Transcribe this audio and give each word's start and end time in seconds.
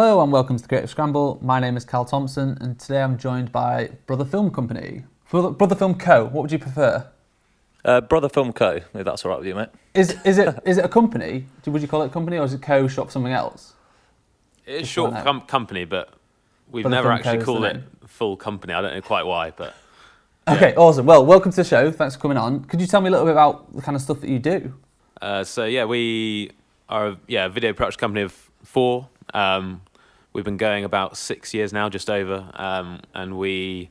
Hello 0.00 0.22
and 0.22 0.30
welcome 0.30 0.54
to 0.54 0.62
the 0.62 0.68
Creative 0.68 0.88
Scramble. 0.88 1.40
My 1.42 1.58
name 1.58 1.76
is 1.76 1.84
Cal 1.84 2.04
Thompson 2.04 2.56
and 2.60 2.78
today 2.78 3.02
I'm 3.02 3.18
joined 3.18 3.50
by 3.50 3.90
Brother 4.06 4.24
Film 4.24 4.48
Company. 4.48 5.02
Brother, 5.28 5.50
Brother 5.50 5.74
Film 5.74 5.96
Co. 5.96 6.22
What 6.22 6.42
would 6.42 6.52
you 6.52 6.58
prefer? 6.60 7.04
Uh, 7.84 8.00
Brother 8.02 8.28
Film 8.28 8.52
Co. 8.52 8.78
If 8.94 9.04
that's 9.04 9.24
all 9.24 9.32
right 9.32 9.38
with 9.38 9.48
you, 9.48 9.56
mate. 9.56 9.70
Is 9.94 10.16
is 10.24 10.38
it 10.38 10.56
is 10.64 10.78
it 10.78 10.84
a 10.84 10.88
company? 10.88 11.46
Would 11.66 11.82
you 11.82 11.88
call 11.88 12.02
it 12.02 12.06
a 12.06 12.08
company 12.10 12.38
or 12.38 12.44
is 12.44 12.54
it 12.54 12.62
Co. 12.62 12.86
shop 12.86 13.10
something 13.10 13.32
else? 13.32 13.72
It's 14.66 14.82
Just 14.82 14.92
short 14.92 15.14
com- 15.24 15.40
company, 15.40 15.84
but 15.84 16.10
we've 16.70 16.84
But 16.84 16.90
the 16.90 16.94
never 16.94 17.08
film 17.08 17.18
actually 17.18 17.44
called 17.44 17.64
it 17.64 17.82
full 18.06 18.36
company. 18.36 18.74
I 18.74 18.80
don't 18.80 18.94
know 18.94 19.02
quite 19.02 19.26
why, 19.26 19.50
but 19.50 19.74
Okay, 20.48 20.76
awesome. 20.76 21.06
Well, 21.06 21.26
welcome 21.26 21.50
to 21.50 21.56
the 21.56 21.64
show. 21.64 21.90
Thanks 21.90 22.14
for 22.14 22.20
coming 22.20 22.38
on. 22.38 22.62
Could 22.66 22.80
you 22.80 22.86
tell 22.86 23.00
me 23.00 23.08
a 23.08 23.10
little 23.10 23.26
bit 23.26 23.32
about 23.32 23.74
the 23.74 23.82
kind 23.82 23.96
of 23.96 24.02
stuff 24.02 24.20
that 24.20 24.30
you 24.30 24.38
do? 24.38 24.74
uh, 25.20 25.42
so 25.42 25.64
yeah, 25.64 25.86
we 25.86 26.52
are 26.88 27.08
a, 27.08 27.18
yeah 27.26 27.46
a 27.46 27.48
video 27.48 27.72
production 27.72 27.98
company 27.98 28.22
of 28.22 28.48
four. 28.62 29.08
Um, 29.34 29.82
we've 30.38 30.44
been 30.44 30.56
going 30.56 30.84
about 30.84 31.16
six 31.16 31.52
years 31.52 31.72
now, 31.72 31.88
just 31.88 32.08
over, 32.08 32.48
um, 32.54 33.00
and 33.12 33.36
we 33.36 33.90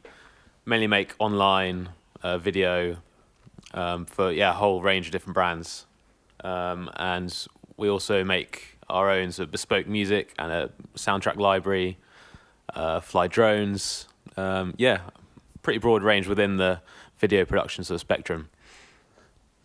mainly 0.65 0.87
make 0.87 1.13
online 1.19 1.89
uh, 2.23 2.37
video 2.37 2.95
um, 3.73 4.05
for 4.05 4.31
yeah 4.31 4.51
a 4.51 4.53
whole 4.53 4.81
range 4.81 5.07
of 5.07 5.11
different 5.11 5.33
brands, 5.33 5.85
um, 6.45 6.89
and 6.95 7.47
we 7.75 7.89
also 7.89 8.23
make 8.23 8.77
our 8.89 9.11
own 9.11 9.29
sort 9.33 9.47
of 9.47 9.51
bespoke 9.51 9.87
music 9.87 10.33
and 10.39 10.49
a 10.53 10.69
soundtrack 10.95 11.35
library, 11.35 11.97
uh, 12.73 13.01
fly 13.01 13.27
drones. 13.27 14.07
Um, 14.37 14.73
yeah, 14.77 15.01
pretty 15.63 15.79
broad 15.79 16.01
range 16.01 16.27
within 16.27 16.55
the 16.55 16.79
video 17.17 17.43
production 17.43 17.83
sort 17.83 17.95
of 17.95 17.99
spectrum. 17.99 18.47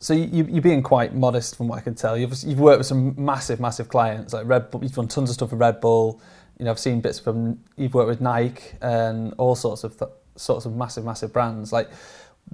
So 0.00 0.14
you, 0.14 0.46
you're 0.50 0.60
being 0.62 0.82
quite 0.82 1.14
modest 1.14 1.56
from 1.56 1.68
what 1.68 1.78
I 1.78 1.80
can 1.80 1.94
tell. 1.94 2.18
You've, 2.18 2.34
you've 2.42 2.58
worked 2.58 2.78
with 2.78 2.88
some 2.88 3.14
massive, 3.16 3.60
massive 3.60 3.88
clients 3.88 4.32
like 4.32 4.48
Red 4.48 4.68
Bull. 4.72 4.82
You've 4.82 4.94
done 4.94 5.06
tons 5.06 5.30
of 5.30 5.34
stuff 5.34 5.52
with 5.52 5.60
Red 5.60 5.80
Bull. 5.80 6.20
You 6.58 6.64
know, 6.64 6.70
I've 6.70 6.78
seen 6.78 7.00
bits 7.00 7.18
from. 7.18 7.58
You've 7.76 7.94
worked 7.94 8.08
with 8.08 8.20
Nike 8.20 8.76
and 8.80 9.34
all 9.38 9.54
sorts 9.54 9.84
of 9.84 10.02
sorts 10.36 10.64
of 10.64 10.74
massive, 10.74 11.04
massive 11.04 11.32
brands. 11.32 11.72
Like, 11.72 11.90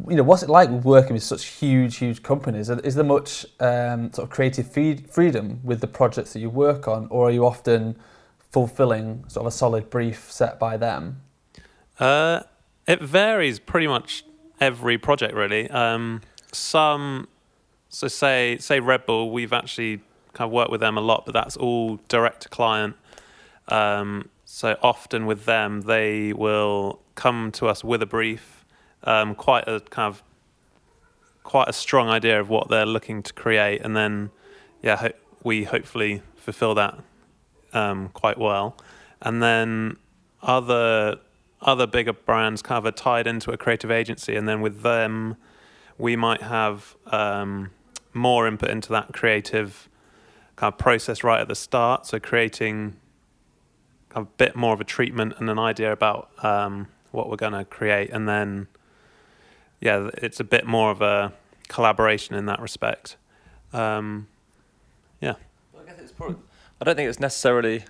you 0.08 0.16
know, 0.16 0.22
what's 0.22 0.42
it 0.42 0.48
like 0.48 0.68
working 0.70 1.14
with 1.14 1.22
such 1.22 1.46
huge, 1.46 1.96
huge 1.96 2.22
companies? 2.22 2.70
Is 2.70 2.94
there 2.94 3.04
much 3.04 3.46
um, 3.60 4.12
sort 4.12 4.28
of 4.28 4.30
creative 4.30 4.70
freedom 4.70 5.60
with 5.64 5.80
the 5.80 5.86
projects 5.86 6.32
that 6.32 6.40
you 6.40 6.50
work 6.50 6.86
on, 6.86 7.08
or 7.10 7.28
are 7.28 7.30
you 7.30 7.44
often 7.44 7.96
fulfilling 8.50 9.24
sort 9.28 9.46
of 9.46 9.48
a 9.48 9.56
solid 9.56 9.90
brief 9.90 10.30
set 10.30 10.58
by 10.58 10.76
them? 10.76 11.20
Uh, 11.98 12.42
it 12.86 13.02
varies 13.02 13.58
pretty 13.58 13.86
much 13.86 14.24
every 14.60 14.98
project, 14.98 15.34
really. 15.34 15.68
Um, 15.70 16.22
some, 16.52 17.28
so 17.88 18.08
say 18.08 18.56
say 18.58 18.80
Red 18.80 19.04
Bull, 19.06 19.30
we've 19.30 19.52
actually 19.52 20.00
kind 20.32 20.48
of 20.48 20.52
worked 20.52 20.70
with 20.70 20.80
them 20.80 20.96
a 20.96 21.00
lot, 21.00 21.24
but 21.26 21.32
that's 21.32 21.56
all 21.56 21.98
direct 22.08 22.42
to 22.42 22.48
client. 22.48 22.96
Um, 23.68 24.28
so 24.44 24.76
often 24.82 25.26
with 25.26 25.44
them, 25.44 25.82
they 25.82 26.32
will 26.32 27.00
come 27.14 27.52
to 27.52 27.66
us 27.66 27.84
with 27.84 28.02
a 28.02 28.06
brief, 28.06 28.64
um, 29.04 29.34
quite 29.34 29.68
a 29.68 29.80
kind 29.80 30.08
of 30.08 30.22
quite 31.42 31.68
a 31.68 31.72
strong 31.72 32.08
idea 32.08 32.40
of 32.40 32.48
what 32.48 32.68
they're 32.68 32.86
looking 32.86 33.22
to 33.22 33.32
create, 33.32 33.80
and 33.82 33.96
then 33.96 34.30
yeah, 34.82 34.96
ho- 34.96 35.18
we 35.44 35.64
hopefully 35.64 36.22
fulfill 36.36 36.74
that 36.74 36.98
um, 37.72 38.08
quite 38.10 38.38
well. 38.38 38.76
And 39.20 39.42
then 39.42 39.96
other 40.42 41.18
other 41.60 41.86
bigger 41.86 42.12
brands 42.12 42.62
kind 42.62 42.78
of 42.78 42.86
are 42.86 42.96
tied 42.96 43.26
into 43.26 43.50
a 43.50 43.56
creative 43.56 43.90
agency, 43.90 44.36
and 44.36 44.48
then 44.48 44.60
with 44.60 44.82
them, 44.82 45.36
we 45.98 46.16
might 46.16 46.42
have 46.42 46.96
um, 47.06 47.70
more 48.14 48.46
input 48.46 48.70
into 48.70 48.90
that 48.92 49.12
creative 49.12 49.88
kind 50.56 50.72
of 50.72 50.78
process 50.78 51.24
right 51.24 51.40
at 51.40 51.48
the 51.48 51.54
start. 51.54 52.06
So 52.06 52.18
creating 52.18 52.96
a 54.14 54.24
bit 54.24 54.56
more 54.56 54.72
of 54.72 54.80
a 54.80 54.84
treatment 54.84 55.34
and 55.38 55.50
an 55.50 55.58
idea 55.58 55.92
about 55.92 56.30
um, 56.44 56.88
what 57.10 57.28
we're 57.28 57.36
going 57.36 57.52
to 57.52 57.64
create, 57.64 58.10
and 58.10 58.28
then 58.28 58.68
yeah, 59.80 60.10
it's 60.14 60.40
a 60.40 60.44
bit 60.44 60.66
more 60.66 60.90
of 60.90 61.02
a 61.02 61.32
collaboration 61.68 62.34
in 62.34 62.46
that 62.46 62.60
respect. 62.60 63.16
Um, 63.72 64.26
yeah. 65.20 65.34
I 65.78 65.84
guess 65.84 65.98
it's 65.98 66.12
probably. 66.12 66.36
I 66.80 66.84
don't 66.84 66.96
think 66.96 67.08
it's 67.08 67.20
necessarily 67.20 67.84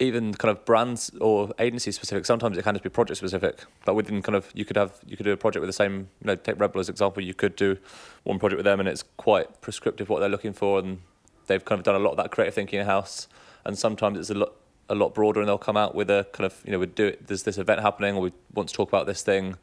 even 0.00 0.32
kind 0.34 0.56
of 0.56 0.64
brands 0.64 1.10
or 1.20 1.52
agency 1.58 1.90
specific. 1.90 2.24
Sometimes 2.26 2.56
it 2.56 2.62
can 2.62 2.74
just 2.74 2.84
be 2.84 2.90
project 2.90 3.18
specific. 3.18 3.64
Like 3.86 3.96
within 3.96 4.22
kind 4.22 4.36
of 4.36 4.48
you 4.54 4.64
could 4.64 4.76
have 4.76 4.98
you 5.06 5.16
could 5.16 5.24
do 5.24 5.32
a 5.32 5.36
project 5.36 5.60
with 5.60 5.68
the 5.68 5.72
same. 5.72 6.08
You 6.20 6.26
know, 6.26 6.34
take 6.36 6.58
Red 6.58 6.72
Bull 6.72 6.80
as 6.80 6.88
example. 6.88 7.22
You 7.22 7.34
could 7.34 7.56
do 7.56 7.76
one 8.24 8.38
project 8.38 8.58
with 8.58 8.64
them, 8.64 8.80
and 8.80 8.88
it's 8.88 9.04
quite 9.16 9.60
prescriptive 9.60 10.08
what 10.08 10.20
they're 10.20 10.28
looking 10.28 10.52
for, 10.52 10.78
and 10.78 11.00
they've 11.46 11.64
kind 11.64 11.78
of 11.78 11.84
done 11.84 11.96
a 11.96 11.98
lot 11.98 12.12
of 12.12 12.16
that 12.18 12.30
creative 12.30 12.54
thinking 12.54 12.80
in 12.80 12.86
house. 12.86 13.28
And 13.68 13.78
sometimes 13.78 14.18
it's 14.18 14.30
a 14.30 14.34
lot 14.34 14.54
a 14.88 14.94
lot 14.94 15.14
broader, 15.14 15.40
and 15.40 15.48
they'll 15.48 15.58
come 15.58 15.76
out 15.76 15.94
with 15.94 16.08
a 16.10 16.26
kind 16.32 16.46
of 16.46 16.60
you 16.64 16.72
know 16.72 16.78
we 16.78 16.86
do 16.86 17.06
it. 17.06 17.26
There's 17.26 17.42
this 17.42 17.58
event 17.58 17.80
happening, 17.80 18.16
or 18.16 18.22
we 18.22 18.32
want 18.54 18.70
to 18.70 18.74
talk 18.74 18.88
about 18.88 19.06
this 19.06 19.22
thing. 19.22 19.56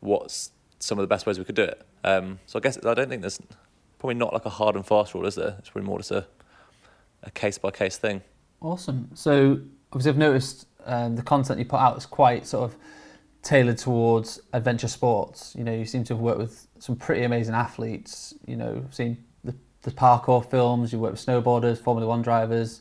What's 0.00 0.50
some 0.80 0.98
of 0.98 1.02
the 1.02 1.06
best 1.06 1.26
ways 1.26 1.38
we 1.38 1.44
could 1.44 1.54
do 1.54 1.64
it? 1.64 1.86
Um, 2.02 2.40
so 2.46 2.58
I 2.58 2.62
guess 2.62 2.84
I 2.84 2.94
don't 2.94 3.08
think 3.08 3.20
there's 3.20 3.38
probably 3.98 4.14
not 4.14 4.32
like 4.32 4.46
a 4.46 4.50
hard 4.50 4.74
and 4.74 4.84
fast 4.84 5.14
rule, 5.14 5.26
is 5.26 5.36
there? 5.36 5.56
It's 5.58 5.68
probably 5.68 5.86
more 5.86 5.98
just 5.98 6.10
a 6.10 6.26
a 7.22 7.30
case 7.30 7.58
by 7.58 7.70
case 7.70 7.98
thing. 7.98 8.22
Awesome. 8.60 9.10
So 9.14 9.60
obviously, 9.92 10.10
I've 10.10 10.18
noticed 10.18 10.66
um, 10.86 11.16
the 11.16 11.22
content 11.22 11.58
you 11.58 11.66
put 11.66 11.78
out 11.78 11.96
is 11.98 12.06
quite 12.06 12.46
sort 12.46 12.64
of 12.64 12.76
tailored 13.42 13.78
towards 13.78 14.40
adventure 14.52 14.88
sports. 14.88 15.54
You 15.56 15.64
know, 15.64 15.74
you 15.74 15.84
seem 15.84 16.04
to 16.04 16.14
have 16.14 16.20
worked 16.20 16.38
with 16.38 16.66
some 16.78 16.96
pretty 16.96 17.24
amazing 17.24 17.54
athletes. 17.54 18.34
You 18.46 18.56
know, 18.56 18.84
seen 18.90 19.22
the, 19.44 19.54
the 19.82 19.90
parkour 19.90 20.48
films. 20.48 20.92
You 20.92 20.98
work 21.00 21.12
with 21.12 21.24
snowboarders, 21.24 21.78
Formula 21.78 22.08
One 22.08 22.22
drivers, 22.22 22.80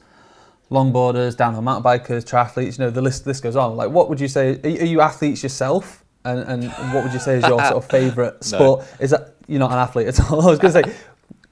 longboarders, 0.72 1.36
downhill 1.36 1.62
mountain 1.62 1.84
bikers, 1.84 2.24
triathletes. 2.24 2.80
You 2.80 2.86
know, 2.86 2.90
the 2.90 3.02
list 3.02 3.28
list 3.28 3.44
goes 3.44 3.56
on. 3.56 3.76
Like, 3.76 3.92
what 3.92 4.10
would 4.10 4.20
you 4.20 4.28
say? 4.28 4.60
Are, 4.64 4.86
you- 4.86 5.02
athletes 5.02 5.44
yourself? 5.44 6.04
And, 6.24 6.40
and 6.42 6.94
what 6.94 7.04
would 7.04 7.14
you 7.14 7.20
say 7.20 7.38
is 7.38 7.48
your 7.48 7.60
sort 7.60 7.84
of 7.84 7.86
favourite 7.90 8.44
sport? 8.44 8.86
Is 9.00 9.10
that 9.10 9.36
you're 9.48 9.60
not 9.60 9.72
an 9.72 9.80
athlete 9.80 10.08
at 10.08 10.20
all? 10.32 10.42
I 10.48 10.52
was 10.52 10.60
going 10.60 10.74
to 10.74 10.84
say, 10.84 10.96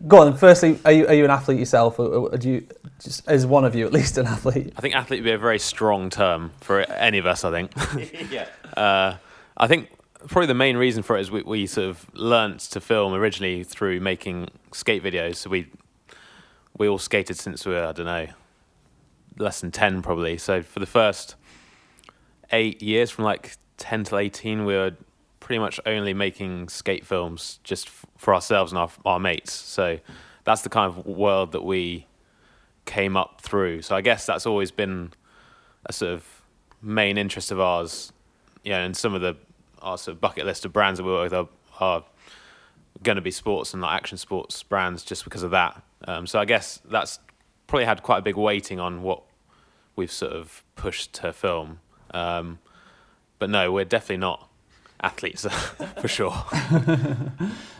go 0.07 0.21
on. 0.21 0.37
Firstly, 0.37 0.79
are 0.85 0.91
you 0.91 1.07
are 1.07 1.13
you 1.13 1.25
an 1.25 1.31
athlete 1.31 1.57
yourself, 1.59 1.99
or, 1.99 2.37
do 2.37 2.49
you 2.49 2.67
just 2.99 3.29
is 3.29 3.47
one 3.47 3.65
of 3.65 3.73
you 3.73 3.85
at 3.87 3.93
least 3.93 4.17
an 4.17 4.27
athlete? 4.27 4.73
I 4.77 4.81
think 4.81 4.95
athlete 4.95 5.21
would 5.21 5.25
be 5.25 5.31
a 5.31 5.39
very 5.39 5.59
strong 5.59 6.11
term 6.11 6.51
for 6.61 6.81
any 6.81 7.17
of 7.17 7.25
us. 7.25 7.43
I 7.43 7.51
think. 7.51 8.31
yeah. 8.31 8.47
Uh, 8.77 9.17
I 9.57 9.67
think 9.67 9.89
probably 10.27 10.45
the 10.45 10.53
main 10.53 10.77
reason 10.77 11.01
for 11.01 11.17
it 11.17 11.21
is 11.21 11.31
we, 11.31 11.41
we 11.41 11.65
sort 11.65 11.89
of 11.89 12.05
learnt 12.13 12.59
to 12.59 12.79
film 12.79 13.13
originally 13.13 13.63
through 13.63 13.99
making 13.99 14.47
skate 14.71 15.03
videos. 15.03 15.37
So 15.37 15.49
we 15.49 15.67
we 16.77 16.87
all 16.87 16.99
skated 16.99 17.37
since 17.37 17.65
we 17.65 17.73
were 17.73 17.83
I 17.83 17.91
don't 17.91 18.05
know 18.05 18.27
less 19.37 19.61
than 19.61 19.71
ten 19.71 20.01
probably. 20.01 20.37
So 20.37 20.61
for 20.61 20.79
the 20.79 20.85
first 20.85 21.35
eight 22.51 22.81
years, 22.81 23.11
from 23.11 23.25
like 23.25 23.57
ten 23.77 24.03
to 24.05 24.17
eighteen, 24.17 24.65
we 24.65 24.73
were 24.73 24.93
pretty 25.39 25.59
much 25.59 25.79
only 25.85 26.13
making 26.13 26.69
skate 26.69 27.05
films 27.05 27.59
just 27.63 27.87
f- 27.87 28.05
for 28.17 28.33
ourselves 28.33 28.71
and 28.71 28.79
our 28.79 28.89
our 29.05 29.19
mates. 29.19 29.53
So 29.53 29.99
that's 30.43 30.61
the 30.61 30.69
kind 30.69 30.87
of 30.87 31.05
world 31.05 31.51
that 31.51 31.63
we 31.63 32.07
came 32.85 33.15
up 33.15 33.41
through. 33.41 33.81
So 33.83 33.95
I 33.95 34.01
guess 34.01 34.25
that's 34.25 34.45
always 34.45 34.71
been 34.71 35.11
a 35.85 35.93
sort 35.93 36.13
of 36.13 36.25
main 36.81 37.17
interest 37.17 37.51
of 37.51 37.59
ours. 37.59 38.11
Yeah, 38.63 38.83
and 38.83 38.95
some 38.95 39.13
of 39.13 39.21
the 39.21 39.37
our 39.81 39.97
sort 39.97 40.15
of 40.15 40.21
bucket 40.21 40.45
list 40.45 40.65
of 40.65 40.73
brands 40.73 40.97
that 40.97 41.03
we 41.05 41.11
work 41.11 41.31
with 41.31 41.33
are, 41.33 41.47
are 41.79 42.03
going 43.03 43.15
to 43.15 43.21
be 43.21 43.31
sports 43.31 43.73
and 43.73 43.81
like 43.81 43.95
action 43.95 44.17
sports 44.17 44.61
brands 44.63 45.03
just 45.03 45.23
because 45.23 45.43
of 45.43 45.51
that. 45.51 45.81
Um, 46.05 46.27
so 46.27 46.39
I 46.39 46.45
guess 46.45 46.81
that's 46.83 47.19
probably 47.69 47.85
had 47.85 48.03
quite 48.03 48.17
a 48.17 48.21
big 48.21 48.35
weighting 48.35 48.79
on 48.79 49.03
what 49.03 49.21
we've 49.95 50.11
sort 50.11 50.33
of 50.33 50.63
pushed 50.75 51.13
to 51.13 51.31
film. 51.31 51.79
Um, 52.11 52.59
but 53.37 53.49
no, 53.49 53.71
we're 53.71 53.85
definitely 53.85 54.17
not 54.17 54.49
athletes 55.01 55.45
for 56.01 56.07
sure. 56.07 56.33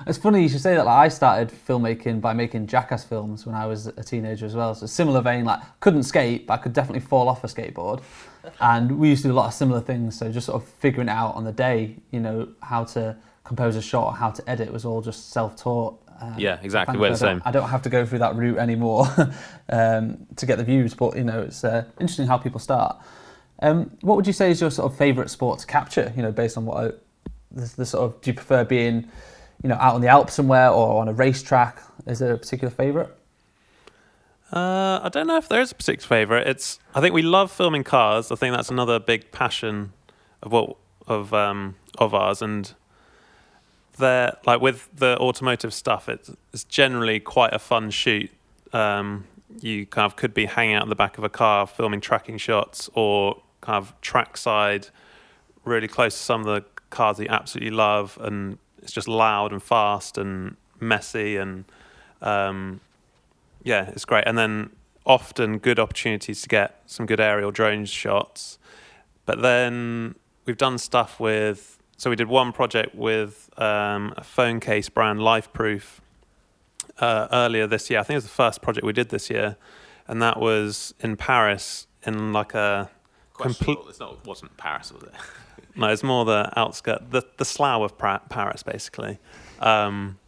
It's 0.07 0.17
funny 0.17 0.41
you 0.41 0.49
should 0.49 0.61
say 0.61 0.73
that. 0.75 0.85
Like, 0.85 0.97
I 0.97 1.07
started 1.09 1.49
filmmaking 1.49 2.19
by 2.19 2.33
making 2.33 2.65
jackass 2.65 3.03
films 3.03 3.45
when 3.45 3.53
I 3.53 3.67
was 3.67 3.85
a 3.85 4.03
teenager 4.03 4.45
as 4.45 4.55
well. 4.55 4.73
So 4.73 4.87
similar 4.87 5.21
vein. 5.21 5.45
Like 5.45 5.59
couldn't 5.81 6.03
skate, 6.03 6.47
but 6.47 6.53
I 6.55 6.57
could 6.57 6.73
definitely 6.73 7.01
fall 7.01 7.29
off 7.29 7.43
a 7.43 7.47
skateboard. 7.47 8.01
And 8.59 8.97
we 8.97 9.09
used 9.09 9.21
to 9.23 9.27
do 9.27 9.33
a 9.33 9.35
lot 9.35 9.47
of 9.47 9.53
similar 9.53 9.81
things. 9.81 10.17
So 10.17 10.31
just 10.31 10.47
sort 10.47 10.63
of 10.63 10.67
figuring 10.67 11.09
out 11.09 11.35
on 11.35 11.43
the 11.43 11.51
day, 11.51 11.97
you 12.09 12.21
know, 12.21 12.47
how 12.61 12.85
to 12.85 13.17
compose 13.43 13.75
a 13.75 13.81
shot, 13.81 14.05
or 14.05 14.13
how 14.13 14.29
to 14.31 14.49
edit 14.49 14.71
was 14.71 14.85
all 14.85 15.01
just 15.01 15.31
self-taught. 15.31 15.99
Um, 16.21 16.35
Yeah, 16.37 16.59
exactly. 16.61 16.97
We're 16.97 17.15
the 17.15 17.25
I 17.25 17.29
don't- 17.29 17.39
same. 17.39 17.41
I 17.45 17.51
don't 17.51 17.69
have 17.69 17.81
to 17.83 17.89
go 17.89 18.05
through 18.05 18.19
that 18.19 18.35
route 18.35 18.57
anymore 18.57 19.05
um, 19.69 20.25
to 20.35 20.45
get 20.45 20.57
the 20.57 20.63
views. 20.63 20.93
But 20.93 21.15
you 21.17 21.23
know, 21.23 21.41
it's 21.41 21.63
uh, 21.63 21.85
interesting 21.99 22.27
how 22.27 22.37
people 22.37 22.59
start. 22.59 22.97
Um, 23.61 23.91
what 24.01 24.15
would 24.15 24.27
you 24.27 24.33
say 24.33 24.51
is 24.51 24.61
your 24.61 24.71
sort 24.71 24.91
of 24.91 24.97
favourite 24.97 25.29
sport 25.29 25.59
to 25.59 25.65
capture? 25.67 26.13
You 26.15 26.21
know, 26.23 26.31
based 26.31 26.57
on 26.57 26.65
what 26.65 26.77
I, 26.77 26.87
the, 27.51 27.73
the 27.77 27.85
sort 27.85 28.03
of 28.05 28.21
do 28.21 28.31
you 28.31 28.35
prefer 28.35 28.63
being, 28.63 29.07
you 29.63 29.69
know, 29.69 29.75
out 29.75 29.95
on 29.95 30.01
the 30.01 30.07
Alps 30.07 30.33
somewhere 30.33 30.69
or 30.69 31.01
on 31.01 31.07
a 31.07 31.13
racetrack? 31.13 31.81
Is 32.05 32.19
there 32.19 32.33
a 32.33 32.37
particular 32.37 32.69
favourite? 32.71 33.09
Uh, 34.51 34.99
I 35.03 35.09
don't 35.11 35.27
know 35.27 35.37
if 35.37 35.47
there 35.47 35.61
is 35.61 35.71
a 35.71 35.75
particular 35.75 36.07
favourite. 36.07 36.47
It's 36.47 36.79
I 36.95 37.01
think 37.01 37.13
we 37.13 37.21
love 37.21 37.51
filming 37.51 37.83
cars. 37.83 38.31
I 38.31 38.35
think 38.35 38.55
that's 38.55 38.69
another 38.71 38.99
big 38.99 39.31
passion 39.31 39.93
of 40.41 40.51
what 40.51 40.75
of 41.07 41.33
um, 41.33 41.75
of 41.99 42.13
ours, 42.15 42.41
and 42.41 42.73
there 43.99 44.37
like 44.45 44.59
with 44.61 44.89
the 44.95 45.17
automotive 45.19 45.73
stuff, 45.73 46.09
it's 46.09 46.31
it's 46.53 46.63
generally 46.63 47.19
quite 47.19 47.53
a 47.53 47.59
fun 47.59 47.91
shoot. 47.91 48.31
Um, 48.73 49.25
you 49.61 49.85
kind 49.85 50.05
of 50.05 50.15
could 50.15 50.33
be 50.33 50.45
hanging 50.45 50.75
out 50.75 50.83
in 50.83 50.89
the 50.89 50.95
back 50.95 51.17
of 51.17 51.23
a 51.23 51.29
car 51.29 51.65
filming 51.67 52.01
tracking 52.01 52.37
shots 52.37 52.89
or 52.93 53.41
kind 53.61 53.77
of 53.77 53.99
trackside 54.01 54.87
really 55.65 55.87
close 55.87 56.15
to 56.15 56.23
some 56.23 56.41
of 56.41 56.47
the 56.47 56.63
cars 56.89 57.17
that 57.17 57.23
you 57.23 57.29
absolutely 57.29 57.71
love 57.71 58.17
and 58.21 58.57
it's 58.81 58.91
just 58.91 59.07
loud 59.07 59.51
and 59.51 59.61
fast 59.61 60.17
and 60.17 60.55
messy 60.79 61.37
and 61.37 61.65
um, 62.21 62.79
yeah 63.63 63.89
it's 63.89 64.05
great 64.05 64.23
and 64.25 64.37
then 64.37 64.69
often 65.05 65.57
good 65.57 65.79
opportunities 65.79 66.41
to 66.41 66.47
get 66.47 66.81
some 66.85 67.05
good 67.05 67.19
aerial 67.19 67.51
drone 67.51 67.85
shots 67.85 68.57
but 69.25 69.41
then 69.41 70.15
we've 70.45 70.57
done 70.57 70.77
stuff 70.77 71.19
with 71.19 71.78
so 71.99 72.09
we 72.09 72.15
did 72.15 72.29
one 72.29 72.53
project 72.53 72.95
with 72.95 73.49
um, 73.57 74.13
a 74.15 74.23
phone 74.23 74.61
case 74.61 74.87
brand 74.87 75.19
lifeproof 75.19 75.99
uh, 76.97 77.27
earlier 77.31 77.67
this 77.67 77.89
year. 77.89 77.99
I 77.99 78.03
think 78.03 78.15
it 78.15 78.17
was 78.17 78.23
the 78.23 78.29
first 78.29 78.61
project 78.61 78.85
we 78.85 78.93
did 78.93 79.09
this 79.09 79.29
year, 79.29 79.57
and 80.07 80.21
that 80.21 80.39
was 80.39 80.93
in 81.01 81.17
Paris 81.17 81.87
in 82.03 82.31
like 82.31 82.53
a 82.53 82.89
Questionable. 83.33 83.89
It's 83.89 83.99
not. 83.99 84.25
Wasn't 84.25 84.55
Paris, 84.57 84.93
was 84.93 85.03
it? 85.03 85.13
no, 85.75 85.87
it's 85.87 86.03
more 86.03 86.23
the 86.23 86.51
outskirt, 86.57 87.11
the 87.11 87.23
the 87.37 87.45
slough 87.45 87.81
of 87.81 87.97
Paris, 88.29 88.63
basically. 88.63 89.19
Um, 89.59 90.19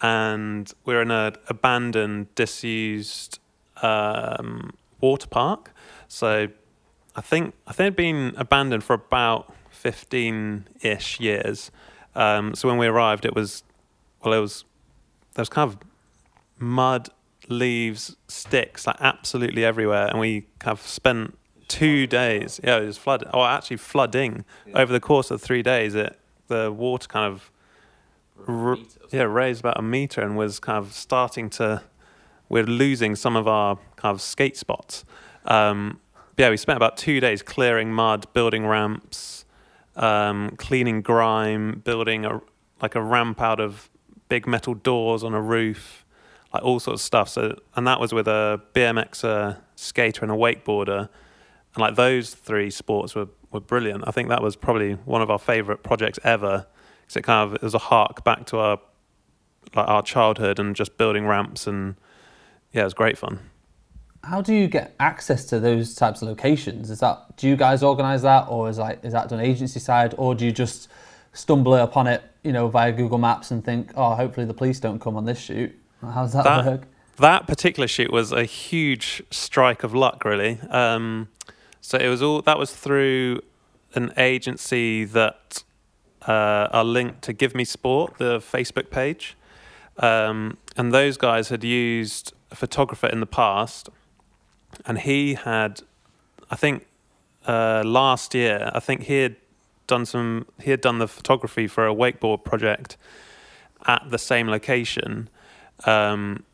and 0.00 0.72
we're 0.86 1.02
in 1.02 1.10
an 1.10 1.36
abandoned, 1.48 2.34
disused 2.34 3.38
um, 3.82 4.72
water 5.00 5.26
park. 5.28 5.72
So 6.08 6.48
I 7.14 7.20
think 7.20 7.54
I 7.66 7.72
think 7.72 7.86
it'd 7.86 7.96
been 7.96 8.34
abandoned 8.36 8.82
for 8.82 8.94
about 8.94 9.54
fifteen-ish 9.76 11.20
years. 11.20 11.70
Um, 12.14 12.54
so 12.54 12.68
when 12.68 12.78
we 12.78 12.86
arrived, 12.86 13.24
it 13.24 13.34
was 13.34 13.62
well, 14.24 14.34
it 14.34 14.38
was 14.40 14.64
there 15.34 15.42
was 15.42 15.48
kind 15.48 15.70
of 15.70 15.78
mud, 16.58 17.08
leaves, 17.48 18.16
sticks, 18.28 18.86
like 18.86 18.96
absolutely 19.00 19.64
everywhere, 19.64 20.06
and 20.08 20.18
we 20.18 20.46
kind 20.58 20.72
of 20.76 20.80
spent 20.86 21.36
two 21.68 22.06
days. 22.06 22.60
Yeah, 22.64 22.78
it 22.78 22.86
was 22.86 22.98
flooded. 22.98 23.28
Oh, 23.34 23.44
actually 23.44 23.76
flooding 23.78 24.44
Yeah. 24.66 24.78
over 24.80 24.92
the 24.92 25.00
course 25.00 25.30
of 25.30 25.40
three 25.42 25.62
days. 25.62 25.94
It 25.94 26.18
the 26.48 26.70
water 26.72 27.08
kind 27.08 27.26
of 27.32 27.50
r- 28.46 28.78
yeah 29.12 29.22
raised 29.24 29.60
about 29.60 29.78
a 29.78 29.82
meter 29.82 30.20
and 30.22 30.36
was 30.36 30.58
kind 30.60 30.78
of 30.78 30.92
starting 30.92 31.50
to. 31.50 31.82
We're 32.48 32.62
losing 32.64 33.16
some 33.16 33.34
of 33.34 33.48
our 33.48 33.76
kind 33.96 34.14
of 34.14 34.20
skate 34.22 34.56
spots. 34.56 35.04
Um, 35.46 35.98
yeah, 36.38 36.48
we 36.50 36.56
spent 36.56 36.76
about 36.76 36.96
two 36.96 37.18
days 37.18 37.42
clearing 37.42 37.92
mud, 37.92 38.26
building 38.32 38.64
ramps, 38.66 39.44
um, 39.96 40.50
cleaning 40.56 41.02
grime, 41.02 41.82
building 41.84 42.24
a 42.24 42.40
like 42.82 42.94
a 42.94 43.02
ramp 43.02 43.40
out 43.40 43.58
of 43.58 43.90
big 44.28 44.46
metal 44.46 44.74
doors 44.74 45.24
on 45.24 45.34
a 45.34 45.40
roof, 45.40 46.04
like 46.52 46.62
all 46.62 46.78
sorts 46.78 47.02
of 47.02 47.04
stuff. 47.04 47.28
So, 47.28 47.58
and 47.74 47.86
that 47.86 48.00
was 48.00 48.12
with 48.12 48.28
a 48.28 48.60
BMXer, 48.74 49.58
skater, 49.76 50.24
and 50.24 50.30
a 50.30 50.36
wakeboarder, 50.36 51.08
and 51.74 51.78
like 51.78 51.96
those 51.96 52.34
three 52.34 52.70
sports 52.70 53.14
were 53.14 53.28
were 53.50 53.60
brilliant. 53.60 54.04
I 54.06 54.10
think 54.10 54.28
that 54.28 54.42
was 54.42 54.56
probably 54.56 54.94
one 54.94 55.22
of 55.22 55.30
our 55.30 55.38
favorite 55.38 55.82
projects 55.82 56.18
ever. 56.24 56.66
Because 57.02 57.16
it 57.16 57.22
kind 57.22 57.48
of 57.48 57.54
it 57.54 57.62
was 57.62 57.74
a 57.74 57.78
hark 57.78 58.24
back 58.24 58.46
to 58.46 58.58
our 58.58 58.78
like 59.74 59.88
our 59.88 60.02
childhood 60.02 60.58
and 60.58 60.74
just 60.74 60.96
building 60.96 61.26
ramps 61.26 61.66
and 61.66 61.96
yeah, 62.72 62.82
it 62.82 62.84
was 62.84 62.94
great 62.94 63.16
fun. 63.16 63.40
How 64.26 64.40
do 64.42 64.52
you 64.52 64.66
get 64.66 64.94
access 64.98 65.44
to 65.46 65.60
those 65.60 65.94
types 65.94 66.20
of 66.22 66.28
locations? 66.28 66.90
Is 66.90 67.00
that 67.00 67.36
do 67.36 67.46
you 67.48 67.56
guys 67.56 67.82
organise 67.82 68.22
that, 68.22 68.46
or 68.48 68.68
is 68.68 68.78
like 68.78 69.04
is 69.04 69.12
that 69.12 69.28
done 69.28 69.40
agency 69.40 69.78
side, 69.80 70.14
or 70.18 70.34
do 70.34 70.44
you 70.44 70.52
just 70.52 70.88
stumble 71.32 71.74
upon 71.74 72.06
it, 72.06 72.22
you 72.42 72.52
know, 72.52 72.66
via 72.68 72.92
Google 72.92 73.18
Maps 73.18 73.50
and 73.50 73.64
think, 73.64 73.92
oh, 73.94 74.14
hopefully 74.14 74.46
the 74.46 74.54
police 74.54 74.80
don't 74.80 74.98
come 75.00 75.16
on 75.16 75.26
this 75.26 75.38
shoot? 75.38 75.72
How 76.02 76.22
does 76.22 76.32
that, 76.32 76.44
That- 76.44 76.64
work? 76.66 76.82
that 77.18 77.46
particular 77.46 77.86
shoot 77.86 78.10
was 78.12 78.32
a 78.32 78.44
huge 78.44 79.22
strike 79.30 79.84
of 79.84 79.94
luck, 79.94 80.24
really. 80.24 80.58
Um, 80.70 81.28
so 81.80 81.96
it 81.98 82.08
was 82.08 82.20
all 82.22 82.42
that 82.42 82.58
was 82.58 82.72
through 82.74 83.40
an 83.94 84.12
agency 84.16 85.04
that 85.04 85.62
uh, 86.26 86.68
are 86.72 86.84
linked 86.84 87.22
to 87.22 87.32
Give 87.32 87.54
Me 87.54 87.64
Sport, 87.64 88.18
the 88.18 88.38
Facebook 88.40 88.90
page, 88.90 89.36
um, 89.98 90.58
and 90.76 90.92
those 90.92 91.16
guys 91.16 91.48
had 91.50 91.62
used 91.62 92.32
a 92.50 92.56
photographer 92.56 93.06
in 93.06 93.20
the 93.20 93.26
past, 93.26 93.88
and 94.84 94.98
he 94.98 95.34
had, 95.34 95.82
I 96.50 96.56
think, 96.56 96.86
uh, 97.46 97.82
last 97.84 98.34
year, 98.34 98.70
I 98.74 98.80
think 98.80 99.04
he 99.04 99.20
had 99.20 99.36
done 99.86 100.04
some, 100.04 100.46
he 100.60 100.70
had 100.70 100.80
done 100.80 100.98
the 100.98 101.08
photography 101.08 101.66
for 101.66 101.86
a 101.86 101.94
wakeboard 101.94 102.44
project 102.44 102.96
at 103.86 104.10
the 104.10 104.18
same 104.18 104.48
location. 104.48 105.28
Um, 105.84 106.44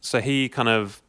so 0.00 0.20
he 0.20 0.48
kind 0.48 0.68
of 0.68 1.02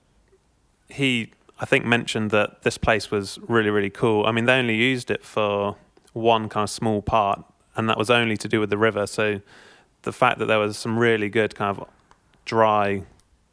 he 0.90 1.32
I 1.60 1.66
think 1.66 1.86
mentioned 1.86 2.32
that 2.32 2.64
this 2.64 2.78
place 2.78 3.12
was 3.12 3.38
really 3.48 3.70
really 3.70 3.90
cool. 3.90 4.26
I 4.26 4.32
mean, 4.32 4.46
they 4.46 4.58
only 4.58 4.76
used 4.76 5.12
it 5.12 5.24
for 5.24 5.76
one 6.14 6.50
kind 6.50 6.64
of 6.64 6.70
small 6.70 7.02
part, 7.02 7.44
and 7.76 7.88
that 7.90 7.98
was 7.98 8.10
only 8.10 8.38
to 8.38 8.48
do 8.48 8.60
with 8.60 8.70
the 8.70 8.78
river. 8.78 9.06
So 9.08 9.42
the 10.04 10.12
fact 10.12 10.40
that 10.40 10.46
there 10.46 10.60
was 10.60 10.78
some 10.78 10.98
really 10.98 11.30
good 11.30 11.56
kind 11.56 11.78
of 11.78 11.88
dry 12.46 13.04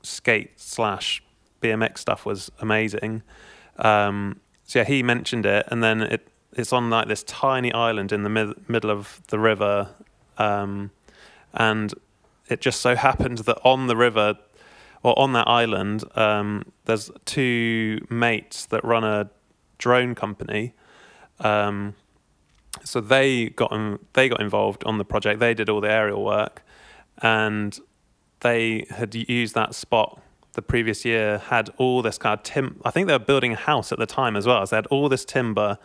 skate 0.03 0.53
slash 0.59 1.23
BMX 1.61 1.99
stuff 1.99 2.27
was 2.27 2.51
amazing. 2.61 3.23
Um, 3.79 4.41
so 4.65 4.81
yeah, 4.81 4.85
he 4.85 5.03
mentioned 5.03 5.47
it, 5.47 5.67
and 5.71 5.83
then 5.83 6.03
it 6.03 6.29
it's 6.53 6.73
on 6.73 6.89
like 6.91 7.09
this 7.09 7.23
tiny 7.25 7.73
island 7.73 8.13
in 8.13 8.23
the 8.23 8.31
mid- 8.31 8.69
middle 8.69 8.91
of 8.91 9.21
the 9.29 9.39
river, 9.39 9.91
um, 10.39 10.91
and 11.53 11.93
it 12.49 12.61
just 12.61 12.81
so 12.81 12.95
happened 12.95 13.39
that 13.39 13.59
on 13.65 13.87
the 13.87 13.97
river 13.97 14.37
or 15.03 15.19
on 15.19 15.33
that 15.35 15.47
island, 15.47 16.03
um, 16.17 16.65
there's 16.87 17.11
two 17.25 18.05
mates 18.09 18.67
that 18.67 18.85
run 18.85 19.05
a 19.05 19.31
drone 19.79 20.15
company. 20.15 20.73
Um, 21.41 21.95
so 22.83 23.01
they 23.01 23.51
got 23.51 23.73
they 24.15 24.29
got 24.29 24.41
involved 24.41 24.83
on 24.85 24.99
the 24.99 25.05
project. 25.05 25.41
They 25.41 25.55
did 25.55 25.69
all 25.69 25.81
the 25.81 25.91
aerial 25.91 26.25
work, 26.25 26.65
and 27.19 27.79
they 28.41 28.87
had 28.91 29.15
used 29.15 29.55
that 29.55 29.75
spot 29.75 30.21
the 30.55 30.63
previous 30.63 31.05
year. 31.05 31.39
Had 31.39 31.71
all 31.77 32.03
this 32.03 32.19
kind 32.19 32.39
of 32.39 32.43
tim. 32.43 32.81
I 32.85 32.91
think 32.91 33.07
they 33.07 33.13
were 33.13 33.19
building 33.19 33.53
a 33.53 33.57
house 33.57 33.93
at 33.93 33.99
the 33.99 34.07
time 34.07 34.37
as 34.37 34.47
well. 34.47 34.67
So 34.67 34.71
they 34.71 34.79
had 34.79 34.87
all 34.87 35.09
this 35.09 35.25
timber, 35.25 35.79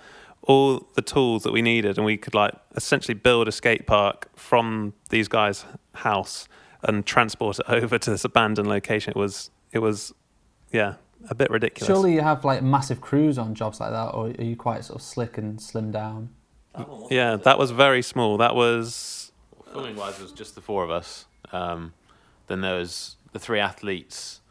all 0.43 0.87
the 0.95 1.01
tools 1.01 1.43
that 1.43 1.51
we 1.51 1.61
needed, 1.61 1.97
and 1.97 2.05
we 2.05 2.17
could 2.17 2.33
like 2.33 2.53
essentially 2.75 3.13
build 3.13 3.47
a 3.47 3.51
skate 3.51 3.85
park 3.87 4.29
from 4.35 4.93
these 5.09 5.27
guys' 5.27 5.65
house 5.95 6.47
and 6.83 7.05
transport 7.05 7.59
it 7.59 7.65
over 7.69 7.97
to 7.97 8.09
this 8.09 8.23
abandoned 8.23 8.67
location. 8.67 9.11
It 9.11 9.19
was 9.19 9.51
it 9.71 9.79
was 9.79 10.13
yeah 10.71 10.95
a 11.29 11.35
bit 11.35 11.49
ridiculous. 11.49 11.87
Surely 11.87 12.13
you 12.13 12.21
have 12.21 12.45
like 12.45 12.63
massive 12.63 13.01
crews 13.01 13.37
on 13.37 13.53
jobs 13.55 13.79
like 13.79 13.91
that, 13.91 14.09
or 14.09 14.27
are 14.27 14.43
you 14.43 14.55
quite 14.55 14.85
sort 14.85 14.99
of 14.99 15.01
slick 15.01 15.37
and 15.37 15.61
slim 15.61 15.91
down? 15.91 16.29
Yeah, 17.09 17.35
that 17.35 17.59
was 17.59 17.71
very 17.71 18.01
small. 18.01 18.37
That 18.37 18.55
was 18.55 19.29
Filming 19.71 19.95
wise, 19.95 20.19
it 20.19 20.23
was 20.23 20.31
just 20.31 20.55
the 20.55 20.61
four 20.61 20.83
of 20.83 20.89
us. 20.89 21.25
Um, 21.51 21.93
then 22.47 22.61
there 22.61 22.75
was 22.75 23.17
the 23.33 23.39
three 23.39 23.59
athletes, 23.59 24.41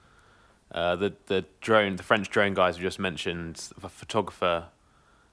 uh, 0.72 0.96
the 0.96 1.12
the 1.26 1.44
drone, 1.60 1.96
the 1.96 2.02
French 2.02 2.28
drone 2.30 2.54
guys 2.54 2.76
we 2.78 2.82
just 2.82 2.98
mentioned, 2.98 3.70
a 3.82 3.88
photographer, 3.88 4.66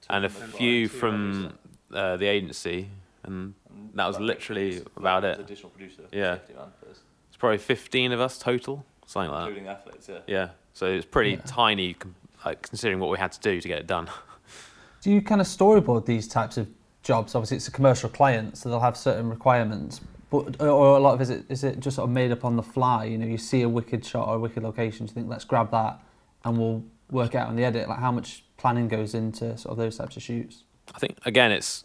and 0.08 0.24
a 0.24 0.28
few 0.28 0.88
from 0.88 1.52
uh, 1.92 2.16
the 2.16 2.26
agency, 2.26 2.88
and 3.22 3.54
that 3.94 4.06
was 4.06 4.18
literally 4.18 4.82
about 4.96 5.24
it. 5.24 5.38
Additional 5.38 5.70
producer. 5.70 6.02
Yeah. 6.12 6.38
man, 6.56 6.68
it's 6.90 7.00
It's 7.28 7.36
probably 7.36 7.58
fifteen 7.58 8.12
of 8.12 8.20
us 8.20 8.38
total, 8.38 8.84
something 9.06 9.30
like 9.30 9.40
that. 9.40 9.48
Including 9.48 9.68
athletes, 9.68 10.08
yeah. 10.08 10.18
Yeah, 10.26 10.48
so 10.72 10.86
it's 10.86 11.06
pretty 11.06 11.32
Yeah. 11.32 11.40
tiny, 11.46 11.96
like 12.44 12.62
considering 12.68 13.00
what 13.00 13.10
we 13.10 13.18
had 13.18 13.32
to 13.32 13.40
do 13.40 13.60
to 13.60 13.68
get 13.68 13.78
it 13.78 13.86
done. 13.86 14.08
Do 15.02 15.12
you 15.12 15.22
kind 15.22 15.40
of 15.40 15.46
storyboard 15.46 16.04
these 16.06 16.26
types 16.26 16.56
of 16.56 16.66
jobs? 17.04 17.34
Obviously, 17.36 17.58
it's 17.58 17.68
a 17.68 17.70
commercial 17.70 18.08
client, 18.08 18.56
so 18.58 18.68
they'll 18.68 18.80
have 18.80 18.96
certain 18.96 19.28
requirements. 19.30 20.00
But 20.30 20.60
or 20.60 20.96
a 20.96 21.00
lot 21.00 21.14
of 21.14 21.20
is 21.20 21.30
it 21.30 21.44
is 21.48 21.62
it 21.62 21.80
just 21.80 21.96
sort 21.96 22.08
of 22.08 22.12
made 22.14 22.32
up 22.32 22.44
on 22.44 22.56
the 22.56 22.62
fly? 22.62 23.04
You 23.04 23.18
know, 23.18 23.26
you 23.26 23.38
see 23.38 23.62
a 23.62 23.68
wicked 23.68 24.04
shot 24.04 24.26
or 24.26 24.36
a 24.36 24.38
wicked 24.38 24.62
location, 24.62 25.06
you 25.06 25.12
think 25.12 25.28
let's 25.28 25.44
grab 25.44 25.70
that, 25.70 26.00
and 26.44 26.58
we'll 26.58 26.84
work 27.10 27.34
out 27.34 27.48
on 27.48 27.56
the 27.56 27.64
edit. 27.64 27.88
Like 27.88 28.00
how 28.00 28.10
much 28.10 28.44
planning 28.56 28.88
goes 28.88 29.14
into 29.14 29.56
sort 29.56 29.72
of 29.72 29.78
those 29.78 29.96
types 29.96 30.16
of 30.16 30.22
shoots? 30.22 30.64
I 30.94 30.98
think 30.98 31.18
again, 31.24 31.52
it's 31.52 31.84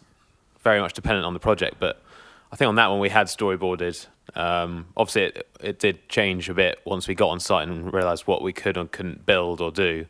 very 0.60 0.80
much 0.80 0.92
dependent 0.92 1.24
on 1.24 1.34
the 1.34 1.40
project, 1.40 1.76
but 1.78 2.02
I 2.50 2.56
think 2.56 2.68
on 2.68 2.74
that 2.76 2.88
one 2.88 2.98
we 2.98 3.10
had 3.10 3.28
storyboarded. 3.28 4.06
Um, 4.34 4.86
obviously, 4.96 5.22
it, 5.22 5.48
it 5.60 5.78
did 5.78 6.08
change 6.08 6.48
a 6.48 6.54
bit 6.54 6.80
once 6.84 7.06
we 7.06 7.14
got 7.14 7.28
on 7.28 7.40
site 7.40 7.68
and 7.68 7.92
realised 7.92 8.26
what 8.26 8.42
we 8.42 8.52
could 8.52 8.76
and 8.76 8.90
couldn't 8.90 9.24
build 9.24 9.60
or 9.60 9.70
do, 9.70 10.06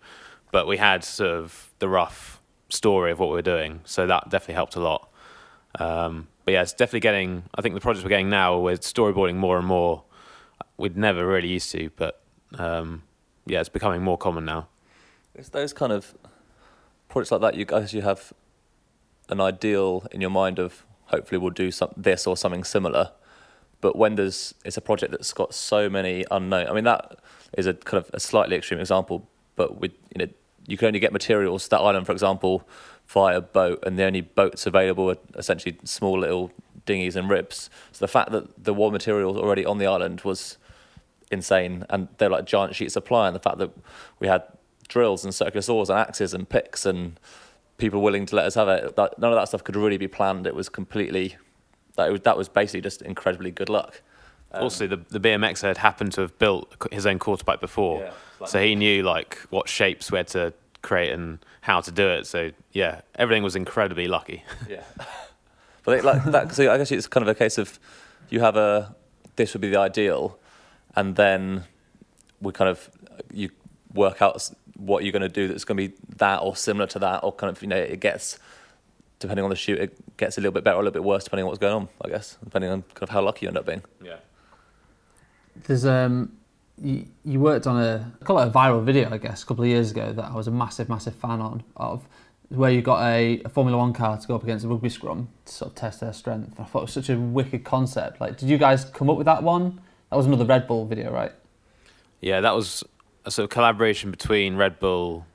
but 0.50 0.66
we 0.66 0.76
had 0.78 1.04
sort 1.04 1.30
of 1.30 1.70
the 1.78 1.88
rough 1.88 2.40
story 2.68 3.12
of 3.12 3.18
what 3.18 3.28
we 3.28 3.34
were 3.34 3.42
doing, 3.42 3.80
so 3.84 4.06
that 4.06 4.30
definitely 4.30 4.54
helped 4.54 4.76
a 4.76 4.80
lot. 4.80 5.10
Um, 5.78 6.28
but 6.44 6.52
yeah, 6.52 6.62
it's 6.62 6.72
definitely 6.72 7.00
getting. 7.00 7.44
I 7.54 7.62
think 7.62 7.74
the 7.74 7.80
projects 7.80 8.04
we're 8.04 8.10
getting 8.10 8.30
now, 8.30 8.58
we're 8.58 8.76
storyboarding 8.76 9.36
more 9.36 9.58
and 9.58 9.66
more. 9.66 10.04
We'd 10.76 10.96
never 10.96 11.26
really 11.26 11.48
used 11.48 11.70
to, 11.72 11.90
but 11.96 12.22
um, 12.58 13.02
yeah, 13.46 13.60
it's 13.60 13.68
becoming 13.68 14.02
more 14.02 14.18
common 14.18 14.44
now. 14.44 14.68
It's 15.34 15.50
those 15.50 15.72
kind 15.72 15.92
of 15.92 16.14
projects 17.08 17.30
like 17.30 17.40
that. 17.42 17.54
You 17.54 17.64
guys, 17.64 17.92
you 17.92 18.02
have 18.02 18.32
an 19.28 19.40
ideal 19.40 20.06
in 20.10 20.20
your 20.20 20.30
mind 20.30 20.58
of 20.58 20.84
hopefully 21.06 21.38
we'll 21.38 21.50
do 21.50 21.70
some 21.70 21.90
this 21.96 22.26
or 22.26 22.36
something 22.36 22.64
similar, 22.64 23.12
But 23.80 23.96
when 23.96 24.14
there's 24.14 24.54
it's 24.64 24.76
a 24.76 24.80
project 24.80 25.12
that's 25.12 25.32
got 25.32 25.54
so 25.54 25.88
many 25.88 26.24
unknown. 26.30 26.66
I 26.68 26.72
mean 26.72 26.84
that 26.84 27.18
is 27.56 27.66
a 27.66 27.74
kind 27.74 28.02
of 28.04 28.10
a 28.14 28.20
slightly 28.20 28.56
extreme 28.56 28.80
example, 28.80 29.28
but 29.56 29.80
with 29.80 29.92
you 30.14 30.26
know 30.26 30.32
you 30.66 30.76
can 30.76 30.86
only 30.86 31.00
get 31.00 31.12
materials 31.12 31.68
that 31.68 31.80
island, 31.80 32.06
for 32.06 32.12
example, 32.12 32.66
via 33.12 33.40
boat, 33.40 33.82
and 33.86 33.98
the 33.98 34.04
only 34.04 34.22
boats 34.22 34.66
available 34.66 35.10
are 35.10 35.16
essentially 35.36 35.76
small 35.84 36.18
little 36.18 36.50
dinghies 36.86 37.14
and 37.16 37.28
ribs. 37.28 37.68
So 37.92 38.02
the 38.04 38.08
fact 38.08 38.32
that 38.32 38.64
the 38.64 38.72
war 38.72 38.90
materials 38.90 39.36
already 39.36 39.66
on 39.66 39.78
the 39.78 39.86
island 39.86 40.22
was 40.22 40.56
insane, 41.30 41.84
and 41.90 42.08
they're 42.18 42.30
like 42.30 42.44
giant 42.46 42.74
sheets 42.74 42.96
of 42.96 43.04
ply, 43.04 43.26
and 43.26 43.36
the 43.36 43.40
fact 43.40 43.58
that 43.58 43.70
we 44.18 44.28
had 44.28 44.42
drills 44.88 45.24
and 45.24 45.34
circular 45.34 45.62
saws 45.62 45.90
and 45.90 45.98
axes 45.98 46.34
and 46.34 46.48
picks 46.48 46.84
and 46.86 47.18
people 47.78 48.00
willing 48.02 48.26
to 48.26 48.36
let 48.36 48.46
us 48.46 48.54
have 48.54 48.68
it, 48.68 48.96
that, 48.96 49.18
none 49.18 49.32
of 49.32 49.36
that 49.38 49.48
stuff 49.48 49.64
could 49.64 49.76
really 49.76 49.96
be 49.98 50.08
planned. 50.08 50.46
It 50.46 50.54
was 50.54 50.68
completely 50.68 51.36
that 51.96 52.10
was, 52.10 52.20
that 52.22 52.36
was 52.38 52.48
basically 52.48 52.80
just 52.80 53.02
incredibly 53.02 53.50
good 53.50 53.68
luck. 53.68 54.00
Um, 54.52 54.62
also, 54.64 54.86
the 54.86 54.96
the 55.10 55.20
BMXer 55.20 55.62
had 55.68 55.78
happened 55.78 56.12
to 56.12 56.22
have 56.22 56.38
built 56.38 56.74
his 56.90 57.04
own 57.06 57.18
quarter 57.18 57.44
pipe 57.44 57.60
before, 57.60 58.00
Yeah, 58.00 58.10
like- 58.40 58.50
so 58.50 58.60
he 58.62 58.74
knew 58.74 59.02
like 59.02 59.36
what 59.50 59.68
shapes 59.68 60.10
we 60.10 60.16
had 60.18 60.28
to 60.28 60.52
create 60.82 61.12
and 61.12 61.38
how 61.62 61.80
to 61.80 61.90
do 61.90 62.08
it. 62.08 62.26
So 62.26 62.50
yeah, 62.72 63.00
everything 63.14 63.42
was 63.42 63.56
incredibly 63.56 64.08
lucky. 64.08 64.44
Yeah. 64.68 64.82
but 65.84 65.98
it, 65.98 66.04
like 66.04 66.24
that, 66.24 66.54
so 66.54 66.70
I 66.72 66.78
guess 66.78 66.92
it's 66.92 67.06
kind 67.06 67.22
of 67.22 67.28
a 67.28 67.34
case 67.34 67.58
of 67.58 67.78
you 68.28 68.40
have 68.40 68.56
a 68.56 68.94
this 69.36 69.54
would 69.54 69.60
be 69.60 69.70
the 69.70 69.78
ideal, 69.78 70.38
and 70.94 71.16
then 71.16 71.64
we 72.40 72.52
kind 72.52 72.70
of 72.70 72.90
you 73.32 73.50
work 73.94 74.22
out 74.22 74.50
what 74.76 75.04
you're 75.04 75.12
going 75.12 75.22
to 75.22 75.28
do 75.28 75.48
that's 75.48 75.64
going 75.64 75.76
to 75.76 75.88
be 75.88 75.94
that 76.16 76.38
or 76.38 76.56
similar 76.56 76.86
to 76.88 76.98
that, 76.98 77.24
or 77.24 77.32
kind 77.32 77.54
of 77.54 77.62
you 77.62 77.68
know 77.68 77.76
it 77.76 78.00
gets 78.00 78.38
depending 79.18 79.44
on 79.44 79.50
the 79.50 79.56
shoot 79.56 79.78
it 79.78 80.16
gets 80.16 80.36
a 80.36 80.40
little 80.40 80.52
bit 80.52 80.64
better 80.64 80.76
or 80.76 80.80
a 80.80 80.82
little 80.82 80.92
bit 81.00 81.04
worse 81.04 81.22
depending 81.22 81.44
on 81.44 81.48
what's 81.48 81.60
going 81.60 81.74
on. 81.74 81.88
I 82.04 82.08
guess 82.08 82.38
depending 82.44 82.70
on 82.70 82.82
kind 82.94 83.04
of 83.04 83.08
how 83.10 83.22
lucky 83.22 83.46
you 83.46 83.48
end 83.48 83.58
up 83.58 83.66
being. 83.66 83.82
Yeah. 84.02 84.16
There's 85.66 85.84
um, 85.84 86.32
you, 86.80 87.06
you 87.24 87.40
worked 87.40 87.66
on 87.66 87.80
a 87.80 88.12
call 88.24 88.38
it 88.38 88.48
a 88.48 88.50
viral 88.50 88.82
video, 88.82 89.10
I 89.10 89.18
guess, 89.18 89.42
a 89.42 89.46
couple 89.46 89.64
of 89.64 89.70
years 89.70 89.90
ago 89.90 90.12
that 90.12 90.24
I 90.24 90.34
was 90.34 90.48
a 90.48 90.50
massive, 90.50 90.88
massive 90.88 91.14
fan 91.14 91.40
on 91.40 91.62
of, 91.76 92.06
where 92.48 92.70
you 92.70 92.82
got 92.82 93.02
a, 93.04 93.42
a 93.44 93.48
Formula 93.48 93.78
One 93.78 93.92
car 93.92 94.18
to 94.18 94.26
go 94.26 94.34
up 94.34 94.42
against 94.42 94.64
a 94.64 94.68
rugby 94.68 94.88
scrum 94.88 95.28
to 95.44 95.52
sort 95.52 95.70
of 95.70 95.74
test 95.74 96.00
their 96.00 96.12
strength. 96.12 96.58
I 96.58 96.64
thought 96.64 96.80
it 96.80 96.82
was 96.82 96.92
such 96.92 97.10
a 97.10 97.18
wicked 97.18 97.64
concept. 97.64 98.20
Like, 98.20 98.38
did 98.38 98.48
you 98.48 98.58
guys 98.58 98.84
come 98.84 99.10
up 99.10 99.16
with 99.16 99.26
that 99.26 99.42
one? 99.42 99.80
That 100.10 100.16
was 100.16 100.26
another 100.26 100.44
Red 100.44 100.66
Bull 100.66 100.86
video, 100.86 101.12
right? 101.12 101.32
Yeah, 102.20 102.40
that 102.40 102.54
was 102.54 102.84
a 103.24 103.30
sort 103.30 103.44
of 103.44 103.50
collaboration 103.50 104.10
between 104.10 104.56
Red 104.56 104.78
Bull 104.78 105.26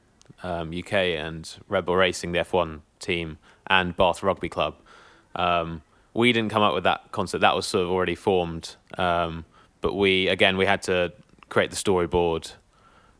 um, 0.43 0.71
UK 0.77 0.93
and 0.93 1.49
Red 1.67 1.85
Bull 1.85 1.95
Racing, 1.95 2.31
the 2.31 2.39
F1 2.39 2.81
team, 2.99 3.37
and 3.67 3.95
Bath 3.95 4.21
Rugby 4.23 4.49
Club. 4.49 4.75
Um, 5.35 5.81
we 6.13 6.31
didn't 6.33 6.51
come 6.51 6.63
up 6.63 6.73
with 6.73 6.83
that 6.83 7.11
concept; 7.11 7.41
that 7.41 7.55
was 7.55 7.67
sort 7.67 7.85
of 7.85 7.91
already 7.91 8.15
formed. 8.15 8.75
Um, 8.97 9.45
but 9.81 9.93
we, 9.93 10.27
again, 10.27 10.57
we 10.57 10.65
had 10.65 10.81
to 10.83 11.13
create 11.49 11.69
the 11.69 11.75
storyboard 11.75 12.53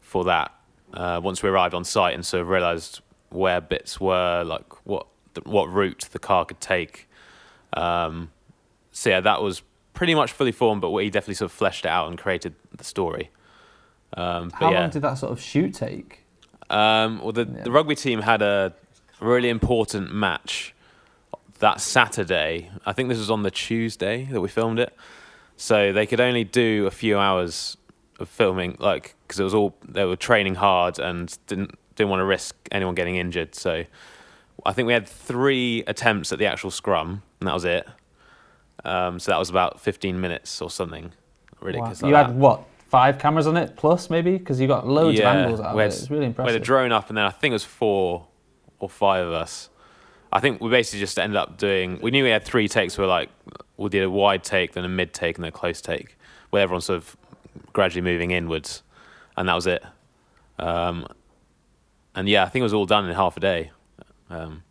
for 0.01 0.24
that 0.25 0.53
uh, 0.93 1.19
once 1.24 1.43
we 1.43 1.50
arrived 1.50 1.74
on 1.74 1.84
site, 1.84 2.13
and 2.13 2.25
sort 2.25 2.41
of 2.41 2.50
realised 2.50 3.01
where 3.29 3.60
bits 3.62 4.00
were, 4.00 4.43
like 4.43 4.86
what 4.86 5.07
the, 5.34 5.41
what 5.41 5.72
route 5.72 6.07
the 6.12 6.19
car 6.19 6.46
could 6.46 6.62
take. 6.62 7.10
Um, 7.74 8.31
so 8.91 9.10
yeah, 9.10 9.19
that 9.22 9.41
was 9.41 9.62
pretty 9.93 10.15
much 10.15 10.31
fully 10.31 10.51
formed, 10.51 10.81
but 10.81 10.91
we 10.91 11.10
definitely 11.10 11.36
sort 11.36 11.51
of 11.51 11.57
fleshed 11.57 11.86
it 11.86 11.89
out 11.89 12.07
and 12.07 12.17
created 12.17 12.55
the 12.75 12.84
story. 12.84 13.29
Um, 14.13 14.50
but 14.50 14.57
How 14.60 14.72
yeah. 14.72 14.79
long 14.81 14.89
did 14.91 15.01
that 15.01 15.15
sort 15.15 15.31
of 15.34 15.41
shoot 15.41 15.74
take? 15.74 16.24
Um, 16.69 17.19
well, 17.22 17.31
the, 17.34 17.46
Yeah. 17.46 17.63
the 17.63 17.72
rugby 17.72 17.96
team 17.96 18.22
had 18.22 18.41
a 18.41 18.74
really 19.19 19.50
important 19.50 20.13
match 20.13 20.74
that 21.60 21.81
Saturday. 21.81 22.69
I 22.86 22.93
think 22.93 23.10
this 23.10 23.17
was 23.17 23.31
on 23.31 23.43
the 23.43 23.51
Tuesday 23.51 24.25
that 24.31 24.39
we 24.39 24.48
filmed 24.48 24.79
it. 24.79 24.96
So 25.57 25.91
they 25.91 26.05
could 26.05 26.19
only 26.19 26.43
do 26.43 26.86
a 26.86 26.91
few 26.91 27.17
hours 27.17 27.77
of 28.19 28.29
filming, 28.29 28.75
like 28.79 29.15
because 29.27 29.39
it 29.39 29.43
was 29.43 29.53
all 29.53 29.75
they 29.88 30.05
were 30.05 30.15
training 30.15 30.55
hard 30.55 31.00
and 31.00 31.38
didn't 31.47 31.71
didn't 31.95 32.09
want 32.09 32.19
to 32.19 32.25
risk 32.25 32.55
anyone 32.71 32.95
getting 32.95 33.15
injured. 33.15 33.55
So 33.55 33.83
I 34.65 34.74
think 34.74 34.88
we 34.88 34.93
had 34.93 35.07
three 35.07 35.83
attempts 35.88 36.31
at 36.31 36.39
the 36.39 36.45
actual 36.45 36.71
scrum, 36.71 37.21
and 37.39 37.47
that 37.47 37.53
was 37.53 37.65
it. 37.65 37.88
Um, 38.86 39.19
so 39.19 39.31
that 39.31 39.38
was 39.39 39.50
about 39.50 39.81
15 39.81 40.19
minutes 40.21 40.62
or 40.62 40.69
something. 40.69 41.12
Ridiculous. 41.59 42.01
you 42.01 42.09
like 42.09 42.27
had 42.27 42.36
that. 42.36 42.39
what 42.39 42.63
five 42.88 43.17
cameras 43.19 43.47
on 43.47 43.57
it 43.57 43.75
plus 43.75 44.09
maybe 44.09 44.38
because 44.38 44.62
you 44.62 44.67
got 44.67 44.88
loads 44.88 45.19
of 45.19 45.25
angles 45.25 45.59
out 45.59 45.74
of 45.74 45.79
it. 45.79 45.81
had- 45.81 45.88
It's 45.91 46.09
really 46.09 46.19
We 46.21 46.25
had 46.25 46.29
impressive. 46.29 46.62
a 46.62 46.65
drone 46.65 46.91
up, 46.91 47.09
and 47.09 47.17
then 47.17 47.25
I 47.25 47.31
think 47.31 47.51
it 47.51 47.55
was 47.55 47.63
four 47.65 48.27
or 48.79 48.89
five 48.89 49.25
of 49.25 49.33
us. 49.33 49.69
I 50.31 50.39
think 50.39 50.62
we 50.62 50.69
basically 50.69 51.00
just 51.00 51.17
ended 51.17 51.38
up 51.38 51.57
doing. 51.57 52.00
We 52.01 52.12
knew 52.12 52.24
we 52.24 52.29
had 52.29 52.43
three 52.43 52.67
takes. 52.67 52.97
We 52.97 53.03
were 53.03 53.07
like, 53.09 53.29
we 53.77 53.89
did 53.89 54.03
a 54.03 54.09
wide 54.09 54.43
take, 54.43 54.74
then 54.74 54.86
a 54.86 54.89
mid 54.89 55.13
take, 55.13 55.38
and 55.38 55.43
then 55.43 55.50
a 55.50 55.51
close 55.53 55.81
take, 55.81 56.17
where 56.51 56.62
everyone 56.62 56.81
sort 56.81 56.97
of 56.97 57.17
gradually 57.73 58.01
moving 58.01 58.31
inwards, 58.31 58.83
and 59.35 59.49
that 59.49 59.55
was 59.55 59.67
it. 59.67 59.83
Um, 60.59 61.07
and 62.15 62.27
yeah, 62.27 62.43
I 62.43 62.49
think 62.49 62.61
it 62.61 62.63
was 62.63 62.73
all 62.73 62.85
done 62.85 63.07
in 63.07 63.15
half 63.15 63.37
a 63.37 63.39
day. 63.39 63.71
Um, 64.29 64.63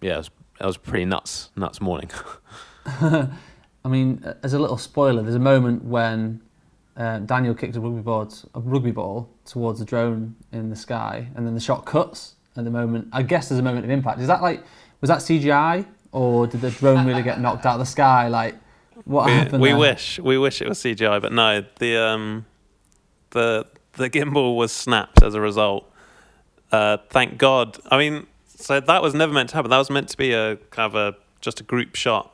yeah, 0.00 0.14
it 0.14 0.18
was, 0.18 0.30
it 0.60 0.66
was 0.66 0.76
pretty 0.76 1.04
nuts, 1.04 1.50
nuts 1.56 1.80
morning. 1.80 2.10
I 2.86 3.88
mean, 3.88 4.24
as 4.42 4.52
a 4.52 4.58
little 4.58 4.78
spoiler, 4.78 5.22
there's 5.22 5.36
a 5.36 5.38
moment 5.38 5.84
when 5.84 6.40
uh, 6.96 7.20
Daniel 7.20 7.54
kicks 7.54 7.76
a 7.76 7.80
rugby 7.80 8.00
board, 8.00 8.32
a 8.54 8.60
rugby 8.60 8.90
ball 8.90 9.28
towards 9.44 9.80
a 9.80 9.84
drone 9.84 10.34
in 10.52 10.70
the 10.70 10.76
sky, 10.76 11.28
and 11.36 11.46
then 11.46 11.54
the 11.54 11.60
shot 11.60 11.86
cuts 11.86 12.34
at 12.56 12.64
the 12.64 12.70
moment. 12.70 13.08
I 13.12 13.22
guess 13.22 13.48
there's 13.48 13.58
a 13.58 13.62
moment 13.62 13.84
of 13.84 13.90
impact. 13.90 14.20
Is 14.20 14.26
that 14.26 14.42
like 14.42 14.64
was 15.00 15.08
that 15.08 15.18
CGI 15.18 15.86
or 16.12 16.46
did 16.46 16.62
the 16.62 16.70
drone 16.70 17.06
really 17.06 17.22
get 17.22 17.40
knocked 17.40 17.66
out 17.66 17.74
of 17.74 17.80
the 17.80 17.86
sky? 17.86 18.28
Like 18.28 18.54
what 19.04 19.26
we, 19.26 19.32
happened? 19.32 19.62
we 19.62 19.68
there? 19.70 19.78
wish 19.78 20.18
we 20.18 20.38
wish 20.38 20.62
it 20.62 20.68
was 20.68 20.78
CGI, 20.78 21.20
but 21.20 21.32
no. 21.32 21.64
The 21.78 21.96
um, 21.96 22.46
the 23.30 23.66
the 23.92 24.10
gimbal 24.10 24.56
was 24.56 24.72
snapped 24.72 25.22
as 25.22 25.34
a 25.34 25.40
result. 25.40 25.90
Uh, 26.72 26.98
thank 27.10 27.38
God. 27.38 27.78
I 27.90 27.98
mean, 27.98 28.26
so 28.46 28.80
that 28.80 29.02
was 29.02 29.14
never 29.14 29.32
meant 29.32 29.50
to 29.50 29.56
happen. 29.56 29.70
That 29.70 29.78
was 29.78 29.90
meant 29.90 30.08
to 30.10 30.16
be 30.16 30.32
a 30.32 30.56
kind 30.70 30.86
of 30.86 30.94
a 30.94 31.16
just 31.40 31.60
a 31.60 31.62
group 31.62 31.94
shot. 31.94 32.32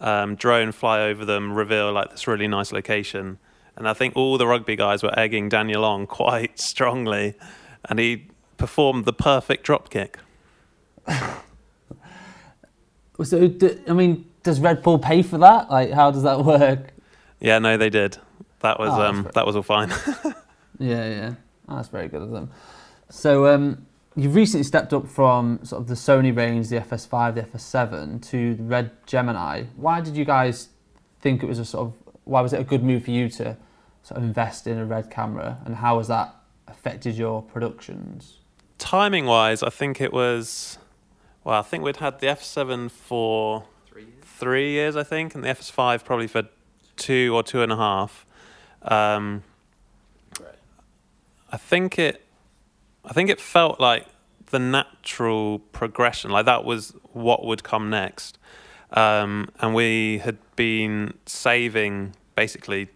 Um, 0.00 0.34
drone 0.34 0.72
fly 0.72 1.02
over 1.02 1.26
them, 1.26 1.52
reveal 1.52 1.92
like 1.92 2.10
this 2.10 2.26
really 2.26 2.48
nice 2.48 2.72
location, 2.72 3.38
and 3.76 3.86
I 3.86 3.92
think 3.92 4.16
all 4.16 4.38
the 4.38 4.46
rugby 4.46 4.74
guys 4.74 5.02
were 5.02 5.16
egging 5.18 5.50
Daniel 5.50 5.84
on 5.84 6.06
quite 6.22 6.58
strongly, 6.58 7.34
and 7.86 7.98
he 7.98 8.28
performed 8.56 9.04
the 9.04 9.12
perfect 9.12 9.64
drop 9.64 9.90
kick. 9.90 10.18
So 13.22 13.50
I 13.86 13.92
mean, 13.92 14.29
does 14.50 14.60
Red 14.60 14.82
Bull 14.82 14.98
pay 14.98 15.22
for 15.22 15.38
that? 15.38 15.70
Like, 15.70 15.92
how 15.92 16.10
does 16.10 16.24
that 16.24 16.44
work? 16.44 16.92
Yeah, 17.40 17.58
no, 17.60 17.76
they 17.76 17.88
did. 17.90 18.18
That 18.60 18.78
was 18.78 18.90
Oh, 18.92 19.02
um, 19.02 19.22
great. 19.22 19.34
that 19.34 19.46
was 19.46 19.56
all 19.56 19.62
fine. 19.62 19.92
Yeah, 20.82 21.08
yeah, 21.10 21.34
Oh, 21.68 21.76
that's 21.76 21.88
very 21.88 22.08
good 22.08 22.22
of 22.22 22.30
them. 22.30 22.50
So 23.10 23.46
um, 23.54 23.86
you've 24.16 24.34
recently 24.34 24.64
stepped 24.64 24.94
up 24.94 25.06
from 25.06 25.60
sort 25.62 25.82
of 25.82 25.88
the 25.88 25.94
Sony 25.94 26.34
range, 26.34 26.68
the 26.70 26.80
FS5, 26.80 27.34
the 27.34 27.42
FS7, 27.42 28.22
to 28.30 28.54
the 28.54 28.62
Red 28.62 28.90
Gemini. 29.06 29.64
Why 29.76 30.00
did 30.00 30.16
you 30.16 30.24
guys 30.24 30.68
think 31.20 31.42
it 31.42 31.46
was 31.46 31.58
a 31.58 31.66
sort 31.66 31.88
of? 31.88 32.14
Why 32.24 32.40
was 32.40 32.54
it 32.54 32.60
a 32.60 32.64
good 32.64 32.82
move 32.82 33.04
for 33.04 33.10
you 33.10 33.28
to 33.28 33.58
sort 34.02 34.16
of 34.18 34.22
invest 34.24 34.66
in 34.66 34.78
a 34.78 34.86
Red 34.86 35.10
camera, 35.10 35.58
and 35.66 35.76
how 35.76 35.98
has 35.98 36.08
that 36.08 36.34
affected 36.66 37.14
your 37.16 37.42
productions? 37.42 38.38
timing 38.78 39.26
wise, 39.26 39.62
I 39.62 39.68
think 39.68 40.00
it 40.00 40.12
was. 40.14 40.78
Well, 41.44 41.58
I 41.58 41.62
think 41.62 41.84
we'd 41.84 41.98
had 41.98 42.20
the 42.20 42.28
F7 42.28 42.90
for 42.90 43.64
three 44.22 44.70
years, 44.70 44.96
I 44.96 45.02
think, 45.02 45.34
and 45.34 45.44
the 45.44 45.48
FS5 45.48 46.04
probably 46.04 46.26
for 46.26 46.44
two 46.96 47.32
or 47.34 47.42
two 47.42 47.62
and 47.62 47.72
a 47.72 47.76
half. 47.76 48.26
Um, 48.82 49.42
I 51.50 51.56
think 51.56 51.98
it. 51.98 52.24
I 53.04 53.12
think 53.12 53.30
it 53.30 53.40
felt 53.40 53.80
like 53.80 54.06
the 54.46 54.58
natural 54.58 55.60
progression, 55.72 56.30
like 56.30 56.44
that 56.44 56.64
was 56.64 56.94
what 57.12 57.44
would 57.44 57.62
come 57.64 57.88
next. 57.88 58.38
Um, 58.92 59.48
and 59.60 59.74
we 59.74 60.18
had 60.18 60.38
been 60.56 61.14
saving 61.24 62.14
basically 62.34 62.88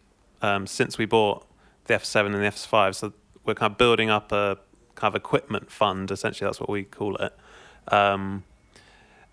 um, 0.42 0.66
since 0.66 0.98
we 0.98 1.06
bought 1.06 1.46
the 1.84 1.94
F7 1.94 2.26
and 2.26 2.34
the 2.34 2.38
F5. 2.38 2.94
So 2.96 3.12
we're 3.44 3.54
kind 3.54 3.72
of 3.72 3.78
building 3.78 4.10
up 4.10 4.32
a 4.32 4.58
kind 4.94 5.12
of 5.12 5.16
equipment 5.16 5.70
fund, 5.70 6.10
essentially, 6.10 6.46
that's 6.46 6.60
what 6.60 6.68
we 6.68 6.84
call 6.84 7.16
it. 7.16 7.34
Um, 7.88 8.44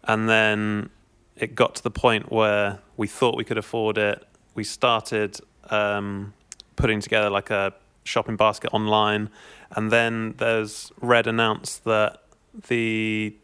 and 0.04 0.30
then 0.30 0.90
it 1.36 1.56
got 1.56 1.76
to 1.76 1.84
the 1.84 1.92
point 1.92 2.32
where 2.32 2.80
we 2.98 3.08
thought 3.08 3.36
we 3.36 3.44
could 3.44 3.58
afford 3.58 3.98
it. 3.98 4.26
We 4.54 4.64
started 4.64 5.40
um, 5.70 6.34
putting 6.76 7.00
together 7.00 7.30
like 7.30 7.50
a 7.50 7.74
shopping 8.04 8.36
basket 8.36 8.74
online. 8.74 9.30
And 9.72 9.92
then 9.92 10.36
there's 10.38 10.92
Red 11.02 11.28
announced 11.28 11.84
that 11.86 12.24
the 12.68 13.36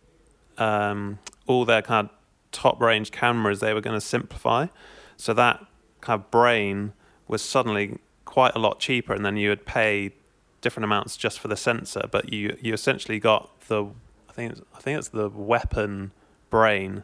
um, 0.57 1.19
all 1.45 1.65
their 1.65 1.81
kind 1.81 2.09
of 2.09 2.15
top 2.51 2.81
range 2.81 3.11
cameras 3.11 3.59
they 3.59 3.73
were 3.73 3.81
going 3.81 3.95
to 3.97 4.05
simplify. 4.05 4.67
So 5.15 5.33
that 5.33 5.65
kind 6.01 6.19
of 6.21 6.31
brain 6.31 6.93
was 7.27 7.41
suddenly 7.41 7.99
quite 8.25 8.55
a 8.55 8.59
lot 8.59 8.79
cheaper, 8.79 9.13
and 9.13 9.25
then 9.25 9.37
you 9.37 9.49
would 9.49 9.65
pay 9.65 10.13
different 10.61 10.85
amounts 10.85 11.15
just 11.17 11.39
for 11.39 11.47
the 11.47 11.57
sensor, 11.57 12.03
but 12.11 12.33
you 12.33 12.57
you 12.61 12.73
essentially 12.73 13.19
got 13.19 13.49
the 13.67 13.85
I 14.29 14.33
think 14.33 14.59
I 14.75 14.79
think 14.79 14.99
it's 14.99 15.09
the 15.09 15.29
weapon 15.29 16.11
brain 16.49 17.03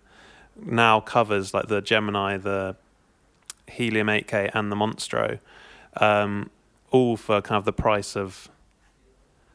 now 0.56 1.00
covers 1.00 1.54
like 1.54 1.68
the 1.68 1.82
Gemini, 1.82 2.38
the 2.38 2.76
Helium 3.68 4.08
8K 4.08 4.52
and 4.54 4.72
the 4.72 4.76
Monstro, 4.76 5.40
um, 5.98 6.50
all 6.92 7.18
for 7.18 7.42
kind 7.42 7.58
of 7.58 7.66
the 7.66 7.74
price 7.74 8.16
of. 8.16 8.50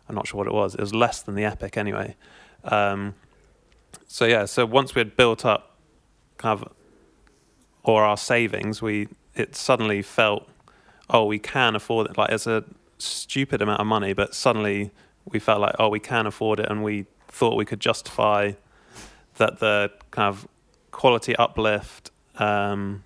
I'm 0.09 0.15
not 0.15 0.27
sure 0.27 0.39
what 0.39 0.47
it 0.47 0.55
was. 0.55 0.75
It 0.75 0.81
was 0.81 0.95
less 0.95 1.21
than 1.21 1.35
the 1.35 1.45
Epic 1.45 1.77
anyway. 1.77 2.17
Um, 2.65 3.15
so 4.07 4.25
yeah, 4.25 4.47
so 4.47 4.65
once 4.65 4.95
we 4.95 5.01
had 5.01 5.17
built 5.17 5.45
up 5.45 5.77
kind 6.39 6.59
of 6.59 6.73
or 7.83 8.05
our 8.05 8.17
savings, 8.17 8.81
we 8.81 9.09
it 9.35 9.55
suddenly 9.55 10.03
felt, 10.03 10.49
oh, 11.11 11.25
we 11.25 11.39
can 11.39 11.77
afford 11.77 12.11
it. 12.11 12.19
Like 12.19 12.31
it's 12.31 12.47
a 12.47 12.65
stupid 12.99 13.63
amount 13.63 13.81
of 13.81 13.87
money, 13.87 14.13
but 14.13 14.35
suddenly 14.35 14.91
we 15.31 15.39
felt 15.39 15.61
like, 15.61 15.75
oh, 15.79 15.89
we 15.89 16.01
can 16.01 16.27
afford 16.27 16.61
it, 16.61 16.71
and 16.71 16.83
we 16.83 17.07
thought 17.29 17.57
we 17.57 17.65
could 17.65 17.81
justify 17.81 18.53
that 19.37 19.61
the 19.61 19.91
kind 20.11 20.29
of 20.29 20.49
quality 20.99 21.37
uplift, 21.37 22.11
um, 22.41 23.05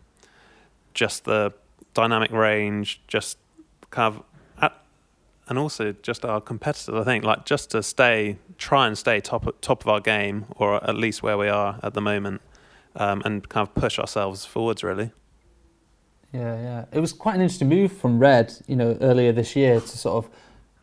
just 0.95 1.27
the 1.27 1.53
dynamic 1.93 2.33
range, 2.33 3.03
just 3.07 3.37
kind 3.91 4.15
of, 4.15 4.23
at, 4.63 4.73
and 5.49 5.59
also 5.59 5.95
just 6.01 6.25
our 6.25 6.41
competitors. 6.41 6.95
I 6.95 7.05
think 7.05 7.23
like 7.23 7.45
just 7.45 7.71
to 7.73 7.83
stay, 7.83 8.39
try 8.57 8.87
and 8.87 8.97
stay 8.97 9.21
top 9.21 9.45
top 9.61 9.83
of 9.83 9.89
our 9.89 10.01
game, 10.01 10.47
or 10.57 10.83
at 10.83 10.97
least 10.97 11.23
where 11.23 11.37
we 11.37 11.49
are 11.49 11.79
at 11.83 11.93
the 11.93 12.01
moment, 12.01 12.41
um, 12.97 13.21
and 13.27 13.47
kind 13.51 13.69
of 13.69 13.75
push 13.75 13.99
ourselves 13.99 14.47
forwards. 14.47 14.83
Really. 14.83 15.11
Yeah, 16.33 16.55
yeah. 16.63 16.85
It 16.93 17.01
was 17.01 17.13
quite 17.13 17.35
an 17.35 17.43
interesting 17.43 17.69
move 17.69 17.93
from 17.93 18.19
Red, 18.19 18.55
you 18.67 18.75
know, 18.75 18.97
earlier 19.03 19.33
this 19.33 19.55
year 19.55 19.83
to 19.83 19.99
sort 19.99 20.25
of 20.25 20.31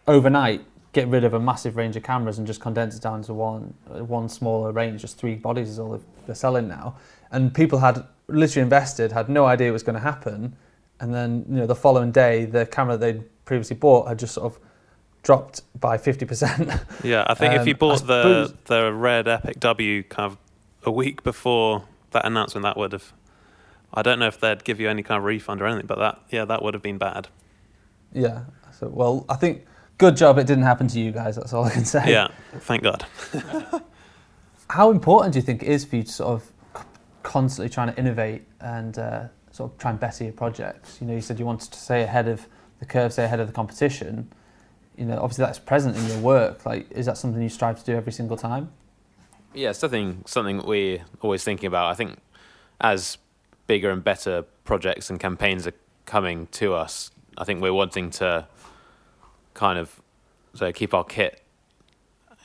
overnight 0.07 0.61
get 0.93 1.07
rid 1.07 1.23
of 1.23 1.33
a 1.33 1.39
massive 1.39 1.77
range 1.77 1.95
of 1.95 2.03
cameras 2.03 2.37
and 2.37 2.47
just 2.47 2.59
condense 2.59 2.95
it 2.95 3.01
down 3.01 3.21
to 3.23 3.33
one 3.33 3.73
one 3.87 4.29
smaller 4.29 4.71
range, 4.71 5.01
just 5.01 5.17
three 5.17 5.35
bodies 5.35 5.69
is 5.69 5.79
all 5.79 6.01
they're 6.25 6.35
selling 6.35 6.67
now. 6.67 6.95
And 7.31 7.53
people 7.53 7.79
had 7.79 8.03
literally 8.27 8.63
invested, 8.63 9.11
had 9.11 9.29
no 9.29 9.45
idea 9.45 9.69
it 9.69 9.71
was 9.71 9.83
going 9.83 9.95
to 9.95 10.01
happen, 10.01 10.55
and 10.99 11.13
then 11.13 11.45
you 11.49 11.57
know 11.57 11.67
the 11.67 11.75
following 11.75 12.11
day 12.11 12.45
the 12.45 12.65
camera 12.65 12.97
they'd 12.97 13.23
previously 13.45 13.75
bought 13.75 14.07
had 14.07 14.19
just 14.19 14.33
sort 14.33 14.51
of 14.51 14.59
dropped 15.21 15.61
by 15.79 15.97
fifty 15.97 16.25
percent. 16.25 16.71
Yeah, 17.03 17.23
I 17.27 17.33
think 17.35 17.53
um, 17.53 17.61
if 17.61 17.67
you 17.67 17.75
bought 17.85 18.05
the 18.05 18.53
the 18.65 18.91
red 18.91 19.27
Epic 19.27 19.59
W 19.59 20.03
kind 20.03 20.31
of 20.31 20.37
a 20.83 20.91
week 20.91 21.23
before 21.23 21.83
that 22.11 22.25
announcement, 22.25 22.63
that 22.63 22.77
would 22.77 22.93
have. 22.93 23.13
I 23.91 24.03
don't 24.03 24.19
know 24.19 24.27
if 24.27 24.39
they'd 24.39 24.63
give 24.63 24.79
you 24.79 24.87
any 24.87 25.01
kind 25.01 25.17
of 25.17 25.23
refund 25.23 25.61
or 25.61 25.65
anything, 25.65 25.87
but 25.87 25.99
that 25.99 26.19
yeah, 26.29 26.45
that 26.45 26.63
would 26.63 26.73
have 26.73 26.83
been 26.83 26.97
bad. 26.97 27.27
Yeah. 28.11 28.41
So 28.71 28.87
well, 28.87 29.25
I 29.29 29.35
think 29.35 29.65
good 29.99 30.17
job 30.17 30.39
it 30.39 30.47
didn't 30.47 30.63
happen 30.63 30.87
to 30.87 30.99
you 30.99 31.11
guys. 31.11 31.35
That's 31.35 31.53
all 31.53 31.65
I 31.65 31.69
can 31.69 31.85
say. 31.85 32.03
Yeah, 32.07 32.29
thank 32.61 32.81
God. 32.81 33.05
How 34.69 34.89
important 34.89 35.33
do 35.33 35.39
you 35.39 35.43
think 35.43 35.61
it 35.61 35.67
is 35.67 35.85
for 35.85 35.97
you 35.97 36.03
to 36.03 36.11
sort 36.11 36.29
of 36.29 36.51
constantly 37.21 37.69
trying 37.69 37.93
to 37.93 37.99
innovate 37.99 38.43
and 38.61 38.97
uh, 38.97 39.27
sort 39.51 39.71
of 39.71 39.77
try 39.77 39.91
and 39.91 39.99
better 39.99 40.23
your 40.23 40.33
projects? 40.33 40.97
You 40.99 41.07
know, 41.07 41.13
you 41.13 41.21
said 41.21 41.37
you 41.37 41.45
wanted 41.45 41.71
to 41.71 41.79
stay 41.79 42.01
ahead 42.01 42.27
of 42.27 42.47
the 42.79 42.85
curve, 42.85 43.13
stay 43.13 43.25
ahead 43.25 43.39
of 43.39 43.47
the 43.47 43.53
competition. 43.53 44.31
You 44.97 45.05
know, 45.05 45.19
obviously 45.21 45.45
that's 45.45 45.59
present 45.59 45.97
in 45.97 46.05
your 46.07 46.19
work. 46.19 46.65
Like, 46.65 46.89
is 46.91 47.05
that 47.05 47.17
something 47.17 47.41
you 47.41 47.49
strive 47.49 47.77
to 47.79 47.85
do 47.85 47.95
every 47.95 48.11
single 48.11 48.37
time? 48.37 48.71
Yeah, 49.53 49.73
something 49.73 50.23
something 50.25 50.65
we're 50.65 51.03
always 51.21 51.43
thinking 51.43 51.67
about. 51.67 51.91
I 51.91 51.95
think 51.95 52.19
as 52.79 53.17
bigger 53.67 53.91
and 53.91 54.03
better 54.03 54.43
projects 54.63 55.09
and 55.09 55.19
campaigns 55.19 55.67
are 55.67 55.73
coming 56.05 56.47
to 56.47 56.73
us, 56.73 57.11
I 57.37 57.43
think 57.43 57.61
we're 57.61 57.73
wanting 57.73 58.11
to 58.11 58.47
kind 59.59 59.77
of 59.77 60.01
so 60.53 60.71
keep 60.71 60.93
our 60.93 61.03
kit 61.03 61.43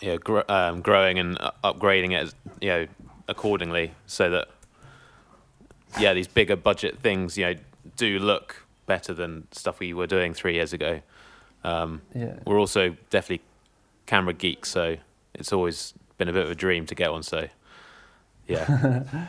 you 0.00 0.08
know, 0.08 0.18
gr- 0.18 0.48
um, 0.48 0.80
growing 0.80 1.16
and 1.20 1.38
upgrading 1.62 2.10
it 2.10 2.34
you 2.60 2.68
know 2.68 2.86
accordingly 3.28 3.92
so 4.04 4.28
that 4.28 4.48
yeah 6.00 6.12
these 6.12 6.26
bigger 6.26 6.56
budget 6.56 6.98
things 6.98 7.38
you 7.38 7.44
know 7.44 7.54
do 7.96 8.18
look 8.18 8.66
better 8.86 9.14
than 9.14 9.46
stuff 9.52 9.78
we 9.78 9.94
were 9.94 10.08
doing 10.08 10.34
three 10.34 10.54
years 10.54 10.72
ago. 10.72 11.00
Um, 11.62 12.02
yeah. 12.14 12.34
we're 12.44 12.58
also 12.58 12.96
definitely 13.10 13.44
camera 14.06 14.34
geeks 14.34 14.68
so 14.68 14.96
it's 15.34 15.52
always 15.52 15.94
been 16.18 16.28
a 16.28 16.32
bit 16.32 16.44
of 16.44 16.50
a 16.50 16.54
dream 16.54 16.84
to 16.86 16.96
get 16.96 17.12
one 17.12 17.22
so 17.22 17.48
yeah. 18.48 19.04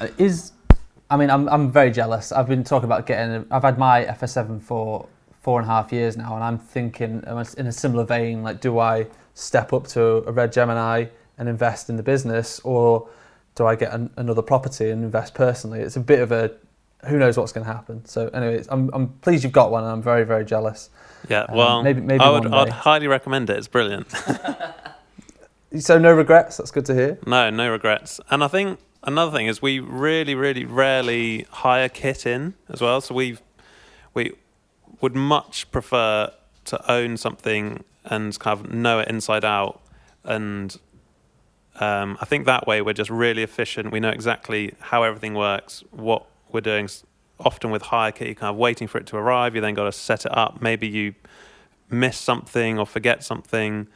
Is 0.18 0.52
I 1.08 1.16
mean 1.16 1.30
I'm 1.30 1.48
I'm 1.48 1.72
very 1.72 1.90
jealous. 1.90 2.32
I've 2.32 2.48
been 2.48 2.64
talking 2.64 2.84
about 2.84 3.06
getting 3.06 3.46
I've 3.50 3.62
had 3.62 3.78
my 3.78 4.04
FS7 4.04 4.60
for 4.60 5.08
four 5.46 5.60
and 5.60 5.70
a 5.70 5.72
half 5.72 5.92
years 5.92 6.16
now, 6.16 6.34
and 6.34 6.42
I'm 6.42 6.58
thinking 6.58 7.22
in 7.56 7.66
a 7.68 7.72
similar 7.72 8.02
vein, 8.02 8.42
like, 8.42 8.60
do 8.60 8.80
I 8.80 9.06
step 9.34 9.72
up 9.72 9.86
to 9.90 10.28
a 10.28 10.32
Red 10.32 10.50
Gemini 10.50 11.04
and 11.38 11.48
invest 11.48 11.88
in 11.88 11.94
the 11.94 12.02
business, 12.02 12.58
or 12.64 13.08
do 13.54 13.64
I 13.64 13.76
get 13.76 13.92
an, 13.92 14.10
another 14.16 14.42
property 14.42 14.90
and 14.90 15.04
invest 15.04 15.34
personally? 15.34 15.78
It's 15.82 15.94
a 15.94 16.00
bit 16.00 16.18
of 16.18 16.32
a 16.32 16.50
who 17.06 17.16
knows 17.16 17.38
what's 17.38 17.52
going 17.52 17.64
to 17.64 17.72
happen. 17.72 18.04
So, 18.06 18.26
anyway, 18.34 18.64
I'm, 18.70 18.90
I'm 18.92 19.10
pleased 19.20 19.44
you've 19.44 19.52
got 19.52 19.70
one, 19.70 19.84
and 19.84 19.92
I'm 19.92 20.02
very, 20.02 20.24
very 20.24 20.44
jealous. 20.44 20.90
Yeah, 21.28 21.42
um, 21.42 21.56
well, 21.56 21.82
maybe, 21.84 22.00
maybe 22.00 22.24
I 22.24 22.28
would 22.28 22.52
I'd 22.52 22.68
highly 22.68 23.06
recommend 23.06 23.48
it. 23.48 23.56
It's 23.56 23.68
brilliant. 23.68 24.12
so, 25.78 25.96
no 25.96 26.12
regrets. 26.12 26.56
That's 26.56 26.72
good 26.72 26.86
to 26.86 26.94
hear. 26.94 27.18
No, 27.24 27.50
no 27.50 27.70
regrets. 27.70 28.18
And 28.32 28.42
I 28.42 28.48
think 28.48 28.80
another 29.04 29.30
thing 29.30 29.46
is 29.46 29.62
we 29.62 29.78
really, 29.78 30.34
really 30.34 30.64
rarely 30.64 31.46
hire 31.50 31.88
kit 31.88 32.26
in 32.26 32.54
as 32.68 32.80
well. 32.80 33.00
So 33.00 33.14
we've 33.14 33.40
we 34.12 34.32
would 35.00 35.14
much 35.14 35.70
prefer 35.70 36.30
to 36.66 36.90
own 36.90 37.16
something 37.16 37.84
and 38.04 38.38
kind 38.38 38.58
of 38.58 38.72
know 38.72 39.00
it 39.00 39.08
inside 39.08 39.44
out. 39.44 39.80
And 40.24 40.76
um, 41.80 42.16
I 42.20 42.24
think 42.24 42.46
that 42.46 42.66
way 42.66 42.80
we're 42.82 42.92
just 42.92 43.10
really 43.10 43.42
efficient. 43.42 43.92
We 43.92 44.00
know 44.00 44.10
exactly 44.10 44.74
how 44.80 45.02
everything 45.02 45.34
works, 45.34 45.84
what 45.90 46.26
we're 46.50 46.60
doing. 46.60 46.88
Often 47.38 47.70
with 47.70 47.82
hire 47.82 48.12
kit, 48.12 48.28
you're 48.28 48.34
kind 48.34 48.50
of 48.50 48.56
waiting 48.56 48.88
for 48.88 48.98
it 48.98 49.06
to 49.08 49.16
arrive. 49.16 49.54
You 49.54 49.60
then 49.60 49.74
got 49.74 49.84
to 49.84 49.92
set 49.92 50.24
it 50.24 50.36
up. 50.36 50.62
Maybe 50.62 50.88
you 50.88 51.14
miss 51.90 52.16
something 52.16 52.78
or 52.78 52.86
forget 52.86 53.22
something. 53.22 53.88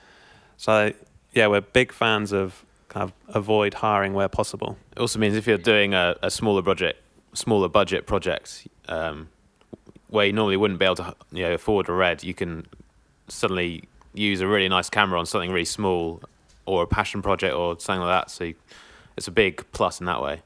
So 0.56 0.92
yeah, 1.32 1.46
we're 1.46 1.62
big 1.62 1.92
fans 1.92 2.32
of 2.32 2.64
kind 2.88 3.04
of 3.04 3.12
avoid 3.34 3.74
hiring 3.74 4.12
where 4.12 4.28
possible. 4.28 4.76
It 4.92 5.00
also 5.00 5.18
means 5.18 5.36
if 5.36 5.46
you're 5.46 5.58
doing 5.58 5.94
a, 5.94 6.16
a 6.22 6.30
smaller 6.30 6.62
project, 6.62 7.00
smaller 7.32 7.68
budget 7.68 8.06
project, 8.06 8.68
um, 8.88 9.28
where 10.10 10.26
you 10.26 10.32
normally 10.32 10.56
wouldn't 10.56 10.78
be 10.78 10.84
able 10.84 10.96
to 10.96 11.14
you 11.32 11.44
know 11.44 11.54
afford 11.54 11.88
a 11.88 11.92
red, 11.92 12.22
you 12.22 12.34
can 12.34 12.66
suddenly 13.28 13.84
use 14.12 14.40
a 14.40 14.46
really 14.46 14.68
nice 14.68 14.90
camera 14.90 15.18
on 15.18 15.24
something 15.24 15.50
really 15.50 15.64
small 15.64 16.20
or 16.66 16.82
a 16.82 16.86
passion 16.86 17.22
project 17.22 17.54
or 17.54 17.78
something 17.78 18.02
like 18.02 18.22
that. 18.22 18.30
So 18.30 18.44
you, 18.44 18.54
it's 19.16 19.28
a 19.28 19.32
big 19.32 19.64
plus 19.72 20.00
in 20.00 20.06
that 20.06 20.20
way. 20.20 20.42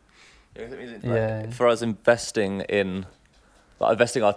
Yeah, 1.03 1.51
For 1.51 1.67
us, 1.67 1.83
investing 1.83 2.61
in 2.63 3.07
like 3.81 3.93
investing 3.93 4.23
our, 4.23 4.37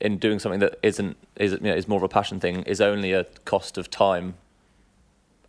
in 0.00 0.18
doing 0.18 0.38
something 0.38 0.60
that 0.60 0.78
isn't 0.82 1.16
is 1.36 1.52
you 1.52 1.60
know, 1.60 1.74
is 1.74 1.88
more 1.88 1.96
of 1.96 2.02
a 2.02 2.08
passion 2.08 2.38
thing 2.38 2.62
is 2.62 2.80
only 2.80 3.12
a 3.12 3.24
cost 3.44 3.78
of 3.78 3.90
time, 3.90 4.34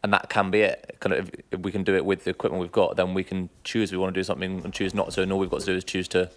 and 0.03 0.11
that 0.13 0.29
can 0.29 0.49
be 0.49 0.61
it. 0.61 0.97
Kind 0.99 1.13
of, 1.13 1.27
if, 1.27 1.41
if 1.51 1.59
we 1.59 1.71
can 1.71 1.83
do 1.83 1.95
it 1.95 2.05
with 2.05 2.23
the 2.23 2.31
equipment 2.31 2.61
we've 2.61 2.71
got, 2.71 2.95
then 2.95 3.13
we 3.13 3.23
can 3.23 3.49
choose 3.63 3.91
we 3.91 3.97
want 3.97 4.13
to 4.13 4.19
do 4.19 4.23
something 4.23 4.61
and 4.63 4.73
choose 4.73 4.93
not 4.93 5.11
to, 5.11 5.21
and 5.21 5.31
all 5.31 5.39
we've 5.39 5.49
got 5.49 5.59
to 5.59 5.65
do 5.65 5.75
is 5.75 5.83
choose 5.83 6.07
to 6.09 6.31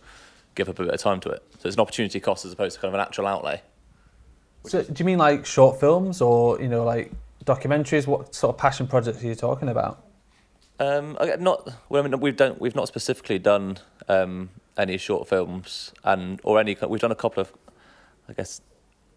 give 0.55 0.69
up 0.69 0.79
a 0.79 0.85
bit 0.85 0.95
of 0.95 1.01
time 1.01 1.21
to 1.21 1.31
it. 1.31 1.43
So 1.59 1.67
it's 1.67 1.77
an 1.77 1.81
opportunity 1.81 2.21
cost 2.21 2.45
as 2.45 2.53
opposed 2.53 2.75
to 2.75 2.81
kind 2.81 2.95
of 2.95 2.95
an 2.95 3.07
actual 3.07 3.27
outlay. 3.27 3.63
So 4.67 4.83
do 4.83 4.95
you 4.97 5.05
mean 5.05 5.19
like 5.19 5.47
short 5.47 5.81
films 5.81 6.21
or 6.21 6.61
you 6.61 6.69
know 6.69 6.85
like 6.85 7.13
documentaries? 7.45 8.07
What 8.07 8.35
sort 8.35 8.55
of 8.55 8.59
passion 8.59 8.87
projects 8.87 9.23
are 9.23 9.27
you 9.27 9.35
talking 9.35 9.69
about? 9.69 10.05
Um, 10.79 11.17
not 11.39 11.69
well, 11.89 12.05
I 12.05 12.09
mean, 12.09 12.21
we've 12.21 12.37
done 12.37 12.57
we've 12.59 12.75
not 12.75 12.89
specifically 12.89 13.39
done 13.39 13.79
um, 14.09 14.51
any 14.77 14.97
short 14.99 15.29
films 15.29 15.93
and 16.05 16.41
or 16.43 16.59
any 16.59 16.77
we've 16.89 17.01
done 17.01 17.13
a 17.13 17.17
couple 17.17 17.41
of 17.41 17.53
I 18.29 18.33
guess 18.33 18.61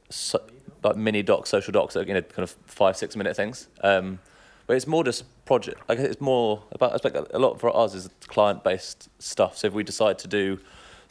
so, 0.09 0.41
like 0.83 0.95
mini 0.95 1.23
docs, 1.23 1.49
social 1.49 1.71
docs, 1.71 1.95
you 1.95 2.05
know, 2.05 2.21
kind 2.21 2.43
of 2.43 2.51
five 2.65 2.97
six 2.97 3.15
minute 3.15 3.35
things. 3.35 3.67
Um, 3.81 4.19
but 4.67 4.75
it's 4.77 4.87
more 4.87 5.03
just 5.03 5.25
project. 5.45 5.81
I 5.89 5.95
guess 5.95 6.05
it's 6.05 6.21
more 6.21 6.63
about. 6.71 7.05
I 7.05 7.25
a 7.31 7.39
lot 7.39 7.59
for 7.59 7.75
us 7.75 7.93
is 7.95 8.09
client 8.27 8.63
based 8.63 9.09
stuff. 9.21 9.57
So 9.57 9.67
if 9.67 9.73
we 9.73 9.83
decide 9.83 10.19
to 10.19 10.27
do 10.27 10.59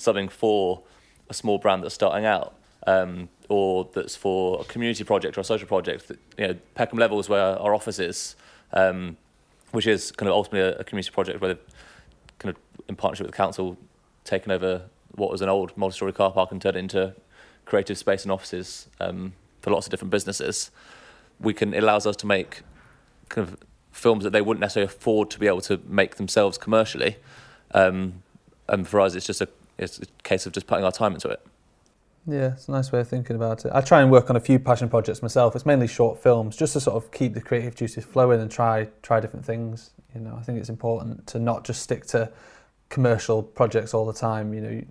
something 0.03 0.29
for 0.29 0.83
a 1.29 1.35
small 1.35 1.59
brand 1.59 1.83
that's 1.83 1.95
starting 1.95 2.25
out, 2.25 2.55
um, 2.87 3.29
or 3.49 3.89
that's 3.95 4.17
for 4.17 4.61
a 4.61 4.65
community 4.65 5.05
project 5.05 5.37
or 5.37 5.41
a 5.41 5.45
social 5.45 5.69
project. 5.69 6.09
That, 6.09 6.19
you 6.39 6.49
know, 6.49 6.57
Peckham 6.75 6.99
Levels 6.99 7.29
where 7.29 7.59
our 7.59 7.75
office 7.75 7.99
is, 7.99 8.37
um, 8.73 9.17
which 9.71 9.87
is 9.87 10.13
kind 10.13 10.29
of 10.29 10.35
ultimately 10.35 10.69
a, 10.69 10.79
a 10.81 10.85
community 10.85 11.11
project 11.11 11.41
where 11.41 11.57
kind 12.39 12.55
of 12.55 12.57
in 12.89 12.97
partnership 12.97 13.27
with 13.27 13.33
the 13.33 13.37
council 13.37 13.77
taken 14.25 14.51
over 14.53 14.83
what 15.15 15.31
was 15.31 15.43
an 15.43 15.49
old 15.49 15.77
multi-story 15.77 16.13
car 16.13 16.31
park 16.33 16.51
and 16.53 16.61
turned 16.61 16.77
it 16.77 16.81
into 16.81 17.15
creative 17.65 17.99
space 17.99 18.23
and 18.23 18.33
offices 18.33 18.89
um, 19.01 19.33
for 19.61 19.71
lots 19.71 19.87
of 19.87 19.91
different 19.91 20.11
businesses. 20.11 20.71
We 21.41 21.55
can 21.55 21.75
it 21.75 21.83
allows 21.83 22.07
us 22.07 22.17
to 22.17 22.27
make 22.27 22.63
kind 23.29 23.49
of 23.49 23.57
films 23.93 24.25
that 24.25 24.31
they 24.31 24.41
wouldn't 24.41 24.61
necessarily 24.61 24.93
afford 24.93 25.31
to 25.31 25.39
be 25.39 25.47
able 25.47 25.61
to 25.61 25.81
make 25.87 26.17
themselves 26.17 26.59
commercially. 26.59 27.17
Um, 27.73 28.23
and 28.69 28.87
for 28.89 29.01
us, 29.01 29.15
it's 29.15 29.27
just 29.27 29.41
a 29.41 29.49
it's 29.83 29.99
a 29.99 30.07
case 30.23 30.47
of 30.47 30.53
just 30.53 30.67
putting 30.67 30.85
our 30.85 30.93
time 30.93 31.15
into 31.15 31.29
it. 31.29 31.45
Yeah, 32.27 32.53
it's 32.53 32.69
a 32.69 32.71
nice 32.71 32.93
way 32.93 33.01
of 33.01 33.09
thinking 33.09 33.35
about 33.35 33.65
it. 33.65 33.73
I 33.75 33.81
try 33.81 34.01
and 34.01 34.11
work 34.11 34.31
on 34.31 34.37
a 34.37 34.41
few 34.41 34.59
passion 34.59 34.89
projects 34.89 35.23
myself. 35.23 35.57
It's 35.57 35.67
mainly 35.67 35.89
short 35.89 36.23
films, 36.23 36.57
just 36.57 36.75
to 36.75 36.81
sort 36.81 37.03
of 37.03 37.11
keep 37.11 37.35
the 37.35 37.41
creative 37.41 37.75
juices 37.75 38.05
flowing 38.05 38.41
and 38.41 38.51
try 38.51 38.89
try 39.03 39.19
different 39.19 39.45
things. 39.45 39.91
You 40.15 40.21
know, 40.21 40.37
I 40.39 40.43
think 40.43 40.59
it's 40.59 40.69
important 40.69 41.27
to 41.29 41.41
not 41.41 41.65
just 41.65 41.83
stick 41.83 42.07
to 42.07 42.31
commercial 42.91 43.43
projects 43.43 43.93
all 43.93 44.07
the 44.07 44.13
time. 44.13 44.55
You 44.55 44.61
know, 44.61 44.85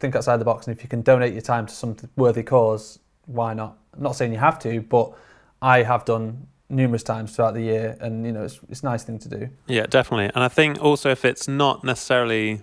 think 0.00 0.16
outside 0.16 0.38
the 0.38 0.46
box, 0.46 0.66
and 0.66 0.74
if 0.74 0.82
you 0.82 0.88
can 0.88 1.02
donate 1.02 1.34
your 1.34 1.42
time 1.42 1.66
to 1.66 1.74
some 1.74 1.96
worthy 2.16 2.42
cause, 2.42 2.98
why 3.26 3.52
not? 3.52 3.76
I'm 3.94 4.02
not 4.02 4.16
saying 4.16 4.32
you 4.32 4.38
have 4.38 4.58
to, 4.60 4.80
but 4.80 5.12
I 5.60 5.82
have 5.82 6.06
done 6.06 6.46
numerous 6.70 7.02
times 7.02 7.36
throughout 7.36 7.52
the 7.52 7.62
year, 7.62 7.98
and 8.00 8.24
you 8.24 8.32
know 8.32 8.44
it's 8.44 8.60
it's 8.70 8.80
a 8.80 8.86
nice 8.86 9.04
thing 9.04 9.18
to 9.18 9.28
do. 9.28 9.50
Yeah, 9.66 9.84
definitely. 9.84 10.30
And 10.34 10.42
I 10.42 10.48
think 10.48 10.82
also 10.82 11.10
if 11.10 11.26
it's 11.26 11.46
not 11.46 11.84
necessarily 11.84 12.62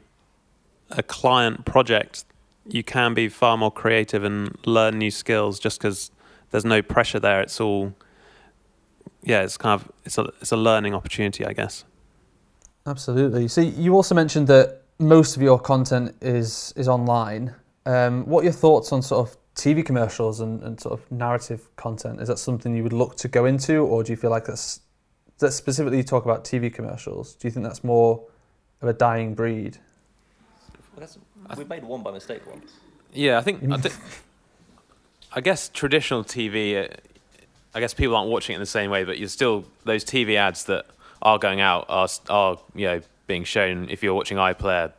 a 0.91 1.03
client 1.03 1.65
project, 1.65 2.25
you 2.67 2.83
can 2.83 3.13
be 3.13 3.29
far 3.29 3.57
more 3.57 3.71
creative 3.71 4.23
and 4.23 4.57
learn 4.65 4.97
new 4.97 5.11
skills 5.11 5.59
just 5.59 5.79
because 5.79 6.11
there's 6.51 6.65
no 6.65 6.81
pressure 6.81 7.19
there. 7.19 7.41
It's 7.41 7.59
all, 7.59 7.93
yeah, 9.23 9.41
it's 9.41 9.57
kind 9.57 9.79
of 9.79 9.91
it's 10.05 10.17
a 10.17 10.31
it's 10.41 10.51
a 10.51 10.57
learning 10.57 10.93
opportunity, 10.93 11.45
I 11.45 11.53
guess. 11.53 11.83
Absolutely. 12.85 13.47
So 13.47 13.61
you 13.61 13.95
also 13.95 14.15
mentioned 14.15 14.47
that 14.47 14.81
most 14.99 15.35
of 15.35 15.41
your 15.41 15.59
content 15.59 16.15
is 16.21 16.73
is 16.75 16.87
online. 16.87 17.53
Um, 17.85 18.25
what 18.25 18.41
are 18.41 18.43
your 18.45 18.53
thoughts 18.53 18.91
on 18.91 19.01
sort 19.01 19.27
of 19.27 19.37
TV 19.55 19.85
commercials 19.85 20.39
and, 20.39 20.61
and 20.63 20.79
sort 20.79 20.99
of 20.99 21.11
narrative 21.11 21.67
content? 21.75 22.21
Is 22.21 22.27
that 22.27 22.39
something 22.39 22.75
you 22.75 22.83
would 22.83 22.93
look 22.93 23.15
to 23.17 23.27
go 23.27 23.45
into, 23.45 23.79
or 23.79 24.03
do 24.03 24.11
you 24.11 24.17
feel 24.17 24.29
like 24.29 24.45
that's 24.45 24.81
that 25.39 25.51
specifically 25.53 25.97
you 25.97 26.03
talk 26.03 26.25
about 26.25 26.43
TV 26.43 26.73
commercials? 26.73 27.35
Do 27.35 27.47
you 27.47 27.51
think 27.51 27.65
that's 27.65 27.83
more 27.83 28.25
of 28.81 28.87
a 28.87 28.93
dying 28.93 29.33
breed? 29.33 29.77
We 31.57 31.63
made 31.65 31.83
one 31.83 32.03
by 32.03 32.11
mistake 32.11 32.45
once. 32.47 32.71
Yeah, 33.13 33.37
I 33.37 33.41
think. 33.41 33.71
I, 33.71 33.77
thi- 33.77 33.95
I 35.33 35.41
guess 35.41 35.69
traditional 35.69 36.23
TV. 36.23 36.83
Uh, 36.83 36.95
I 37.73 37.79
guess 37.79 37.93
people 37.93 38.15
aren't 38.15 38.29
watching 38.31 38.53
it 38.53 38.57
in 38.57 38.61
the 38.61 38.65
same 38.65 38.89
way, 38.89 39.03
but 39.03 39.19
you're 39.19 39.29
still 39.29 39.65
those 39.83 40.03
TV 40.03 40.35
ads 40.35 40.65
that 40.65 40.85
are 41.21 41.37
going 41.37 41.61
out 41.61 41.85
are 41.89 42.07
are 42.29 42.57
you 42.75 42.87
know 42.87 43.01
being 43.27 43.43
shown. 43.43 43.89
If 43.89 44.03
you're 44.03 44.13
watching 44.13 44.37
iPlayer, 44.37 44.91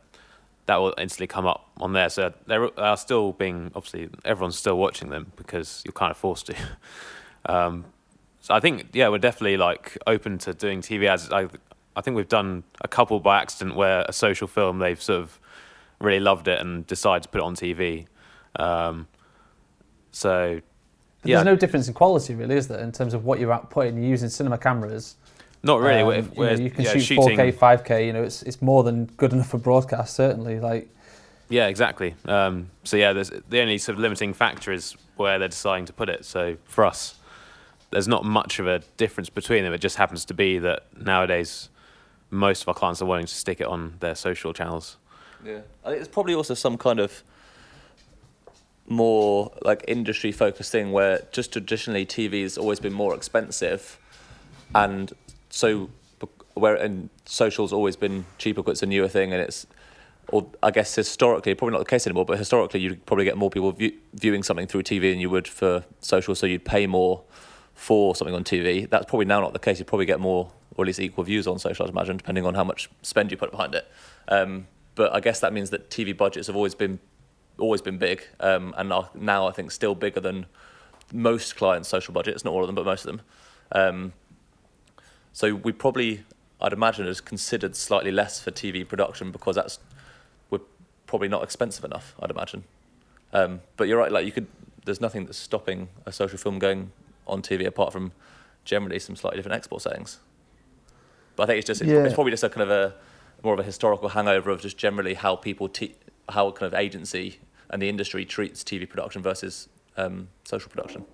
that 0.67 0.77
will 0.77 0.93
instantly 0.97 1.27
come 1.27 1.45
up 1.45 1.69
on 1.77 1.93
there. 1.93 2.09
So 2.09 2.33
they 2.47 2.55
are 2.55 2.97
still 2.97 3.33
being 3.33 3.71
obviously 3.75 4.09
everyone's 4.23 4.57
still 4.57 4.77
watching 4.77 5.09
them 5.09 5.31
because 5.35 5.81
you're 5.85 5.91
kind 5.93 6.11
of 6.11 6.17
forced 6.17 6.47
to. 6.47 6.55
um, 7.45 7.85
so 8.41 8.53
I 8.53 8.59
think 8.59 8.87
yeah, 8.93 9.09
we're 9.09 9.17
definitely 9.17 9.57
like 9.57 9.97
open 10.07 10.37
to 10.39 10.53
doing 10.53 10.81
TV 10.81 11.07
ads. 11.07 11.31
I 11.31 11.47
I 11.95 12.01
think 12.01 12.15
we've 12.15 12.29
done 12.29 12.63
a 12.81 12.87
couple 12.87 13.19
by 13.19 13.41
accident 13.41 13.75
where 13.75 14.05
a 14.07 14.13
social 14.13 14.47
film 14.47 14.79
they've 14.79 15.01
sort 15.01 15.21
of 15.21 15.39
really 16.01 16.19
loved 16.19 16.47
it 16.47 16.59
and 16.59 16.85
decided 16.87 17.23
to 17.23 17.29
put 17.29 17.39
it 17.39 17.43
on 17.43 17.55
TV. 17.55 18.05
Um, 18.57 19.07
so 20.11 20.61
But 21.21 21.29
yeah, 21.29 21.37
There's 21.37 21.45
no 21.45 21.55
difference 21.55 21.87
in 21.87 21.93
quality, 21.93 22.35
really, 22.35 22.55
is 22.55 22.67
there, 22.67 22.79
in 22.79 22.91
terms 22.91 23.13
of 23.13 23.25
what 23.25 23.39
you're 23.39 23.53
outputting? 23.53 23.95
You're 23.95 24.09
using 24.09 24.29
cinema 24.29 24.57
cameras. 24.57 25.15
not 25.63 25.79
really. 25.79 26.17
Um, 26.19 26.31
We're- 26.35 26.51
you, 26.51 26.57
know, 26.57 26.63
you 26.63 26.69
can 26.71 26.83
yeah, 26.83 26.93
shoot 26.93 27.01
shooting, 27.01 27.37
4K, 27.37 27.53
5K. 27.53 28.07
You 28.07 28.13
know, 28.13 28.23
it's 28.23 28.41
it's 28.43 28.61
more 28.61 28.83
than 28.83 29.05
good 29.17 29.31
enough 29.31 29.49
for 29.49 29.59
broadcast. 29.59 30.15
Certainly, 30.15 30.59
like 30.59 30.89
Yeah, 31.49 31.67
exactly. 31.67 32.15
Um, 32.25 32.71
so 32.83 32.97
yeah, 32.97 33.13
there's, 33.13 33.29
the 33.49 33.61
only 33.61 33.77
sort 33.77 33.95
of 33.95 34.01
limiting 34.01 34.33
factor 34.33 34.71
is 34.71 34.95
where 35.17 35.37
they're 35.37 35.47
deciding 35.47 35.85
to 35.85 35.93
put 35.93 36.09
it. 36.09 36.25
So 36.25 36.57
for 36.65 36.83
us, 36.85 37.15
there's 37.91 38.07
not 38.07 38.25
much 38.25 38.57
of 38.57 38.67
a 38.67 38.79
difference 38.97 39.29
between 39.29 39.63
them. 39.63 39.73
It 39.73 39.81
just 39.81 39.97
happens 39.97 40.25
to 40.25 40.33
be 40.33 40.57
that 40.59 40.85
nowadays 40.97 41.69
most 42.31 42.63
of 42.63 42.69
our 42.69 42.73
clients 42.73 43.01
are 43.01 43.05
wanting 43.05 43.27
to 43.27 43.35
stick 43.35 43.61
it 43.61 43.67
on 43.67 43.95
their 43.99 44.15
social 44.15 44.53
channels. 44.53 44.97
Yeah, 45.45 45.59
I 45.83 45.89
think 45.89 46.01
it's 46.01 46.11
probably 46.11 46.35
also 46.35 46.53
some 46.53 46.77
kind 46.77 46.99
of 46.99 47.23
more 48.87 49.51
like 49.63 49.83
industry 49.87 50.31
focused 50.31 50.71
thing 50.71 50.91
where 50.91 51.25
just 51.31 51.51
traditionally 51.53 52.05
TV 52.05 52.43
has 52.43 52.57
always 52.57 52.79
been 52.79 52.93
more 52.93 53.15
expensive, 53.15 53.97
and 54.75 55.11
so 55.49 55.89
where 56.53 56.75
and 56.75 57.09
social's 57.25 57.73
always 57.73 57.95
been 57.95 58.25
cheaper 58.37 58.61
because 58.61 58.73
it's 58.73 58.83
a 58.83 58.87
newer 58.87 59.07
thing 59.07 59.33
and 59.33 59.41
it's. 59.41 59.67
Or 60.27 60.45
I 60.63 60.71
guess 60.71 60.95
historically, 60.95 61.55
probably 61.55 61.73
not 61.73 61.79
the 61.79 61.89
case 61.89 62.07
anymore, 62.07 62.23
but 62.23 62.37
historically 62.37 62.79
you'd 62.79 63.05
probably 63.05 63.25
get 63.25 63.37
more 63.37 63.49
people 63.49 63.71
view, 63.73 63.91
viewing 64.13 64.43
something 64.43 64.65
through 64.65 64.83
TV 64.83 65.11
than 65.11 65.19
you 65.19 65.29
would 65.29 65.45
for 65.45 65.83
social, 65.99 66.35
so 66.35 66.45
you'd 66.45 66.63
pay 66.63 66.87
more 66.87 67.23
for 67.73 68.15
something 68.15 68.35
on 68.35 68.45
TV. 68.45 68.89
That's 68.89 69.05
probably 69.07 69.25
now 69.25 69.41
not 69.41 69.51
the 69.51 69.59
case. 69.59 69.79
You'd 69.79 69.87
probably 69.87 70.05
get 70.05 70.21
more, 70.21 70.49
or 70.75 70.85
at 70.85 70.87
least 70.87 71.01
equal 71.01 71.25
views 71.25 71.47
on 71.47 71.59
social, 71.59 71.85
I'd 71.85 71.91
imagine, 71.91 72.15
depending 72.15 72.45
on 72.45 72.53
how 72.53 72.63
much 72.63 72.89
spend 73.01 73.31
you 73.31 73.35
put 73.35 73.51
behind 73.51 73.75
it. 73.75 73.91
Um, 74.29 74.67
but 74.95 75.13
I 75.13 75.19
guess 75.19 75.39
that 75.39 75.53
means 75.53 75.69
that 75.69 75.89
TV 75.89 76.15
budgets 76.15 76.47
have 76.47 76.55
always 76.55 76.75
been 76.75 76.99
always 77.57 77.81
been 77.81 77.97
big, 77.97 78.23
um, 78.39 78.73
and 78.77 78.91
are 78.91 79.09
now 79.13 79.47
I 79.47 79.51
think 79.51 79.71
still 79.71 79.95
bigger 79.95 80.19
than 80.19 80.45
most 81.13 81.55
clients' 81.55 81.89
social 81.89 82.13
budgets. 82.13 82.43
Not 82.43 82.53
all 82.53 82.61
of 82.61 82.67
them, 82.67 82.75
but 82.75 82.85
most 82.85 83.05
of 83.05 83.11
them. 83.11 83.21
Um, 83.73 84.13
so 85.33 85.55
we 85.55 85.71
probably, 85.71 86.23
I'd 86.59 86.73
imagine, 86.73 87.07
is 87.07 87.21
considered 87.21 87.75
slightly 87.75 88.11
less 88.11 88.39
for 88.41 88.51
TV 88.51 88.87
production 88.87 89.31
because 89.31 89.55
that's 89.55 89.79
we're 90.49 90.59
probably 91.07 91.27
not 91.27 91.43
expensive 91.43 91.85
enough. 91.85 92.15
I'd 92.21 92.31
imagine. 92.31 92.63
Um, 93.33 93.61
but 93.77 93.87
you're 93.87 93.97
right. 93.97 94.11
Like 94.11 94.25
you 94.25 94.31
could, 94.31 94.47
there's 94.85 94.99
nothing 94.99 95.25
that's 95.25 95.37
stopping 95.37 95.87
a 96.05 96.11
social 96.11 96.37
film 96.37 96.59
going 96.59 96.91
on 97.27 97.41
TV 97.41 97.65
apart 97.65 97.93
from 97.93 98.11
generally 98.65 98.99
some 98.99 99.15
slightly 99.15 99.37
different 99.37 99.55
export 99.55 99.81
settings. 99.81 100.19
But 101.35 101.43
I 101.43 101.45
think 101.47 101.59
it's 101.59 101.67
just 101.67 101.81
it's, 101.81 101.89
Yeah. 101.89 102.03
it's 102.03 102.13
probably 102.13 102.31
just 102.31 102.43
a 102.43 102.49
kind 102.49 102.63
of 102.63 102.71
a 102.71 102.93
more 103.43 103.53
of 103.53 103.59
a 103.59 103.63
historical 103.63 104.09
hangover 104.09 104.49
of 104.51 104.61
just 104.61 104.77
generally 104.77 105.13
how 105.13 105.35
people 105.35 105.67
te- 105.67 105.95
how 106.29 106.51
kind 106.51 106.71
of 106.71 106.77
agency 106.79 107.39
and 107.69 107.81
the 107.81 107.89
industry 107.89 108.25
treats 108.25 108.63
TV 108.63 108.87
production 108.87 109.21
versus 109.21 109.69
um, 109.97 110.27
social 110.43 110.69
production. 110.69 111.05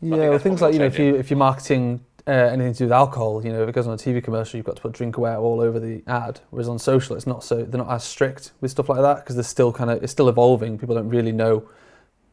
yeah, 0.00 0.28
well, 0.28 0.38
things 0.38 0.60
like 0.60 0.72
you 0.72 0.78
know, 0.78 0.86
if 0.86 0.98
you 0.98 1.14
if 1.16 1.30
you're 1.30 1.38
marketing 1.38 2.04
uh, 2.26 2.30
anything 2.32 2.72
to 2.72 2.78
do 2.80 2.84
with 2.86 2.92
alcohol, 2.92 3.44
you 3.44 3.52
know, 3.52 3.62
if 3.62 3.68
it 3.68 3.72
goes 3.74 3.86
on 3.86 3.94
a 3.94 3.96
TV 3.96 4.22
commercial, 4.22 4.56
you've 4.56 4.66
got 4.66 4.76
to 4.76 4.82
put 4.82 4.92
drink 4.92 5.16
aware 5.16 5.36
all 5.36 5.60
over 5.60 5.78
the 5.78 6.02
ad. 6.06 6.40
Whereas 6.50 6.68
on 6.68 6.78
social, 6.78 7.16
it's 7.16 7.26
not 7.26 7.44
so 7.44 7.62
they're 7.62 7.78
not 7.80 7.90
as 7.90 8.04
strict 8.04 8.52
with 8.60 8.70
stuff 8.70 8.88
like 8.88 9.00
that 9.00 9.16
because 9.18 9.36
they're 9.36 9.44
still 9.44 9.72
kind 9.72 9.90
of 9.90 10.02
it's 10.02 10.12
still 10.12 10.28
evolving. 10.28 10.78
People 10.78 10.94
don't 10.94 11.08
really 11.08 11.32
know 11.32 11.68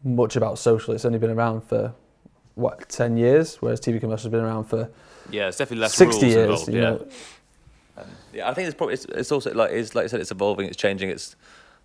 much 0.03 0.35
about 0.35 0.57
social. 0.57 0.93
It's 0.93 1.05
only 1.05 1.19
been 1.19 1.29
around 1.29 1.61
for 1.61 1.93
what 2.55 2.89
ten 2.89 3.17
years, 3.17 3.57
whereas 3.61 3.79
TV 3.79 3.99
commercials 3.99 4.23
have 4.23 4.31
been 4.31 4.41
around 4.43 4.65
for 4.65 4.89
Yeah, 5.31 5.47
it's 5.47 5.57
definitely 5.57 5.81
less 5.81 5.93
sixty 5.93 6.25
rules 6.25 6.33
years. 6.35 6.43
involved. 6.49 6.67
you 6.69 6.75
yeah. 6.75 6.81
know, 6.81 7.07
Um, 7.97 8.05
yeah, 8.33 8.49
I 8.49 8.53
think 8.53 8.67
it's 8.67 8.75
probably 8.75 8.95
it's, 8.95 9.05
it's 9.05 9.31
also 9.31 9.53
like 9.53 9.71
it's 9.71 9.95
like 9.95 10.05
I 10.05 10.07
said, 10.07 10.19
it's 10.19 10.31
evolving, 10.31 10.67
it's 10.67 10.77
changing. 10.77 11.09
It's 11.09 11.35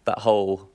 that 0.05 0.21
whole. 0.21 0.69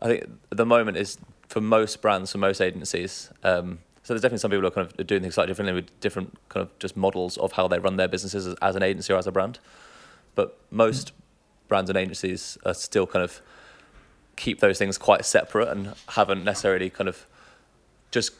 I 0.00 0.06
think 0.06 0.24
the 0.50 0.66
moment 0.66 0.96
is 0.96 1.18
for 1.48 1.60
most 1.60 2.00
brands, 2.00 2.32
for 2.32 2.38
most 2.38 2.60
agencies. 2.60 3.30
Um, 3.42 3.80
so 4.02 4.14
there's 4.14 4.22
definitely 4.22 4.38
some 4.38 4.50
people 4.50 4.62
who 4.62 4.68
are 4.68 4.70
kind 4.70 4.86
of 4.86 5.06
doing 5.06 5.20
things 5.20 5.34
slightly 5.34 5.50
differently 5.50 5.74
with 5.74 6.00
different 6.00 6.38
kind 6.48 6.62
of 6.62 6.78
just 6.78 6.96
models 6.96 7.36
of 7.36 7.52
how 7.52 7.68
they 7.68 7.78
run 7.78 7.96
their 7.96 8.08
businesses 8.08 8.46
as, 8.46 8.54
as 8.62 8.74
an 8.74 8.82
agency 8.82 9.12
or 9.12 9.16
as 9.16 9.26
a 9.26 9.32
brand. 9.32 9.58
But 10.34 10.56
most 10.70 11.12
brands 11.68 11.90
and 11.90 11.96
agencies 11.98 12.56
are 12.64 12.74
still 12.74 13.06
kind 13.06 13.22
of 13.22 13.42
keep 14.36 14.60
those 14.60 14.78
things 14.78 14.96
quite 14.96 15.24
separate 15.24 15.68
and 15.68 15.94
haven't 16.10 16.44
necessarily 16.44 16.88
kind 16.88 17.08
of 17.08 17.26
just 18.10 18.32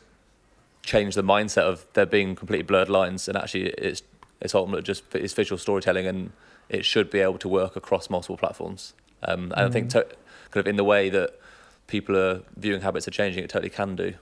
changed 0.83 1.17
the 1.17 1.23
mindset 1.23 1.63
of 1.63 1.87
there 1.93 2.07
being 2.07 2.35
completely 2.35 2.63
blurred 2.63 2.89
lines 2.89 3.29
and 3.29 3.37
actually 3.37 3.67
it's 3.71 4.03
it's 4.41 4.55
ultimately 4.55 4.83
just 4.83 5.03
it's 5.15 5.33
visual 5.35 5.59
storytelling 5.59 6.07
and 6.07 6.33
it 6.69 6.85
should 6.85 7.11
be 7.11 7.21
able 7.21 7.39
to 7.39 7.49
work 7.49 7.77
across 7.77 8.11
multiple 8.11 8.37
platforms. 8.37 8.95
Um, 9.23 9.53
and 9.57 9.67
I 9.67 9.71
think 9.71 9.91
to, 9.91 10.05
kind 10.51 10.61
of 10.65 10.67
in 10.67 10.77
the 10.77 10.85
way 10.85 11.11
that 11.11 11.39
people 11.87 12.17
are 12.17 12.43
viewing 12.57 12.83
habits 12.83 13.09
are 13.09 13.11
changing, 13.11 13.43
it 13.43 13.51
totally 13.51 13.71
can 13.71 13.97
do, 13.97 14.15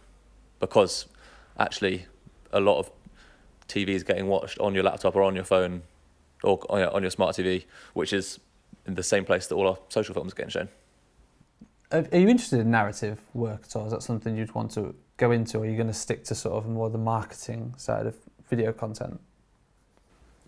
because 0.60 1.06
actually 1.58 2.06
a 2.52 2.60
lot 2.60 2.78
of 2.78 2.90
TV 3.68 3.88
is 3.88 4.04
getting 4.04 4.28
watched 4.28 4.58
on 4.58 4.74
your 4.74 4.84
laptop 4.84 5.16
or 5.16 5.22
on 5.22 5.34
your 5.34 5.44
phone 5.44 5.82
or 6.42 6.60
on 6.70 6.80
your, 6.80 6.94
on 6.94 7.02
your 7.02 7.10
smart 7.10 7.36
TV, 7.36 7.64
which 7.94 8.12
is 8.12 8.38
in 8.86 8.94
the 8.94 9.02
same 9.02 9.24
place 9.24 9.48
that 9.48 9.56
all 9.56 9.68
our 9.68 9.78
social 9.88 10.14
films 10.14 10.32
are 10.32 10.36
getting 10.36 10.50
shown. 10.50 10.68
Are 11.92 12.06
are 12.12 12.18
you 12.18 12.28
interested 12.28 12.60
in 12.60 12.70
narrative 12.70 13.20
work 13.34 13.64
at 13.64 13.76
all? 13.76 13.86
Is 13.86 13.92
that 13.92 14.02
something 14.02 14.36
you'd 14.36 14.54
want 14.54 14.70
to 14.72 14.94
go 15.16 15.30
into, 15.30 15.58
or 15.58 15.62
are 15.62 15.66
you 15.66 15.76
going 15.76 15.86
to 15.88 15.94
stick 15.94 16.24
to 16.24 16.34
sort 16.34 16.54
of 16.54 16.68
more 16.68 16.90
the 16.90 16.98
marketing 16.98 17.74
side 17.76 18.06
of 18.06 18.16
video 18.48 18.72
content? 18.72 19.20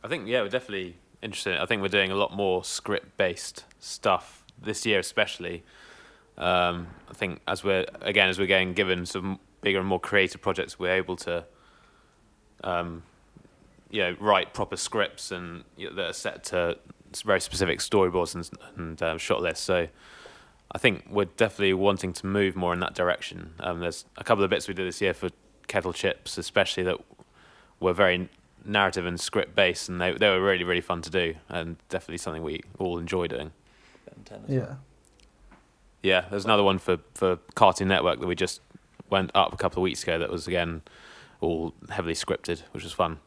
I 0.08 0.10
think 0.10 0.26
yeah, 0.26 0.40
we're 0.40 0.48
definitely 0.48 0.96
interested. 1.20 1.58
I 1.58 1.66
think 1.66 1.82
we're 1.82 1.88
doing 1.88 2.10
a 2.10 2.14
lot 2.14 2.34
more 2.34 2.64
script-based 2.64 3.64
stuff 3.78 4.42
this 4.58 4.86
year, 4.86 5.00
especially. 5.00 5.64
Um, 6.38 6.86
I 7.10 7.12
think 7.12 7.42
as 7.46 7.62
we're 7.62 7.84
again 8.00 8.30
as 8.30 8.38
we're 8.38 8.46
getting 8.46 8.72
given 8.72 9.04
some 9.04 9.38
bigger 9.60 9.80
and 9.80 9.86
more 9.86 10.00
creative 10.00 10.40
projects, 10.40 10.78
we're 10.78 10.94
able 10.94 11.16
to, 11.16 11.44
um, 12.64 13.02
you 13.90 14.00
know, 14.00 14.16
write 14.18 14.54
proper 14.54 14.78
scripts 14.78 15.30
and 15.30 15.64
you 15.76 15.90
know, 15.90 15.96
that 15.96 16.06
are 16.06 16.12
set 16.14 16.42
to 16.44 16.78
very 17.22 17.42
specific 17.42 17.80
storyboards 17.80 18.34
and, 18.34 18.48
and 18.76 19.02
uh, 19.02 19.18
shot 19.18 19.42
lists. 19.42 19.62
So. 19.62 19.88
I 20.70 20.76
think 20.76 21.06
we're 21.08 21.24
definitely 21.24 21.72
wanting 21.72 22.12
to 22.12 22.26
move 22.26 22.54
more 22.54 22.74
in 22.74 22.80
that 22.80 22.94
direction. 22.94 23.54
Um, 23.58 23.80
there's 23.80 24.04
a 24.18 24.22
couple 24.22 24.44
of 24.44 24.50
bits 24.50 24.68
we 24.68 24.74
did 24.74 24.86
this 24.86 25.00
year 25.00 25.14
for 25.14 25.30
Kettle 25.66 25.94
Chips, 25.94 26.36
especially 26.36 26.82
that 26.82 26.98
were 27.80 27.94
very 27.94 28.28
narrative 28.68 29.06
and 29.06 29.18
script 29.18 29.54
based, 29.54 29.88
and 29.88 30.00
they 30.00 30.12
they 30.12 30.28
were 30.28 30.42
really 30.42 30.64
really 30.64 30.80
fun 30.80 31.02
to 31.02 31.10
do, 31.10 31.34
and 31.48 31.76
definitely 31.88 32.18
something 32.18 32.42
we 32.42 32.62
all 32.78 32.98
enjoy 32.98 33.26
doing. 33.26 33.52
Ben 34.06 34.24
10 34.24 34.38
as 34.38 34.48
well. 34.48 34.58
Yeah. 34.58 34.74
Yeah, 36.00 36.24
there's 36.30 36.44
another 36.44 36.62
one 36.62 36.78
for 36.78 36.98
for 37.14 37.38
Cartoon 37.54 37.88
Network 37.88 38.20
that 38.20 38.26
we 38.26 38.34
just 38.34 38.60
went 39.10 39.30
up 39.34 39.52
a 39.52 39.56
couple 39.56 39.80
of 39.80 39.84
weeks 39.84 40.02
ago. 40.02 40.18
That 40.18 40.30
was 40.30 40.46
again 40.46 40.82
all 41.40 41.74
heavily 41.90 42.14
scripted, 42.14 42.62
which 42.72 42.84
was 42.84 42.92
fun. 42.92 43.18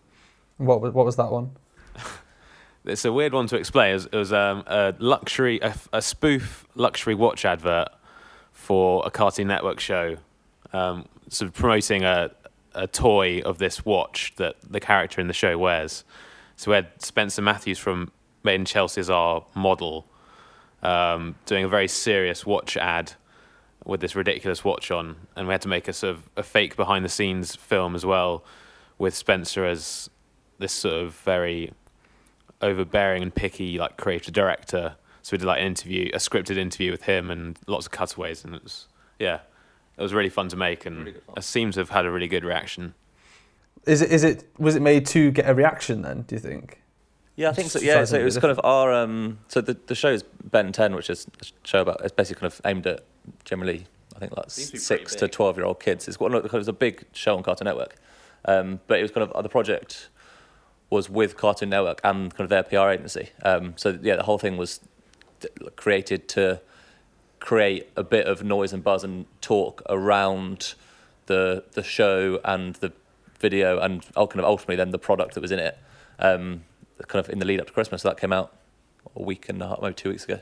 What 0.58 0.82
was 0.82 0.94
what 0.94 1.06
was 1.06 1.16
that 1.18 1.32
one? 1.32 1.52
It's 2.84 3.06
a 3.06 3.14
weird 3.14 3.32
one 3.32 3.46
to 3.48 3.58
explain. 3.58 3.92
It 3.92 3.94
was, 3.94 4.06
it 4.08 4.16
was 4.16 4.34
um, 4.34 4.64
a 4.66 4.96
luxury, 4.98 5.60
a, 5.60 5.76
a 5.94 6.02
spoof 6.02 6.66
luxury 6.74 7.14
watch 7.14 7.46
advert 7.46 7.90
for 8.54 9.04
a 9.06 9.12
Cartoon 9.12 9.48
Network 9.48 9.80
show, 9.80 10.18
um, 10.74 11.06
sort 11.30 11.48
of 11.48 11.54
promoting 11.54 12.04
a 12.04 12.32
a 12.74 12.88
toy 12.88 13.42
of 13.42 13.58
this 13.58 13.86
watch 13.86 14.34
that 14.38 14.56
the 14.68 14.80
character 14.80 15.22
in 15.22 15.28
the 15.28 15.34
show 15.34 15.58
wears. 15.58 16.04
So 16.56 16.72
we 16.72 16.76
had 16.76 17.02
Spencer 17.02 17.42
Matthews 17.42 17.80
from 17.80 18.12
Made 18.44 18.56
in 18.56 18.66
Chelsea 18.66 19.02
as 19.02 19.10
our 19.10 19.46
model, 19.56 20.08
um, 20.82 21.36
doing 21.46 21.64
a 21.64 21.68
very 21.68 21.88
serious 21.88 22.46
watch 22.46 22.78
ad 22.78 23.14
with 23.86 24.00
this 24.00 24.16
ridiculous 24.16 24.64
watch 24.64 24.92
on, 24.92 25.16
and 25.36 25.48
we 25.48 25.54
had 25.54 25.62
to 25.62 25.68
make 25.68 25.88
a 25.88 25.94
sort 25.94 26.16
of 26.16 26.30
a 26.38 26.44
fake 26.44 26.76
behind 26.76 27.04
the 27.04 27.10
scenes 27.10 27.56
film 27.56 27.96
as 27.96 28.06
well, 28.06 28.44
with 28.98 29.16
Spencer 29.16 29.66
as 29.66 30.10
this 30.60 30.72
sort 30.72 30.96
of 30.96 31.16
very 31.16 31.72
overbearing 32.62 33.24
and 33.24 33.34
picky 33.34 33.78
like 33.78 33.98
creative 33.98 34.34
director. 34.34 34.96
So 35.24 35.34
we 35.34 35.40
did 35.40 35.46
like 35.46 35.60
an 35.60 35.68
interview, 35.68 36.10
a 36.14 36.18
scripted 36.18 36.58
interview 36.58 36.92
with 36.92 37.04
him, 37.04 37.32
and 37.32 37.58
lots 37.68 37.86
of 37.86 37.92
cutaways, 37.92 38.44
and 38.44 38.56
it 38.56 38.64
was 38.64 38.88
yeah, 39.20 39.40
it 40.02 40.04
was 40.04 40.14
really 40.14 40.30
fun 40.30 40.48
to 40.50 40.56
make, 40.58 40.86
and 40.86 41.00
Really 41.00 41.12
good 41.14 41.24
fun. 41.24 41.36
it 41.38 41.44
seems 41.44 41.76
to 41.76 41.82
have 41.82 41.90
had 41.90 42.06
a 42.06 42.12
really 42.12 42.28
good 42.28 42.44
reaction. 42.44 42.94
Is 43.86 44.02
it 44.02 44.12
is 44.12 44.24
it 44.24 44.44
was 44.58 44.76
it 44.76 44.82
made 44.82 45.06
to 45.08 45.32
get 45.32 45.50
a 45.50 45.54
reaction 45.54 46.02
then? 46.02 46.24
Do 46.24 46.36
you 46.36 46.40
think? 46.40 46.82
Yeah, 47.36 47.50
I 47.50 47.54
think 47.54 47.70
so. 47.72 47.80
Yeah, 47.80 48.04
so 48.04 48.20
it 48.20 48.24
was 48.24 48.38
kind 48.38 48.52
of 48.52 48.60
our. 48.64 48.94
Um, 48.94 49.40
so 49.48 49.62
the 49.62 49.78
the 49.88 49.96
show 49.96 50.10
is 50.10 50.24
Ben 50.24 50.72
Ten, 50.72 50.94
which 50.96 51.10
is 51.10 51.26
a 51.42 51.68
show 51.68 51.82
about. 51.82 52.02
It's 52.04 52.14
basically 52.14 52.42
kind 52.42 52.54
of 52.54 52.62
aimed 52.66 52.86
at 52.88 53.04
generally, 53.46 53.86
I 54.16 54.20
think 54.20 54.36
like 54.38 54.48
to 54.48 54.52
six 54.80 55.16
to 55.16 55.28
twelve 55.28 55.58
year 55.58 55.66
old 55.66 55.80
kids. 55.80 56.08
It's 56.08 56.20
one 56.20 56.34
of 56.34 56.46
it 56.46 56.52
was 56.52 56.68
a 56.68 56.74
big 56.74 57.06
show 57.14 57.36
on 57.38 57.44
Cartoon 57.44 57.66
Network, 57.66 57.96
um, 58.46 58.82
but 58.88 59.00
it 59.00 59.02
was 59.04 59.12
kind 59.12 59.28
of 59.30 59.44
the 59.44 59.50
project 59.50 60.10
was 60.90 61.10
with 61.10 61.38
Cartoon 61.38 61.70
Network 61.70 62.02
and 62.04 62.36
kind 62.36 62.42
of 62.42 62.50
their 62.50 62.64
PR 62.64 62.90
agency. 62.92 63.30
Um, 63.44 63.74
so 63.78 63.98
yeah, 64.02 64.18
the 64.18 64.24
whole 64.24 64.38
thing 64.38 64.58
was 64.58 64.82
created 65.76 66.28
to 66.30 66.62
create 67.42 67.90
a 67.98 68.04
bit 68.04 68.28
of 68.28 68.44
noise 68.44 68.72
and 68.72 68.82
buzz 68.82 69.04
and 69.04 69.26
talk 69.42 69.82
around 69.90 70.76
the 71.26 71.66
the 71.74 71.84
show 71.84 72.40
and 72.46 72.76
the 72.76 72.94
video 73.40 73.80
and 73.80 74.04
kind 74.14 74.40
of 74.40 74.46
ultimately 74.46 74.76
then 74.78 74.92
the 74.92 75.00
product 75.00 75.34
that 75.34 75.42
was 75.42 75.52
in 75.52 75.60
it. 75.60 75.78
Um, 76.20 76.64
kind 77.08 77.26
of 77.26 77.32
in 77.32 77.40
the 77.40 77.46
lead 77.46 77.60
up 77.60 77.66
to 77.68 77.74
Christmas, 77.74 78.04
so 78.04 78.10
that 78.10 78.20
came 78.20 78.32
out 78.32 78.56
a 79.16 79.22
week 79.24 79.50
and 79.50 79.60
a 79.62 79.68
half, 79.68 79.82
maybe 79.82 79.96
two 79.96 80.10
weeks 80.10 80.24
ago. 80.24 80.40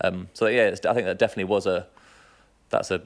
Um, 0.00 0.28
so 0.32 0.46
yeah, 0.46 0.68
it's, 0.68 0.84
I 0.86 0.94
think 0.94 1.04
that 1.06 1.18
definitely 1.18 1.44
was 1.44 1.66
a 1.66 1.86
that's 2.70 2.90
a 2.90 3.02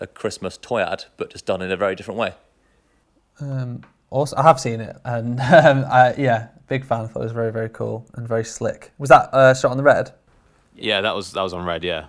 a 0.00 0.06
Christmas 0.06 0.56
toy 0.56 0.82
ad, 0.82 1.04
but 1.16 1.30
just 1.30 1.46
done 1.46 1.62
in 1.62 1.70
a 1.70 1.76
very 1.76 1.94
different 1.94 2.18
way. 2.18 2.34
Um, 3.40 3.82
also, 4.10 4.36
I 4.36 4.42
have 4.42 4.60
seen 4.60 4.80
it, 4.80 4.96
and 5.04 5.40
um, 5.40 5.84
I, 5.90 6.14
yeah, 6.16 6.48
big 6.68 6.84
fan. 6.84 7.02
I 7.02 7.06
thought 7.08 7.20
it 7.20 7.24
was 7.24 7.32
very 7.32 7.52
very 7.52 7.68
cool 7.68 8.06
and 8.14 8.26
very 8.26 8.44
slick. 8.44 8.92
Was 8.98 9.10
that 9.10 9.34
uh, 9.34 9.54
shot 9.54 9.72
on 9.72 9.76
the 9.76 9.82
red? 9.82 10.12
Yeah, 10.76 11.00
that 11.00 11.14
was 11.14 11.32
that 11.32 11.42
was 11.42 11.52
on 11.52 11.64
Red. 11.64 11.84
Yeah, 11.84 12.06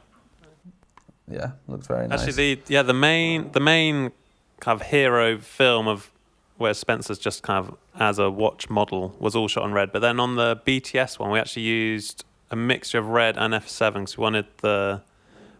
Yeah, 1.30 1.52
looks 1.68 1.88
very 1.88 2.08
nice. 2.08 2.22
Actually, 2.22 2.56
the 2.56 2.62
yeah 2.68 2.84
the 2.84 2.94
main 2.94 3.52
the 3.52 3.60
main 3.60 4.12
kind 4.60 4.80
of 4.80 4.88
hero 4.88 5.38
film 5.38 5.88
of 5.88 6.12
where 6.58 6.74
Spencer's 6.74 7.20
just 7.20 7.44
kind 7.44 7.66
of 7.68 7.78
as 8.00 8.20
a 8.20 8.30
watch 8.30 8.70
model 8.70 9.16
was 9.20 9.36
all 9.36 9.48
shot 9.48 9.64
on 9.64 9.74
red. 9.74 9.92
But 9.92 10.00
then 10.00 10.20
on 10.20 10.36
the 10.36 10.58
BTS 10.66 11.20
one, 11.20 11.32
we 11.32 11.40
actually 11.40 11.64
used 11.64 12.24
a 12.52 12.56
mixture 12.56 13.00
of 13.00 13.08
red 13.08 13.38
and 13.38 13.54
F7 13.54 13.94
because 13.94 14.18
we 14.18 14.22
wanted 14.22 14.46
the 14.62 15.02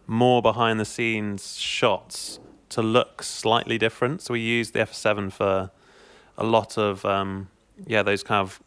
more 0.06 0.40
behind 0.40 0.78
the 0.78 0.84
scenes 0.84 1.56
shots 1.58 2.38
to 2.70 2.80
look 2.80 3.22
slightly 3.22 3.76
different. 3.76 4.22
So 4.22 4.32
we 4.32 4.40
used 4.40 4.72
the 4.72 4.80
F7 4.80 5.32
for 5.32 5.70
a 6.38 6.44
lot 6.44 6.78
of 6.78 7.04
um, 7.04 7.48
yeah 7.86 8.02
those 8.02 8.22
kind 8.22 8.40
of 8.40 8.60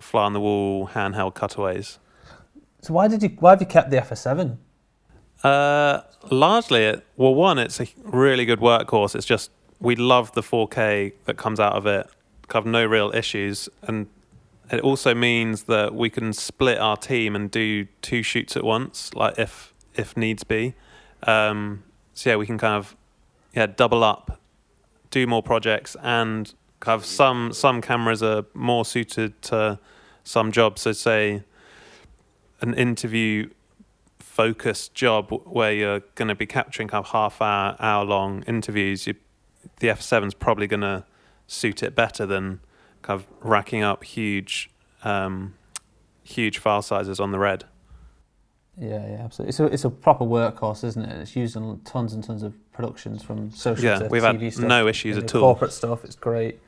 fly 0.00 0.24
on 0.24 0.32
the 0.32 0.40
wall 0.40 0.88
handheld 0.88 1.34
cutaways. 1.34 1.98
so 2.82 2.94
why 2.94 3.08
did 3.08 3.22
you 3.22 3.30
why 3.40 3.50
have 3.50 3.60
you 3.60 3.66
kept 3.66 3.90
the 3.90 3.96
FS7? 3.98 4.56
Uh, 5.42 6.00
largely, 6.30 6.84
it, 6.84 7.06
well, 7.16 7.34
one, 7.34 7.58
it's 7.58 7.80
a 7.80 7.86
really 8.02 8.44
good 8.44 8.60
workhorse. 8.60 9.14
It's 9.14 9.26
just 9.26 9.50
we 9.80 9.94
love 9.94 10.32
the 10.32 10.42
4K 10.42 11.12
that 11.24 11.36
comes 11.36 11.60
out 11.60 11.74
of 11.74 11.86
it. 11.86 12.08
Have 12.52 12.66
no 12.66 12.84
real 12.84 13.12
issues, 13.14 13.68
and 13.82 14.06
it 14.70 14.80
also 14.80 15.14
means 15.14 15.64
that 15.64 15.94
we 15.94 16.10
can 16.10 16.32
split 16.32 16.78
our 16.78 16.96
team 16.96 17.36
and 17.36 17.50
do 17.50 17.86
two 18.00 18.22
shoots 18.22 18.56
at 18.56 18.64
once, 18.64 19.12
like 19.14 19.38
if 19.38 19.74
if 19.94 20.16
needs 20.16 20.44
be. 20.44 20.74
Um, 21.24 21.82
so 22.14 22.30
yeah, 22.30 22.36
we 22.36 22.46
can 22.46 22.58
kind 22.58 22.74
of 22.74 22.96
yeah 23.54 23.66
double 23.66 24.02
up, 24.02 24.40
do 25.10 25.26
more 25.26 25.42
projects, 25.42 25.94
and 26.02 26.52
kind 26.80 26.96
of 26.96 27.04
some 27.04 27.52
some 27.52 27.80
cameras 27.82 28.22
are 28.22 28.44
more 28.54 28.84
suited 28.84 29.40
to 29.42 29.78
some 30.24 30.50
jobs. 30.50 30.82
So 30.82 30.92
say 30.92 31.42
an 32.60 32.74
interview 32.74 33.50
focused 34.38 34.94
job 34.94 35.30
where 35.46 35.72
you're 35.72 35.98
going 36.14 36.28
to 36.28 36.34
be 36.36 36.46
capturing 36.46 36.86
kind 36.86 37.04
of 37.04 37.10
half 37.10 37.42
hour, 37.42 37.74
hour 37.80 38.04
long 38.04 38.44
interviews, 38.44 39.04
you, 39.04 39.16
the 39.80 39.88
F7 39.88 40.28
is 40.28 40.34
probably 40.34 40.68
going 40.68 40.82
to 40.82 41.04
suit 41.48 41.82
it 41.82 41.96
better 41.96 42.24
than 42.24 42.60
kind 43.02 43.18
of 43.20 43.26
racking 43.40 43.82
up 43.82 44.04
huge, 44.04 44.70
um, 45.02 45.54
huge 46.22 46.58
file 46.58 46.82
sizes 46.82 47.18
on 47.18 47.32
the 47.32 47.38
red. 47.40 47.64
Yeah, 48.80 49.04
yeah, 49.08 49.24
absolutely. 49.24 49.48
It's 49.48 49.58
a, 49.58 49.64
it's 49.64 49.84
a 49.84 49.90
proper 49.90 50.24
workhorse, 50.24 50.84
isn't 50.84 51.02
it? 51.02 51.20
It's 51.20 51.34
used 51.34 51.56
in 51.56 51.80
tons 51.80 52.12
and 52.12 52.22
tons 52.22 52.44
of 52.44 52.54
productions 52.72 53.24
from 53.24 53.50
social 53.50 53.86
Yeah, 53.86 53.98
to 53.98 54.06
we've 54.06 54.22
TV 54.22 54.40
had 54.40 54.52
stuff. 54.52 54.66
no 54.66 54.86
issues 54.86 55.18
at 55.18 55.34
all. 55.34 55.40
Corporate 55.40 55.72
stuff, 55.72 56.04
it's 56.04 56.14
great. 56.14 56.60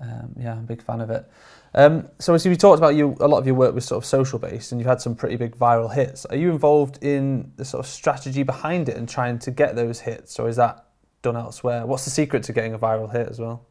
Um, 0.00 0.34
yeah, 0.40 0.52
I'm 0.52 0.60
a 0.60 0.62
big 0.62 0.80
fan 0.80 1.02
of 1.02 1.10
it. 1.10 1.30
Um, 1.76 2.08
so, 2.20 2.34
as 2.34 2.46
you 2.46 2.54
talked 2.54 2.78
about, 2.78 2.94
you 2.94 3.16
a 3.20 3.26
lot 3.26 3.38
of 3.38 3.46
your 3.46 3.56
work 3.56 3.74
was 3.74 3.84
sort 3.84 4.02
of 4.02 4.06
social 4.06 4.38
based, 4.38 4.70
and 4.70 4.80
you've 4.80 4.88
had 4.88 5.00
some 5.00 5.14
pretty 5.14 5.36
big 5.36 5.56
viral 5.56 5.92
hits. 5.92 6.24
Are 6.26 6.36
you 6.36 6.50
involved 6.50 7.02
in 7.02 7.52
the 7.56 7.64
sort 7.64 7.84
of 7.84 7.90
strategy 7.90 8.44
behind 8.44 8.88
it 8.88 8.96
and 8.96 9.08
trying 9.08 9.38
to 9.40 9.50
get 9.50 9.74
those 9.74 10.00
hits, 10.00 10.38
or 10.38 10.48
is 10.48 10.56
that 10.56 10.86
done 11.22 11.36
elsewhere? 11.36 11.84
What's 11.84 12.04
the 12.04 12.10
secret 12.10 12.44
to 12.44 12.52
getting 12.52 12.74
a 12.74 12.78
viral 12.78 13.10
hit 13.10 13.28
as 13.28 13.40
well? 13.40 13.66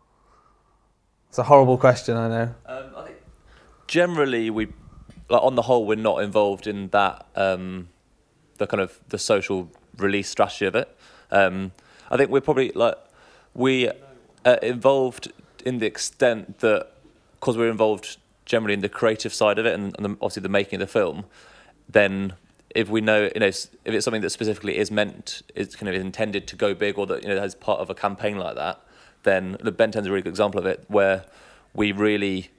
It's 1.29 1.39
a 1.39 1.43
horrible 1.43 1.77
question, 1.77 2.17
I 2.17 2.27
know. 2.27 2.55
Um, 2.65 2.85
I 2.97 3.05
think 3.05 3.17
generally 3.87 4.49
we, 4.49 4.67
like 5.29 5.41
on 5.41 5.55
the 5.55 5.63
whole, 5.63 5.85
we're 5.85 5.95
not 5.95 6.21
involved 6.21 6.67
in 6.67 6.89
that 6.89 7.25
um, 7.35 7.87
the 8.57 8.67
kind 8.67 8.81
of 8.81 8.99
the 9.09 9.17
social 9.17 9.71
release 9.97 10.29
strategy 10.29 10.65
of 10.65 10.75
it. 10.75 10.95
Um, 11.31 11.71
I 12.11 12.17
think 12.17 12.29
we're 12.29 12.41
probably 12.41 12.71
like 12.75 12.97
we 13.53 13.89
uh, 14.45 14.57
involved 14.61 15.31
in 15.65 15.79
the 15.79 15.85
extent 15.85 16.59
that 16.59 16.92
because 17.43 17.57
we're 17.57 17.69
involved 17.69 18.15
generally 18.45 18.73
in 18.73 18.79
the 18.79 18.87
creative 18.87 19.33
side 19.33 19.59
of 19.59 19.65
it 19.65 19.73
and, 19.73 19.93
and 19.97 20.05
the, 20.05 20.09
obviously 20.21 20.41
the 20.41 20.47
making 20.47 20.81
of 20.81 20.87
the 20.87 20.91
film, 20.91 21.25
then 21.89 22.31
if 22.69 22.87
we 22.87 23.01
know 23.01 23.29
you 23.35 23.39
know 23.41 23.47
if 23.47 23.67
it's 23.83 24.05
something 24.05 24.21
that 24.21 24.29
specifically 24.29 24.77
is 24.77 24.89
meant 24.89 25.41
is 25.53 25.75
kind 25.75 25.93
of 25.93 26.01
intended 26.01 26.47
to 26.47 26.55
go 26.55 26.73
big 26.73 26.97
or 26.97 27.05
that 27.05 27.21
you 27.21 27.27
know 27.27 27.37
has 27.37 27.53
part 27.53 27.81
of 27.81 27.89
a 27.89 27.93
campaign 27.93 28.37
like 28.37 28.55
that, 28.55 28.79
then 29.23 29.57
the 29.61 29.73
Ben 29.73 29.91
10's 29.91 30.07
a 30.07 30.09
really 30.09 30.21
good 30.21 30.29
example 30.29 30.57
of 30.57 30.65
it 30.65 30.85
where 30.87 31.25
we 31.73 31.91
really 31.91 32.49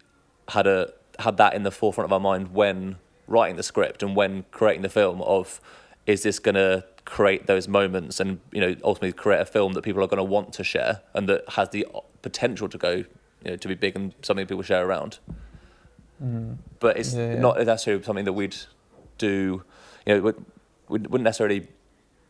had 0.49 0.66
a 0.66 0.92
had 1.18 1.38
that 1.38 1.55
in 1.55 1.62
the 1.62 1.70
forefront 1.70 2.05
of 2.05 2.12
our 2.12 2.20
mind 2.20 2.53
when 2.53 2.97
writing 3.27 3.57
the 3.57 3.62
script 3.62 4.03
and 4.03 4.14
when 4.14 4.44
creating 4.51 4.83
the 4.83 4.90
film 4.90 5.23
of 5.23 5.62
is 6.07 6.25
this 6.25 6.38
going 6.38 6.57
to 6.57 6.85
create 7.07 7.47
those 7.47 7.68
moments 7.68 8.20
and 8.20 8.38
you 8.53 8.61
know 8.61 8.77
ultimately 8.85 9.12
create 9.12 9.40
a 9.40 9.47
film 9.47 9.73
that 9.73 9.81
people 9.81 10.05
are 10.05 10.07
going 10.07 10.18
to 10.18 10.23
want 10.23 10.53
to 10.53 10.62
share 10.62 11.01
and 11.14 11.27
that 11.27 11.49
has 11.51 11.70
the 11.70 11.87
potential 12.20 12.68
to 12.68 12.77
go 12.77 13.05
you 13.45 13.51
know 13.51 13.57
to 13.57 13.69
be 13.69 13.75
big 13.75 13.97
and 13.97 14.15
something 14.23 14.47
people 14.47 14.63
share 14.63 14.87
around. 14.87 15.19
But 16.81 16.97
it's 16.97 17.13
Yeah, 17.13 17.35
yeah. 17.35 17.41
not 17.41 17.59
necessarily 17.59 18.03
something 18.03 18.25
that 18.25 18.33
we'd 18.33 18.57
do 19.19 19.63
you 20.07 20.15
know 20.15 20.21
would 20.21 20.45
wouldn't 20.89 21.23
necessarily 21.23 21.69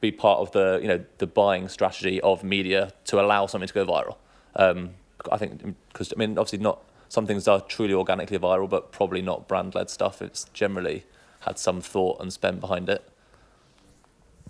be 0.00 0.11
part 0.11 0.40
of 0.40 0.53
the 0.53 0.81
you 0.83 0.88
know 0.88 1.05
the 1.18 1.27
buying 1.27 1.68
strategy 1.68 2.20
of 2.20 2.42
media 2.42 2.92
to 3.07 3.20
allow 3.20 3.46
something 3.46 3.68
to 3.68 3.74
go 3.74 3.87
viral. 3.87 4.16
Um, 4.57 4.90
I 5.31 5.38
think 5.38 5.77
because 5.92 6.12
I 6.12 6.18
mean 6.18 6.38
obviously 6.38 6.59
not 6.59 6.83
some 7.09 7.27
things 7.27 7.46
are 7.46 7.61
truly 7.61 7.94
organically 7.94 8.38
viral 8.38 8.68
but 8.68 8.90
probably 8.90 9.22
not 9.22 9.48
brand 9.48 9.74
led 9.74 9.90
stuff. 9.90 10.20
It's 10.20 10.44
generally 10.53 11.05
had 11.40 11.59
some 11.59 11.81
thought 11.81 12.20
and 12.20 12.33
spend 12.33 12.61
behind 12.61 12.88
it. 12.88 13.09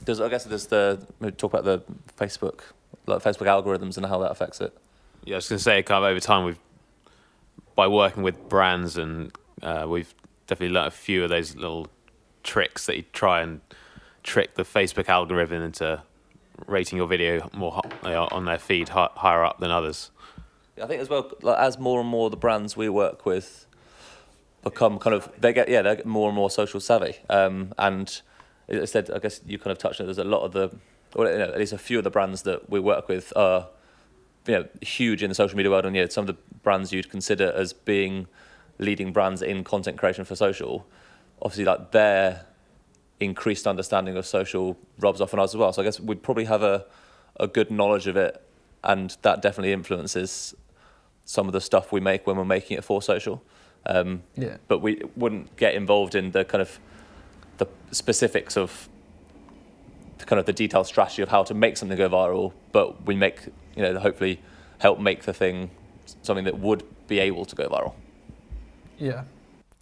There's 0.05 0.21
I 0.21 0.29
guess 0.29 0.45
there's 0.45 0.67
the 0.67 1.07
maybe 1.21 1.37
talk 1.37 1.53
about 1.53 1.65
the 1.65 1.83
Facebook 2.17 2.61
like 3.07 3.23
Facebook 3.23 3.47
algorithms 3.47 3.97
and 3.97 4.07
how 4.07 4.19
that 4.21 4.31
affects 4.31 4.61
it 4.61 4.77
yeah. 5.25 5.35
I 5.35 5.37
was 5.37 5.49
going 5.49 5.59
to 5.59 5.63
say, 5.63 5.83
kind 5.83 6.05
of 6.05 6.11
over 6.11 6.21
time, 6.21 6.45
we've 6.45 6.59
by 7.75 7.89
working 7.89 8.23
with 8.23 8.49
brands 8.49 8.97
and 8.97 9.33
uh, 9.63 9.85
we've 9.89 10.15
definitely 10.47 10.75
learnt 10.75 10.89
a 10.89 10.91
few 10.97 11.25
of 11.25 11.31
those 11.31 11.57
little 11.57 11.89
tricks 12.43 12.87
that 12.87 12.97
you 12.97 13.05
try 13.13 13.41
and 13.41 13.61
trick 14.23 14.55
the 14.55 14.63
Facebook 14.63 15.09
algorithm 15.09 15.63
into 15.63 16.03
rating 16.67 16.99
your 16.99 17.09
video 17.09 17.51
more 17.53 17.83
on 18.07 18.45
their 18.45 18.59
feed 18.59 18.89
higher 18.91 19.45
up 19.45 19.59
than 19.59 19.71
others. 19.71 20.11
I 20.81 20.87
think 20.87 21.01
as 21.01 21.09
well, 21.09 21.31
like, 21.43 21.59
as 21.59 21.79
more 21.79 22.01
and 22.01 22.09
more 22.09 22.31
the 22.31 22.37
brands 22.37 22.77
we 22.77 22.89
work 22.89 23.27
with 23.27 23.67
become 24.63 24.99
kind 24.99 25.15
of 25.15 25.31
they 25.39 25.53
get 25.53 25.69
yeah 25.69 25.83
they 25.83 25.97
get 25.97 26.07
more 26.07 26.29
and 26.29 26.37
more 26.37 26.51
social 26.51 26.81
savvy. 26.81 27.17
Um, 27.29 27.73
and 27.79 28.21
as 28.69 28.83
I 28.83 28.85
said, 28.87 29.11
I 29.11 29.19
guess 29.19 29.41
you 29.47 29.59
kind 29.59 29.73
of 29.73 29.79
touched 29.79 30.01
on 30.01 30.05
it. 30.05 30.07
There's 30.09 30.19
a 30.19 30.25
lot 30.25 30.43
of 30.43 30.53
the, 30.53 30.71
or 31.15 31.31
you 31.31 31.39
know, 31.39 31.45
at 31.45 31.59
least 31.59 31.73
a 31.73 31.79
few 31.79 31.99
of 31.99 32.05
the 32.05 32.11
brands 32.11 32.43
that 32.43 32.71
we 32.71 32.81
work 32.81 33.09
with 33.09 33.33
are 33.37 33.69
you 34.47 34.55
know 34.55 34.69
huge 34.81 35.23
in 35.23 35.29
the 35.29 35.35
social 35.35 35.57
media 35.57 35.71
world, 35.71 35.87
and 35.87 35.97
yeah, 35.97 36.07
some 36.09 36.23
of 36.23 36.27
the 36.29 36.37
brands 36.63 36.93
you'd 36.93 37.11
consider 37.11 37.53
as 37.55 37.73
being 37.73 38.27
leading 38.79 39.13
brands 39.13 39.43
in 39.43 39.65
content 39.65 39.97
creation 39.99 40.25
for 40.25 40.37
social. 40.37 40.87
Obviously, 41.43 41.65
like 41.65 41.93
their 41.93 42.47
increased 43.21 43.67
understanding 43.67 44.17
of 44.17 44.27
social 44.27 44.77
rubs 44.99 45.21
off 45.21 45.33
on 45.35 45.41
us 45.41 45.53
as 45.53 45.57
well. 45.57 45.73
So 45.73 45.83
I 45.83 45.85
guess 45.85 46.01
we'd 46.01 46.23
probably 46.23 46.45
have 46.45 46.63
a 46.63 46.87
a 47.41 47.47
good 47.49 47.71
knowledge 47.71 48.07
of 48.07 48.17
it, 48.17 48.41
and 48.83 49.17
that 49.23 49.43
definitely 49.43 49.73
influences 49.73 50.55
some 51.25 51.47
of 51.47 51.53
the 51.53 51.61
stuff 51.61 51.91
we 51.91 52.01
make 52.01 52.27
when 52.27 52.37
we're 52.37 52.45
making 52.45 52.77
it 52.77 52.85
for 52.85 53.01
social. 53.03 53.43
Um, 53.87 54.23
Yeah. 54.37 54.57
but 54.69 54.79
we 54.81 55.03
wouldn't 55.17 55.57
get 55.57 55.75
involved 55.75 56.15
in 56.15 56.31
the 56.31 56.45
kind 56.45 56.63
of 56.63 56.79
the 57.59 57.67
specifics 57.93 58.57
of 58.57 58.89
kind 60.19 60.39
of 60.41 60.47
the 60.47 60.53
detailed 60.53 60.87
strategy 60.87 61.23
of 61.23 61.29
how 61.29 61.43
to 61.45 61.55
make 61.55 61.77
something 61.77 61.97
go 61.97 62.09
viral. 62.09 62.53
But 62.73 63.07
we 63.07 63.15
make 63.15 63.47
you 63.77 63.83
know 63.83 63.99
hopefully 63.99 64.41
help 64.79 64.99
make 64.99 65.23
the 65.23 65.33
thing 65.33 65.71
something 66.23 66.45
that 66.45 66.59
would 66.59 66.85
be 67.09 67.19
able 67.19 67.45
to 67.45 67.57
go 67.57 67.69
viral. 67.69 67.95
Yeah. 68.99 69.25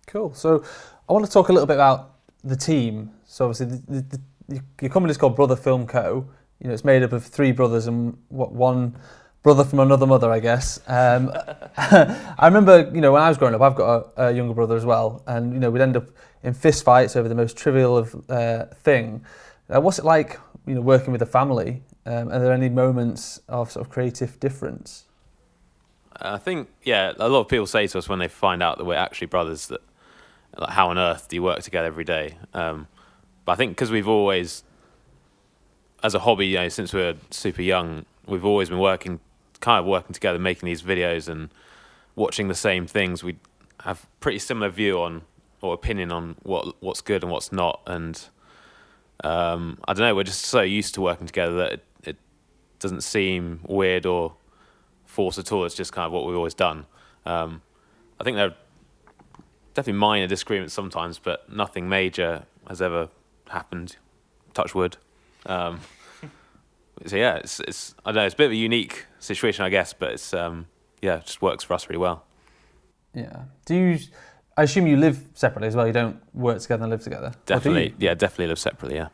Cool. 0.07 0.35
So 0.35 0.65
I 1.09 1.13
want 1.13 1.25
to 1.25 1.31
talk 1.31 1.49
a 1.49 1.53
little 1.53 1.67
bit 1.67 1.75
about 1.75 2.15
the 2.45 2.57
team. 2.57 3.11
So 3.25 3.47
obviously, 3.47 3.67
the, 3.67 4.01
the, 4.01 4.21
the, 4.49 4.63
your 4.81 4.91
company 4.91 5.11
is 5.11 5.17
called 5.17 5.37
Brother 5.37 5.57
Film 5.57 5.87
Co. 5.87 6.27
You 6.61 6.69
know, 6.69 6.75
it's 6.75 6.85
made 6.85 7.03
up 7.03 7.13
of 7.13 7.25
three 7.25 7.53
brothers 7.53 7.87
and 7.87 8.17
what 8.29 8.53
one 8.53 8.97
brother 9.43 9.65
from 9.65 9.81
another 9.81 10.07
mother, 10.07 10.31
I 10.31 10.39
guess. 10.39 10.81
Um, 10.87 11.33
I 11.77 12.47
remember, 12.47 12.91
you 12.95 13.01
know, 13.01 13.13
when 13.13 13.23
I 13.23 13.29
was 13.29 13.39
growing 13.39 13.55
up, 13.55 13.61
I've 13.61 13.75
got 13.75 14.13
a, 14.17 14.29
a 14.29 14.33
younger 14.33 14.55
brother 14.55 14.77
as 14.77 14.85
well, 14.85 15.23
and 15.27 15.53
you 15.53 15.59
know, 15.59 15.71
we'd 15.71 15.83
end 15.83 15.97
up 15.97 16.09
in 16.43 16.55
fist 16.55 16.85
fights 16.85 17.17
over 17.17 17.29
the 17.29 17.35
most 17.35 17.57
trivial 17.57 17.97
of 17.97 18.31
uh, 18.31 18.67
thing. 18.67 19.25
Uh, 19.69 19.81
what's 19.81 19.99
it 19.99 20.05
like, 20.05 20.39
you 20.67 20.75
know, 20.75 20.81
working 20.81 21.13
with 21.13 21.23
a 21.23 21.27
family? 21.27 21.83
Um, 22.05 22.29
are 22.31 22.39
there 22.39 22.53
any 22.53 22.69
moments 22.69 23.41
of 23.49 23.71
sort 23.71 23.87
of 23.87 23.93
creative 23.93 24.39
difference? 24.41 25.05
I 26.17 26.39
think, 26.39 26.69
yeah, 26.83 27.13
a 27.19 27.29
lot 27.29 27.41
of 27.41 27.49
people 27.49 27.67
say 27.67 27.87
to 27.87 27.99
us 27.99 28.09
when 28.09 28.19
they 28.19 28.29
find 28.29 28.63
out 28.63 28.79
that 28.79 28.85
we're 28.85 28.95
actually 28.95 29.29
brothers 29.29 29.69
that, 29.69 29.81
like, 30.57 30.71
how 30.71 30.91
on 30.91 30.99
earth 30.99 31.29
do 31.29 31.37
you 31.37 31.43
work 31.43 31.63
together 31.63 31.87
every 31.87 32.05
day? 32.05 32.37
Um, 32.53 32.87
but 33.45 33.53
I 33.53 33.55
think 33.57 33.73
because 33.73 33.91
we've 33.91 34.09
always, 34.09 34.63
as 36.03 36.15
a 36.15 36.21
hobby, 36.21 36.49
you 36.49 36.57
know, 36.59 36.69
since 36.69 36.93
we 36.93 37.01
were 37.01 37.15
super 37.31 37.63
young, 37.63 38.05
we've 38.27 38.45
always 38.45 38.69
been 38.69 38.79
working, 38.79 39.21
kind 39.61 39.81
of 39.81 39.87
working 39.87 40.13
together, 40.13 40.39
making 40.39 40.67
these 40.67 40.83
videos 40.83 41.29
and 41.29 41.49
watching 42.15 42.49
the 42.49 42.55
same 42.55 42.87
things. 42.87 43.25
We 43.25 43.37
have 43.81 44.07
pretty 44.21 44.39
similar 44.39 44.69
view 44.69 45.01
on 45.01 45.23
or 45.61 45.75
opinion 45.75 46.13
on 46.13 46.37
what 46.43 46.75
what's 46.81 47.01
good 47.01 47.23
and 47.23 47.33
what's 47.33 47.53
not, 47.53 47.81
and 47.87 48.29
um, 49.23 49.79
I 49.87 49.93
don't 49.93 50.07
know. 50.07 50.15
We're 50.15 50.25
just 50.25 50.43
so 50.43 50.61
used 50.63 50.95
to 50.95 51.01
working 51.01 51.27
together 51.27 51.55
that 51.57 51.73
it, 51.73 51.85
it 52.05 52.17
doesn't 52.79 53.03
seem 53.03 53.61
weird 53.67 54.07
or 54.07 54.35
force 55.05 55.39
at 55.39 55.53
all. 55.53 55.65
It's 55.65 55.75
just 55.75 55.93
kind 55.93 56.07
of 56.07 56.13
what 56.13 56.27
we've 56.27 56.37
always 56.37 56.55
done. 56.55 56.87
Um, 57.25 57.63
I 58.21 58.25
think 58.25 58.37
there 58.37 58.49
are 58.49 58.55
definitely 59.75 59.99
minor 59.99 60.27
disagreements 60.27 60.75
sometimes, 60.75 61.19
but 61.19 61.51
nothing 61.53 61.89
major 61.89 62.45
has 62.69 62.83
ever 62.83 63.09
happened. 63.49 63.97
Touch 64.55 64.75
wood. 64.75 64.97
Um, 65.47 65.81
so 67.07 67.17
yeah, 67.17 67.37
it's 67.37 67.61
it's 67.61 67.95
I 68.05 68.11
don't 68.11 68.17
know. 68.17 68.27
It's 68.27 68.35
a 68.35 68.39
bit 68.39 68.47
of 68.47 68.53
a 68.53 68.57
unique 68.57 69.07
situation, 69.19 69.65
I 69.65 69.69
guess, 69.69 69.93
but 69.93 70.13
it's 70.13 70.35
um, 70.35 70.67
yeah, 71.01 71.17
it 71.17 71.27
just 71.27 71.43
works 71.43 71.65
for 71.65 71.75
us 71.75 71.89
really 71.89 71.99
well. 71.99 72.25
Yeah. 73.15 73.43
Do 73.67 73.75
you? 73.75 73.99
I 74.57 74.65
assume 74.65 74.87
you 74.87 74.97
live 74.97 75.19
separately 75.35 75.69
as 75.69 75.77
well. 75.77 75.87
You 75.87 75.93
don't 75.93 76.21
work 76.35 76.61
together 76.61 76.83
and 76.85 76.91
live 76.91 77.03
together. 77.03 77.29
Or 77.29 77.31
do 77.31 77.37
you? 77.39 77.45
Definitely, 77.47 77.95
yeah, 77.99 78.15
definitely 78.15 78.49
live 78.49 78.59
separately. 78.59 78.97
Yeah. 78.97 79.09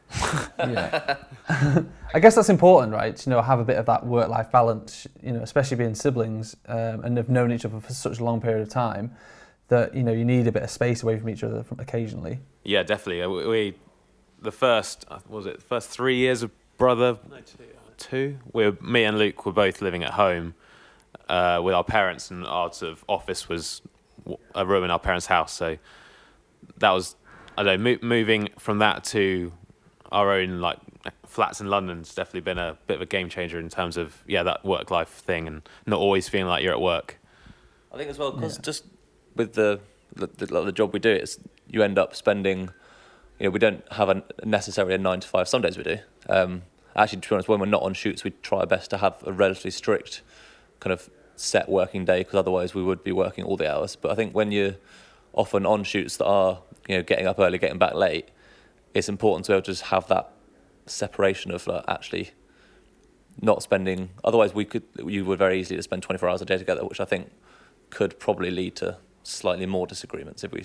yeah. 0.58 1.16
I 2.14 2.20
guess 2.20 2.34
that's 2.34 2.48
important, 2.48 2.92
right? 2.92 3.24
You 3.26 3.30
know, 3.30 3.40
have 3.42 3.60
a 3.60 3.64
bit 3.64 3.76
of 3.76 3.86
that 3.86 4.04
work-life 4.04 4.50
balance. 4.50 5.06
You 5.22 5.32
know, 5.32 5.40
especially 5.42 5.76
being 5.76 5.94
siblings 5.94 6.56
um, 6.66 7.04
and 7.04 7.16
have 7.16 7.28
known 7.28 7.52
each 7.52 7.64
other 7.64 7.78
for 7.80 7.92
such 7.92 8.18
a 8.18 8.24
long 8.24 8.40
period 8.40 8.62
of 8.62 8.68
time, 8.68 9.12
that 9.68 9.94
you 9.94 10.02
know 10.02 10.12
you 10.12 10.24
need 10.24 10.46
a 10.46 10.52
bit 10.52 10.62
of 10.62 10.70
space 10.70 11.02
away 11.02 11.18
from 11.18 11.28
each 11.28 11.44
other 11.44 11.62
from 11.62 11.78
occasionally. 11.80 12.40
Yeah, 12.64 12.82
definitely. 12.82 13.22
Uh, 13.22 13.28
We, 13.30 13.46
we 13.46 13.74
the 14.40 14.52
first 14.52 15.04
uh, 15.08 15.18
what 15.26 15.36
was 15.36 15.46
it 15.46 15.56
the 15.60 15.64
first 15.66 15.88
three 15.88 16.16
years 16.16 16.42
of 16.42 16.50
brother 16.78 17.18
two. 17.96 18.38
We 18.52 18.64
were, 18.64 18.76
me 18.80 19.04
and 19.04 19.18
Luke 19.18 19.44
were 19.44 19.52
both 19.52 19.82
living 19.82 20.02
at 20.04 20.12
home 20.12 20.54
uh, 21.28 21.60
with 21.62 21.74
our 21.74 21.84
parents, 21.84 22.30
and 22.30 22.46
our 22.46 22.72
sort 22.72 22.92
of 22.92 23.04
office 23.08 23.48
was 23.48 23.80
w- 23.80 23.97
a 24.54 24.66
room 24.66 24.84
in 24.84 24.90
our 24.90 24.98
parents' 24.98 25.26
house. 25.26 25.52
So 25.52 25.76
that 26.78 26.90
was 26.90 27.16
I 27.56 27.62
don't 27.62 27.82
know. 27.82 27.92
Mo- 28.00 28.06
moving 28.06 28.48
from 28.58 28.78
that 28.78 29.04
to 29.04 29.52
our 30.12 30.32
own 30.32 30.60
like 30.60 30.78
flats 31.26 31.60
in 31.60 31.68
London's 31.68 32.14
definitely 32.14 32.40
been 32.40 32.58
a 32.58 32.76
bit 32.86 32.94
of 32.96 33.02
a 33.02 33.06
game 33.06 33.28
changer 33.28 33.58
in 33.58 33.68
terms 33.68 33.96
of 33.96 34.22
yeah 34.26 34.42
that 34.42 34.64
work 34.64 34.90
life 34.90 35.08
thing 35.08 35.46
and 35.46 35.68
not 35.86 35.98
always 35.98 36.28
feeling 36.28 36.46
like 36.48 36.62
you're 36.62 36.72
at 36.72 36.80
work. 36.80 37.18
I 37.92 37.96
think 37.96 38.10
as 38.10 38.18
well 38.18 38.32
because 38.32 38.56
Yeah. 38.56 38.62
just 38.62 38.84
with 39.36 39.54
the 39.54 39.80
the, 40.14 40.26
the 40.26 40.46
the 40.46 40.72
job 40.72 40.92
we 40.92 40.98
do, 40.98 41.10
it's 41.10 41.38
you 41.68 41.82
end 41.82 41.98
up 41.98 42.14
spending. 42.16 42.70
You 43.38 43.44
know, 43.44 43.50
we 43.50 43.60
don't 43.60 43.84
have 43.92 44.08
a 44.08 44.24
necessarily 44.44 44.94
a 44.94 44.98
nine 44.98 45.20
to 45.20 45.28
five. 45.28 45.46
Some 45.48 45.62
days 45.62 45.76
we 45.76 45.84
do. 45.84 45.98
Um, 46.28 46.62
actually, 46.96 47.20
to 47.20 47.28
be 47.28 47.34
honest, 47.36 47.48
when 47.48 47.60
we're 47.60 47.66
not 47.66 47.82
on 47.82 47.94
shoots, 47.94 48.24
we 48.24 48.30
try 48.42 48.60
our 48.60 48.66
best 48.66 48.90
to 48.90 48.98
have 48.98 49.22
a 49.26 49.32
relatively 49.32 49.70
strict 49.70 50.22
kind 50.80 50.92
of 50.92 51.08
set 51.38 51.68
working 51.68 52.04
day 52.04 52.20
because 52.20 52.34
otherwise 52.34 52.74
we 52.74 52.82
would 52.82 53.04
be 53.04 53.12
working 53.12 53.44
all 53.44 53.56
the 53.56 53.70
hours. 53.72 53.96
But 53.96 54.10
I 54.10 54.14
think 54.14 54.34
when 54.34 54.52
you're 54.52 54.76
often 55.32 55.66
on 55.66 55.84
shoots 55.84 56.16
that 56.16 56.26
are 56.26 56.60
you 56.88 56.96
know 56.96 57.02
getting 57.02 57.26
up 57.26 57.38
early, 57.38 57.58
getting 57.58 57.78
back 57.78 57.94
late, 57.94 58.28
it's 58.94 59.08
important 59.08 59.46
to 59.46 59.52
be 59.52 59.54
able 59.54 59.62
to 59.62 59.72
just 59.72 59.84
have 59.84 60.08
that 60.08 60.32
separation 60.86 61.50
of 61.50 61.66
like, 61.66 61.84
actually 61.88 62.30
not 63.40 63.62
spending. 63.62 64.10
Otherwise, 64.24 64.54
we 64.54 64.64
could 64.64 64.84
you 65.04 65.24
would 65.24 65.38
very 65.38 65.60
easily 65.60 65.80
spend 65.82 66.02
24 66.02 66.28
hours 66.28 66.42
a 66.42 66.44
day 66.44 66.58
together, 66.58 66.84
which 66.84 67.00
I 67.00 67.04
think 67.04 67.30
could 67.90 68.18
probably 68.18 68.50
lead 68.50 68.76
to 68.76 68.98
slightly 69.22 69.66
more 69.66 69.86
disagreements 69.86 70.42
if 70.44 70.52
we 70.52 70.64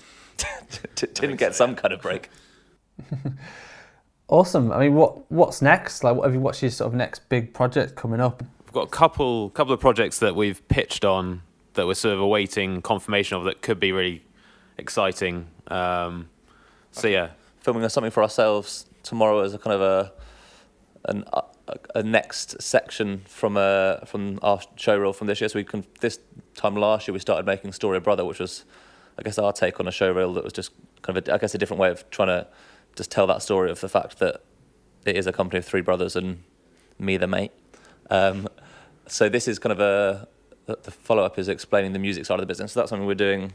didn't 0.96 1.38
get 1.38 1.56
some 1.56 1.76
kind 1.76 1.94
of 1.94 2.02
break. 2.02 2.30
Awesome. 4.30 4.72
I 4.72 4.80
mean, 4.80 4.96
what 4.96 5.30
what's 5.32 5.62
next? 5.62 6.04
Like, 6.04 6.16
what 6.16 6.24
have 6.26 6.34
you? 6.34 6.40
What's 6.40 6.62
your 6.62 6.72
sort 6.72 6.88
of 6.88 6.96
next 6.96 7.28
big 7.30 7.54
project 7.54 7.96
coming 7.96 8.20
up? 8.20 8.42
We've 8.74 8.82
got 8.82 8.88
a 8.88 8.98
couple 8.98 9.52
couple 9.52 9.72
of 9.72 9.80
projects 9.80 10.18
that 10.18 10.36
we've 10.36 10.68
pitched 10.68 11.06
on 11.06 11.44
that 11.76 11.86
we're 11.86 11.94
sort 11.94 12.16
of 12.16 12.22
awaiting 12.22 12.82
confirmation 12.82 13.38
of 13.38 13.44
that 13.44 13.62
could 13.62 13.80
be 13.80 13.92
really 13.92 14.26
exciting. 14.80 15.46
Um, 15.68 16.28
so 16.92 17.08
yeah, 17.08 17.30
Filming 17.60 17.88
something 17.90 18.10
for 18.10 18.24
ourselves 18.24 18.88
tomorrow 19.04 19.42
as 19.42 19.54
a 19.54 19.60
kind 19.60 19.76
of 19.76 19.82
a 19.82 20.12
an, 21.08 21.24
a, 21.34 21.44
a 21.94 22.02
next 22.02 22.64
section 22.64 23.22
from 23.28 23.58
uh, 23.58 23.98
from 24.06 24.40
our 24.42 24.60
show 24.76 24.98
reel 24.98 25.14
from 25.14 25.28
this 25.28 25.40
year. 25.40 25.50
So 25.50 25.60
we 25.60 25.66
can 25.66 25.86
this 26.00 26.18
time 26.56 26.76
last 26.76 27.08
year 27.08 27.14
we 27.14 27.20
started 27.20 27.46
making 27.46 27.74
Story 27.74 27.98
of 27.98 28.04
Brother, 28.04 28.26
which 28.26 28.40
was 28.40 28.66
I 29.20 29.22
guess 29.22 29.38
our 29.38 29.54
take 29.54 29.80
on 29.80 29.88
a 29.88 29.92
show 29.92 30.12
reel 30.12 30.34
that 30.34 30.44
was 30.44 30.52
just 30.52 30.72
kind 31.04 31.16
of 31.16 31.28
a, 31.28 31.36
I 31.36 31.38
guess 31.38 31.54
a 31.54 31.60
different 31.60 31.80
way 31.80 31.92
of 31.92 32.10
trying 32.10 32.30
to 32.30 32.48
just 32.96 33.12
tell 33.12 33.28
that 33.28 33.44
story 33.44 33.70
of 33.70 33.82
the 33.82 33.90
fact 33.90 34.18
that 34.18 34.42
it 35.06 35.16
is 35.16 35.28
a 35.28 35.32
company 35.32 35.60
of 35.60 35.66
three 35.66 35.82
brothers 35.82 36.16
and 36.16 36.42
me 36.98 37.18
the 37.18 37.28
mate. 37.28 37.52
Um, 38.10 38.48
so 39.08 39.30
this 39.30 39.48
is 39.48 39.60
kind 39.60 39.72
of 39.72 39.80
a 39.80 40.28
the 40.66 40.78
the 40.84 40.92
follow 40.92 41.24
up 41.24 41.38
is 41.38 41.50
explaining 41.50 41.94
the 41.94 42.00
music 42.00 42.26
side 42.26 42.36
of 42.36 42.42
the 42.42 42.46
business. 42.46 42.72
So 42.74 42.80
that's 42.80 42.90
something 42.90 43.06
we're 43.08 43.16
doing 43.16 43.54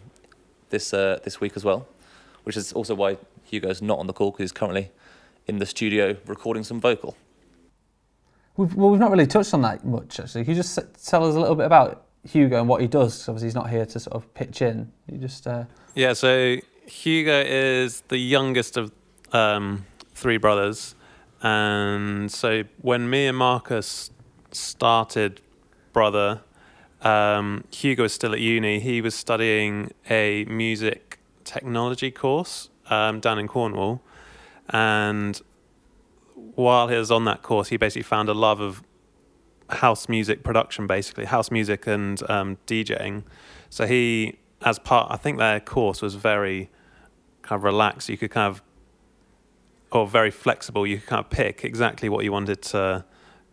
this 0.70 0.92
uh, 0.92 1.18
this 1.24 1.40
week 1.40 1.52
as 1.56 1.64
well, 1.64 1.86
which 2.44 2.56
is 2.56 2.72
also 2.72 2.94
why 2.94 3.16
Hugo's 3.44 3.80
not 3.80 3.98
on 3.98 4.06
the 4.06 4.12
call 4.12 4.30
because 4.30 4.44
he's 4.44 4.52
currently 4.52 4.90
in 5.46 5.58
the 5.58 5.66
studio 5.66 6.16
recording 6.26 6.64
some 6.64 6.80
vocal. 6.80 7.16
We've, 8.58 8.74
well, 8.74 8.90
we've 8.90 9.00
not 9.00 9.10
really 9.10 9.26
touched 9.26 9.54
on 9.54 9.62
that 9.62 9.84
much 9.86 10.20
actually. 10.20 10.44
Can 10.44 10.54
you 10.54 10.60
just 10.60 10.78
tell 11.06 11.24
us 11.24 11.34
a 11.34 11.40
little 11.40 11.54
bit 11.54 11.64
about 11.66 12.06
Hugo 12.24 12.58
and 12.58 12.68
what 12.68 12.80
he 12.80 12.86
does? 12.88 13.16
'Cause 13.18 13.28
obviously, 13.30 13.46
he's 13.48 13.54
not 13.54 13.70
here 13.70 13.86
to 13.86 14.00
sort 14.00 14.14
of 14.14 14.34
pitch 14.34 14.60
in. 14.62 14.92
You 15.10 15.18
just 15.18 15.46
uh, 15.46 15.64
Yeah, 15.94 16.12
so 16.12 16.56
Hugo 16.86 17.40
is 17.46 18.02
the 18.08 18.18
youngest 18.18 18.76
of 18.76 18.92
um, 19.32 19.86
three 20.14 20.36
brothers. 20.36 20.94
And 21.42 22.30
so 22.32 22.64
when 22.82 23.08
me 23.08 23.26
and 23.28 23.36
Marcus 23.38 24.10
started 24.52 25.40
Brother, 25.92 26.42
um, 27.02 27.64
Hugo 27.70 28.04
was 28.04 28.12
still 28.12 28.32
at 28.32 28.40
uni. 28.40 28.80
He 28.80 29.00
was 29.00 29.14
studying 29.14 29.92
a 30.10 30.44
music 30.46 31.18
technology 31.44 32.10
course 32.10 32.70
um, 32.90 33.20
down 33.20 33.38
in 33.38 33.48
Cornwall. 33.48 34.02
And 34.68 35.40
while 36.54 36.88
he 36.88 36.96
was 36.96 37.10
on 37.10 37.24
that 37.24 37.42
course, 37.42 37.68
he 37.68 37.76
basically 37.76 38.02
found 38.02 38.28
a 38.28 38.34
love 38.34 38.60
of 38.60 38.82
house 39.70 40.08
music 40.08 40.42
production, 40.42 40.86
basically, 40.86 41.24
house 41.26 41.50
music 41.50 41.86
and 41.86 42.22
um, 42.30 42.58
DJing. 42.66 43.24
So 43.70 43.86
he, 43.86 44.38
as 44.62 44.78
part, 44.78 45.10
I 45.10 45.16
think 45.16 45.38
their 45.38 45.60
course 45.60 46.02
was 46.02 46.14
very 46.16 46.70
kind 47.42 47.58
of 47.58 47.64
relaxed. 47.64 48.08
You 48.08 48.16
could 48.16 48.30
kind 48.30 48.50
of, 48.50 48.62
or 49.90 50.06
very 50.06 50.30
flexible. 50.30 50.86
You 50.86 50.98
could 50.98 51.06
kind 51.06 51.24
of 51.24 51.30
pick 51.30 51.64
exactly 51.64 52.08
what 52.08 52.24
you 52.24 52.32
wanted 52.32 52.60
to 52.62 53.04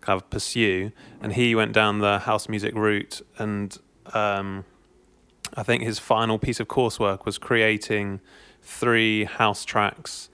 kind 0.05 0.21
of 0.21 0.29
pursue. 0.29 0.91
And 1.21 1.33
he 1.33 1.55
went 1.55 1.73
down 1.73 1.99
the 1.99 2.19
house 2.19 2.47
music 2.47 2.75
route. 2.75 3.21
And 3.37 3.77
um, 4.13 4.65
I 5.55 5.63
think 5.63 5.83
his 5.83 5.99
final 5.99 6.37
piece 6.37 6.59
of 6.59 6.67
coursework 6.67 7.25
was 7.25 7.37
creating 7.37 8.21
three 8.61 9.25
house 9.25 9.65
tracks 9.65 10.29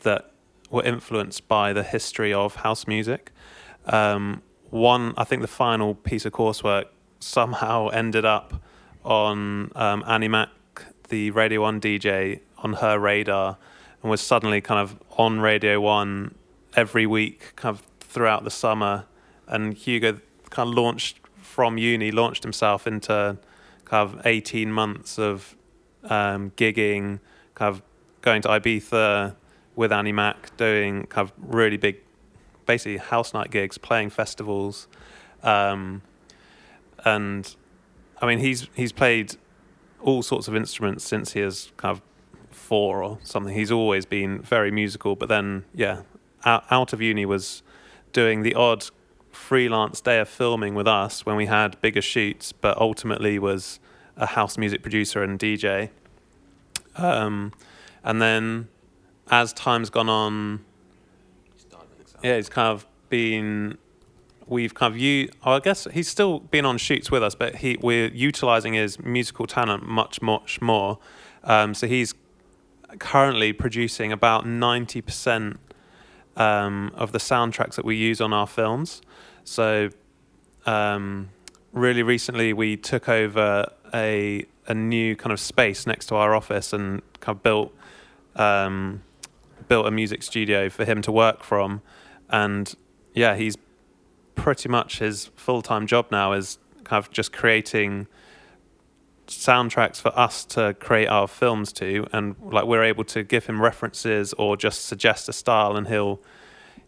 that 0.00 0.32
were 0.70 0.84
influenced 0.84 1.48
by 1.48 1.72
the 1.72 1.82
history 1.82 2.32
of 2.32 2.56
house 2.56 2.86
music. 2.86 3.32
Um, 3.86 4.42
one, 4.70 5.14
I 5.16 5.24
think 5.24 5.42
the 5.42 5.48
final 5.48 5.94
piece 5.94 6.24
of 6.24 6.32
coursework 6.32 6.86
somehow 7.20 7.88
ended 7.92 8.24
up 8.24 8.62
on 9.04 9.72
um, 9.74 10.04
Annie 10.06 10.28
Mac, 10.28 10.50
the 11.08 11.30
Radio 11.30 11.62
1 11.62 11.80
DJ, 11.80 12.40
on 12.58 12.74
her 12.74 12.98
radar. 12.98 13.56
and 14.02 14.10
was 14.10 14.20
suddenly 14.20 14.60
kind 14.60 14.80
of 14.80 14.98
on 15.16 15.40
Radio 15.40 15.80
One 15.80 16.34
every 16.76 17.06
week, 17.06 17.54
kind 17.56 17.76
of 17.76 17.87
throughout 18.08 18.44
the 18.44 18.50
summer. 18.50 19.04
And 19.46 19.74
Hugo 19.74 20.20
kind 20.50 20.68
of 20.68 20.74
launched 20.74 21.20
from 21.40 21.78
uni, 21.78 22.10
launched 22.10 22.42
himself 22.42 22.86
into 22.86 23.38
kind 23.84 24.08
of 24.08 24.26
18 24.26 24.72
months 24.72 25.18
of 25.18 25.56
um, 26.04 26.50
gigging, 26.56 27.20
kind 27.54 27.74
of 27.74 27.82
going 28.20 28.42
to 28.42 28.48
Ibiza 28.48 29.34
with 29.76 29.92
Annie 29.92 30.12
Mac, 30.12 30.56
doing 30.56 31.06
kind 31.06 31.28
of 31.28 31.32
really 31.38 31.76
big, 31.76 31.96
basically 32.66 32.98
house 32.98 33.32
night 33.32 33.50
gigs, 33.50 33.78
playing 33.78 34.10
festivals. 34.10 34.88
Um, 35.42 36.02
and 37.04 37.54
I 38.20 38.26
mean, 38.26 38.40
he's 38.40 38.66
he's 38.74 38.92
played 38.92 39.36
all 40.00 40.22
sorts 40.22 40.48
of 40.48 40.54
instruments 40.54 41.04
since 41.04 41.32
he 41.32 41.40
is 41.40 41.72
kind 41.76 41.92
of 41.92 42.02
four 42.50 43.02
or 43.02 43.18
something. 43.22 43.54
He's 43.54 43.72
always 43.72 44.04
been 44.04 44.42
very 44.42 44.70
musical, 44.70 45.16
but 45.16 45.28
then 45.28 45.64
yeah, 45.74 46.02
out, 46.44 46.64
out 46.70 46.92
of 46.92 47.00
uni 47.00 47.24
was 47.24 47.62
doing 48.12 48.42
the 48.42 48.54
odd 48.54 48.84
freelance 49.30 50.00
day 50.00 50.18
of 50.18 50.28
filming 50.28 50.74
with 50.74 50.88
us 50.88 51.24
when 51.24 51.36
we 51.36 51.46
had 51.46 51.80
bigger 51.80 52.02
shoots, 52.02 52.52
but 52.52 52.76
ultimately 52.78 53.38
was 53.38 53.78
a 54.16 54.26
house 54.26 54.58
music 54.58 54.82
producer 54.82 55.22
and 55.22 55.38
DJ. 55.38 55.90
Um, 56.96 57.52
and 58.02 58.20
then 58.20 58.68
as 59.30 59.52
time's 59.52 59.90
gone 59.90 60.08
on, 60.08 60.64
yeah, 62.22 62.36
he's 62.36 62.48
kind 62.48 62.68
of 62.68 62.86
been. 63.08 63.78
We've 64.46 64.74
kind 64.74 64.92
of 64.92 64.98
you. 64.98 65.28
Oh, 65.44 65.52
I 65.52 65.60
guess 65.60 65.86
he's 65.92 66.08
still 66.08 66.40
been 66.40 66.64
on 66.64 66.78
shoots 66.78 67.10
with 67.10 67.22
us, 67.22 67.34
but 67.34 67.56
he 67.56 67.76
we're 67.80 68.08
utilizing 68.08 68.74
his 68.74 68.98
musical 68.98 69.46
talent 69.46 69.86
much 69.86 70.20
much 70.20 70.60
more. 70.60 70.98
Um, 71.44 71.74
so 71.74 71.86
he's 71.86 72.14
currently 72.98 73.52
producing 73.52 74.10
about 74.10 74.46
ninety 74.46 75.00
percent 75.00 75.60
um, 76.38 76.92
of 76.94 77.12
the 77.12 77.18
soundtracks 77.18 77.74
that 77.74 77.84
we 77.84 77.96
use 77.96 78.20
on 78.20 78.32
our 78.32 78.46
films. 78.46 79.02
So, 79.44 79.90
um, 80.64 81.28
really 81.72 82.02
recently, 82.02 82.52
we 82.54 82.76
took 82.76 83.08
over 83.08 83.70
a 83.92 84.46
a 84.66 84.74
new 84.74 85.16
kind 85.16 85.32
of 85.32 85.40
space 85.40 85.86
next 85.86 86.06
to 86.06 86.14
our 86.14 86.34
office 86.34 86.72
and 86.72 87.02
kind 87.20 87.36
of 87.36 87.42
built 87.42 87.74
um, 88.36 89.02
built 89.66 89.86
a 89.86 89.90
music 89.90 90.22
studio 90.22 90.68
for 90.68 90.84
him 90.84 91.02
to 91.02 91.12
work 91.12 91.42
from. 91.42 91.82
And 92.30 92.74
yeah, 93.14 93.34
he's 93.34 93.56
pretty 94.34 94.68
much 94.68 94.98
his 94.98 95.26
full 95.36 95.62
time 95.62 95.86
job 95.86 96.06
now 96.10 96.32
is 96.32 96.58
kind 96.84 97.04
of 97.04 97.10
just 97.10 97.32
creating 97.32 98.06
soundtracks 99.28 100.00
for 100.00 100.16
us 100.18 100.44
to 100.44 100.74
create 100.74 101.06
our 101.06 101.28
films 101.28 101.72
to 101.72 102.06
and 102.12 102.34
like 102.40 102.64
we're 102.64 102.84
able 102.84 103.04
to 103.04 103.22
give 103.22 103.46
him 103.46 103.60
references 103.60 104.32
or 104.34 104.56
just 104.56 104.86
suggest 104.86 105.28
a 105.28 105.32
style 105.32 105.76
and 105.76 105.88
he'll 105.88 106.20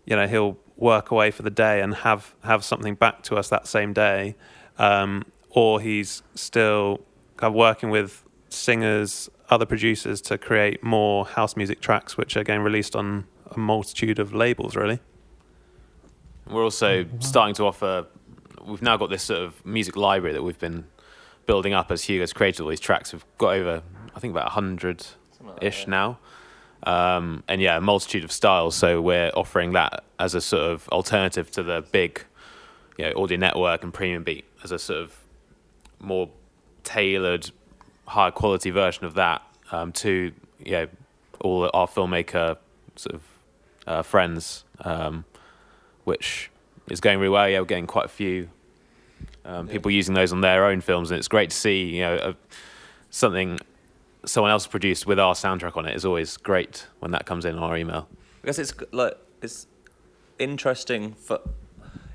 you 0.06 0.16
know 0.16 0.26
he'll 0.26 0.56
work 0.76 1.10
away 1.10 1.30
for 1.30 1.42
the 1.42 1.50
day 1.50 1.80
and 1.80 1.94
have 1.96 2.34
have 2.42 2.64
something 2.64 2.94
back 2.94 3.22
to 3.22 3.36
us 3.36 3.48
that 3.48 3.66
same 3.66 3.92
day 3.92 4.34
um, 4.78 5.24
or 5.50 5.80
he's 5.80 6.22
still 6.34 7.00
kind 7.36 7.50
of 7.50 7.54
working 7.54 7.90
with 7.90 8.24
singers 8.48 9.28
other 9.50 9.66
producers 9.66 10.20
to 10.20 10.38
create 10.38 10.82
more 10.82 11.26
house 11.26 11.56
music 11.56 11.80
tracks 11.80 12.16
which 12.16 12.36
are 12.36 12.44
getting 12.44 12.62
released 12.62 12.96
on 12.96 13.26
a 13.50 13.58
multitude 13.58 14.18
of 14.18 14.32
labels 14.32 14.74
really 14.74 14.98
We're 16.48 16.64
also 16.64 17.06
starting 17.20 17.54
to 17.56 17.64
offer. 17.64 18.06
We've 18.64 18.82
now 18.82 18.96
got 18.96 19.10
this 19.10 19.22
sort 19.22 19.40
of 19.40 19.64
music 19.64 19.94
library 19.96 20.34
that 20.34 20.42
we've 20.42 20.58
been 20.58 20.86
building 21.50 21.74
up 21.74 21.90
as 21.90 22.04
Hugo's 22.04 22.32
created 22.32 22.62
all 22.62 22.68
these 22.68 22.78
tracks. 22.78 23.12
We've 23.12 23.24
got 23.36 23.54
over, 23.54 23.82
I 24.14 24.20
think, 24.20 24.30
about 24.30 24.50
hundred 24.50 25.04
ish 25.60 25.88
now, 25.88 26.20
um, 26.84 27.42
and 27.48 27.60
yeah, 27.60 27.76
a 27.76 27.80
multitude 27.80 28.22
of 28.22 28.30
styles. 28.30 28.76
So 28.76 29.00
we're 29.00 29.32
offering 29.34 29.72
that 29.72 30.04
as 30.20 30.36
a 30.36 30.40
sort 30.40 30.70
of 30.70 30.88
alternative 30.90 31.50
to 31.50 31.64
the 31.64 31.84
big, 31.90 32.24
you 32.96 33.04
know, 33.04 33.20
audio 33.20 33.36
network 33.36 33.82
and 33.82 33.92
premium 33.92 34.22
beat 34.22 34.44
as 34.62 34.70
a 34.70 34.78
sort 34.78 35.00
of 35.00 35.16
more 35.98 36.30
tailored, 36.84 37.50
high 38.06 38.30
quality 38.30 38.70
version 38.70 39.04
of 39.04 39.14
that 39.14 39.42
um, 39.72 39.90
to 40.04 40.30
you 40.64 40.70
know 40.70 40.86
all 41.40 41.68
our 41.74 41.88
filmmaker 41.88 42.58
sort 42.94 43.16
of 43.16 43.22
uh, 43.88 44.02
friends. 44.02 44.62
Um, 44.82 45.24
which 46.04 46.48
is 46.88 47.00
going 47.00 47.18
really 47.18 47.30
well. 47.30 47.48
Yeah, 47.48 47.58
we're 47.58 47.64
getting 47.64 47.88
quite 47.88 48.04
a 48.04 48.08
few 48.22 48.50
um, 49.50 49.66
people 49.66 49.90
using 49.90 50.14
those 50.14 50.32
on 50.32 50.40
their 50.40 50.64
own 50.64 50.80
films, 50.80 51.10
and 51.10 51.18
it's 51.18 51.28
great 51.28 51.50
to 51.50 51.56
see. 51.56 51.96
You 51.96 52.02
know, 52.02 52.14
a, 52.16 52.36
something 53.10 53.58
someone 54.24 54.50
else 54.50 54.66
produced 54.66 55.06
with 55.06 55.18
our 55.18 55.34
soundtrack 55.34 55.76
on 55.76 55.86
it 55.86 55.96
is 55.96 56.04
always 56.04 56.36
great 56.36 56.86
when 57.00 57.10
that 57.10 57.26
comes 57.26 57.44
in 57.44 57.56
on 57.56 57.62
our 57.62 57.76
email. 57.76 58.08
I 58.42 58.46
guess 58.46 58.58
it's 58.58 58.72
like 58.92 59.16
it's 59.42 59.66
interesting 60.38 61.14
for 61.14 61.40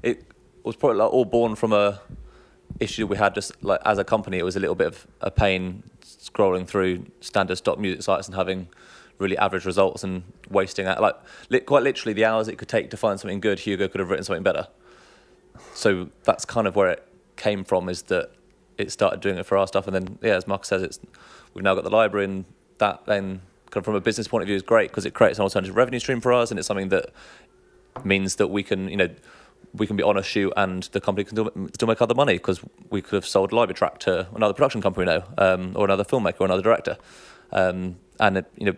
it 0.01 0.23
was 0.63 0.75
probably 0.75 0.97
like 0.97 1.11
all 1.11 1.25
born 1.25 1.55
from 1.55 1.73
a 1.73 1.99
issue 2.79 3.07
we 3.07 3.17
had 3.17 3.36
just 3.36 3.51
like 3.63 3.81
as 3.86 3.97
a 3.97 4.03
company. 4.03 4.39
It 4.39 4.43
was 4.43 4.55
a 4.55 4.59
little 4.59 4.75
bit 4.75 4.88
of 4.88 5.07
a 5.21 5.31
pain 5.31 5.83
scrolling 6.01 6.67
through 6.67 7.05
standard 7.19 7.57
stock 7.57 7.79
music 7.79 8.03
sites 8.03 8.27
and 8.27 8.36
having 8.36 8.69
really 9.17 9.38
average 9.38 9.65
results 9.65 10.03
and 10.03 10.23
wasting 10.49 10.86
out 10.86 11.01
like 11.01 11.15
li- 11.49 11.61
quite 11.61 11.83
literally 11.83 12.13
the 12.13 12.25
hours 12.25 12.49
it 12.49 12.57
could 12.57 12.67
take 12.67 12.89
to 12.91 12.97
find 12.97 13.19
something 13.19 13.39
good. 13.39 13.59
Hugo 13.59 13.88
could 13.88 13.99
have 13.99 14.09
written 14.09 14.23
something 14.23 14.43
better. 14.43 14.67
So 15.73 16.09
that's 16.23 16.45
kind 16.45 16.67
of 16.67 16.75
where 16.75 16.89
it 16.89 17.07
came 17.36 17.63
from. 17.63 17.89
Is 17.89 18.03
that 18.03 18.31
it 18.77 18.91
started 18.91 19.21
doing 19.21 19.38
it 19.38 19.45
for 19.45 19.57
our 19.57 19.67
stuff, 19.67 19.88
and 19.88 19.95
then 19.95 20.19
yeah, 20.21 20.36
as 20.36 20.47
Mark 20.47 20.65
says, 20.65 20.81
it's 20.81 20.99
we've 21.53 21.63
now 21.63 21.75
got 21.75 21.83
the 21.83 21.89
library, 21.89 22.25
and 22.25 22.45
that 22.77 23.05
then 23.05 23.41
kind 23.69 23.81
of 23.81 23.86
from 23.86 23.95
a 23.95 24.01
business 24.01 24.27
point 24.27 24.41
of 24.41 24.47
view 24.47 24.55
is 24.55 24.61
great 24.61 24.89
because 24.89 25.05
it 25.05 25.13
creates 25.13 25.38
an 25.39 25.43
alternative 25.43 25.75
revenue 25.75 25.99
stream 25.99 26.21
for 26.21 26.33
us, 26.33 26.51
and 26.51 26.59
it's 26.59 26.67
something 26.67 26.89
that 26.89 27.09
means 28.03 28.36
that 28.36 28.47
we 28.47 28.63
can 28.63 28.89
you 28.89 28.97
know 28.97 29.09
we 29.73 29.88
can 29.88 29.95
be 29.95 30.03
on 30.03 30.17
a 30.17 30.23
shoot 30.23 30.53
and 30.55 30.83
the 30.93 31.01
company 31.01 31.25
can 31.25 31.36
still, 31.73 31.88
make 31.88 32.01
other 32.01 32.13
money 32.13 32.33
because 32.33 32.61
we 32.89 33.01
could 33.01 33.15
have 33.15 33.25
sold 33.25 33.51
library 33.51 33.75
track 33.75 33.99
to 33.99 34.27
another 34.36 34.53
production 34.53 34.81
company 34.81 35.05
now 35.05 35.23
um, 35.38 35.73
or 35.75 35.86
another 35.86 36.03
filmmaker 36.03 36.41
or 36.41 36.45
another 36.45 36.61
director. 36.61 36.97
Um, 37.51 37.97
and 38.19 38.38
it, 38.38 38.45
you 38.57 38.65
know 38.67 38.75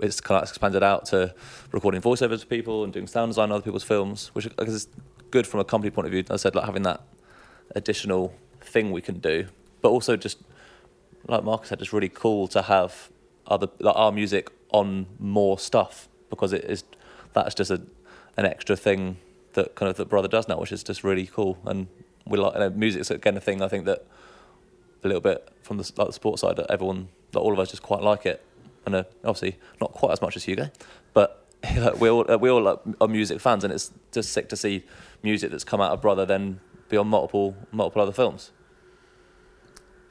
it's 0.00 0.20
kind 0.20 0.42
of 0.42 0.48
expanded 0.48 0.82
out 0.82 1.06
to 1.06 1.34
recording 1.72 2.02
voiceovers 2.02 2.40
for 2.40 2.46
people 2.46 2.84
and 2.84 2.92
doing 2.92 3.06
sound 3.06 3.30
design 3.30 3.44
on 3.44 3.52
other 3.52 3.62
people's 3.62 3.84
films 3.84 4.28
which 4.34 4.46
I 4.58 4.64
guess 4.64 4.74
is 4.74 4.88
good 5.30 5.46
from 5.46 5.60
a 5.60 5.64
company 5.64 5.90
point 5.90 6.06
of 6.06 6.12
view. 6.12 6.20
As 6.28 6.30
I 6.30 6.36
said 6.36 6.54
like 6.54 6.66
having 6.66 6.82
that 6.82 7.02
additional 7.74 8.32
thing 8.60 8.90
we 8.90 9.00
can 9.00 9.18
do 9.18 9.46
but 9.82 9.90
also 9.90 10.16
just 10.16 10.38
like 11.28 11.44
Marcus 11.44 11.68
said 11.68 11.80
it's 11.80 11.92
really 11.92 12.08
cool 12.08 12.48
to 12.48 12.62
have 12.62 13.10
other 13.46 13.68
like 13.80 13.96
our 13.96 14.12
music 14.12 14.50
on 14.70 15.06
more 15.18 15.58
stuff 15.58 16.08
because 16.30 16.52
it 16.52 16.64
is 16.64 16.84
that's 17.32 17.54
just 17.54 17.70
a 17.70 17.82
an 18.36 18.44
extra 18.44 18.76
thing 18.76 19.16
that 19.54 19.74
kind 19.74 19.88
of 19.90 19.96
that 19.96 20.08
brother 20.08 20.28
does 20.28 20.48
now, 20.48 20.58
which 20.58 20.72
is 20.72 20.84
just 20.84 21.02
really 21.02 21.26
cool. 21.26 21.58
And 21.64 21.88
we 22.26 22.38
like 22.38 22.54
you 22.54 22.60
know, 22.60 22.70
music's 22.70 23.10
again 23.10 23.36
a 23.36 23.40
thing 23.40 23.62
I 23.62 23.68
think 23.68 23.84
that 23.86 24.06
a 25.02 25.08
little 25.08 25.20
bit 25.20 25.48
from 25.62 25.78
the 25.78 25.92
like 25.96 26.08
the 26.08 26.12
sports 26.12 26.42
side 26.42 26.56
that 26.56 26.70
everyone 26.70 27.08
that 27.32 27.40
all 27.40 27.52
of 27.52 27.58
us 27.58 27.70
just 27.70 27.82
quite 27.82 28.02
like 28.02 28.26
it, 28.26 28.44
and 28.84 28.94
uh, 28.94 29.04
obviously 29.24 29.58
not 29.80 29.92
quite 29.92 30.12
as 30.12 30.22
much 30.22 30.36
as 30.36 30.44
Hugo, 30.44 30.70
but 31.14 31.44
we 31.98 32.08
all 32.08 32.30
uh, 32.30 32.36
we 32.36 32.50
all 32.50 32.62
like, 32.62 32.78
are 33.00 33.08
music 33.08 33.40
fans, 33.40 33.64
and 33.64 33.72
it's 33.72 33.90
just 34.12 34.32
sick 34.32 34.48
to 34.50 34.56
see 34.56 34.84
music 35.22 35.50
that's 35.50 35.64
come 35.64 35.80
out 35.80 35.92
of 35.92 36.00
brother 36.00 36.24
then 36.24 36.60
be 36.88 36.96
on 36.96 37.08
multiple 37.08 37.54
multiple 37.72 38.02
other 38.02 38.12
films. 38.12 38.52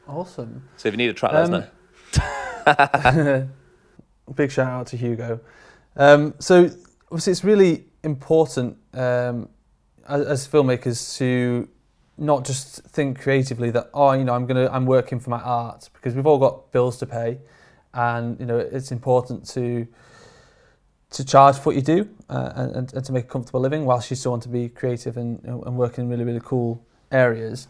Awesome. 0.07 0.67
So 0.77 0.87
if 0.87 0.93
you 0.93 0.97
need 0.97 1.09
a 1.09 1.13
track, 1.13 1.33
let 1.33 1.43
us 1.51 1.67
Um, 2.67 3.09
know. 3.11 3.49
Big 4.35 4.51
shout 4.51 4.67
out 4.67 4.87
to 4.87 4.97
Hugo. 4.97 5.39
Um, 5.95 6.33
so 6.39 6.69
obviously, 7.11 7.31
it's 7.31 7.43
really 7.43 7.85
important 8.03 8.77
um, 8.93 9.49
as, 10.07 10.25
as 10.27 10.47
filmmakers 10.47 11.17
to 11.17 11.67
not 12.17 12.45
just 12.45 12.81
think 12.83 13.19
creatively 13.19 13.71
that 13.71 13.89
oh, 13.93 14.13
you 14.13 14.23
know, 14.23 14.33
I'm 14.33 14.45
gonna 14.45 14.69
I'm 14.71 14.85
working 14.85 15.19
for 15.19 15.29
my 15.29 15.41
art 15.41 15.89
because 15.93 16.15
we've 16.15 16.27
all 16.27 16.37
got 16.39 16.71
bills 16.71 16.97
to 16.97 17.05
pay, 17.05 17.39
and 17.93 18.39
you 18.39 18.45
know, 18.45 18.57
it's 18.57 18.91
important 18.91 19.47
to 19.49 19.87
to 21.15 21.23
charge 21.23 21.55
for 21.55 21.69
what 21.69 21.75
you 21.75 21.81
do 21.81 22.09
uh, 22.29 22.51
and, 22.55 22.93
and 22.93 23.05
to 23.05 23.13
make 23.13 23.23
a 23.23 23.27
comfortable 23.27 23.61
living 23.61 23.85
whilst 23.85 24.09
you 24.09 24.17
still 24.17 24.31
want 24.31 24.43
to 24.43 24.49
be 24.49 24.67
creative 24.67 25.15
and, 25.15 25.41
and 25.45 25.77
work 25.77 25.97
in 25.97 26.09
really 26.09 26.25
really 26.25 26.41
cool 26.43 26.85
areas. 27.11 27.67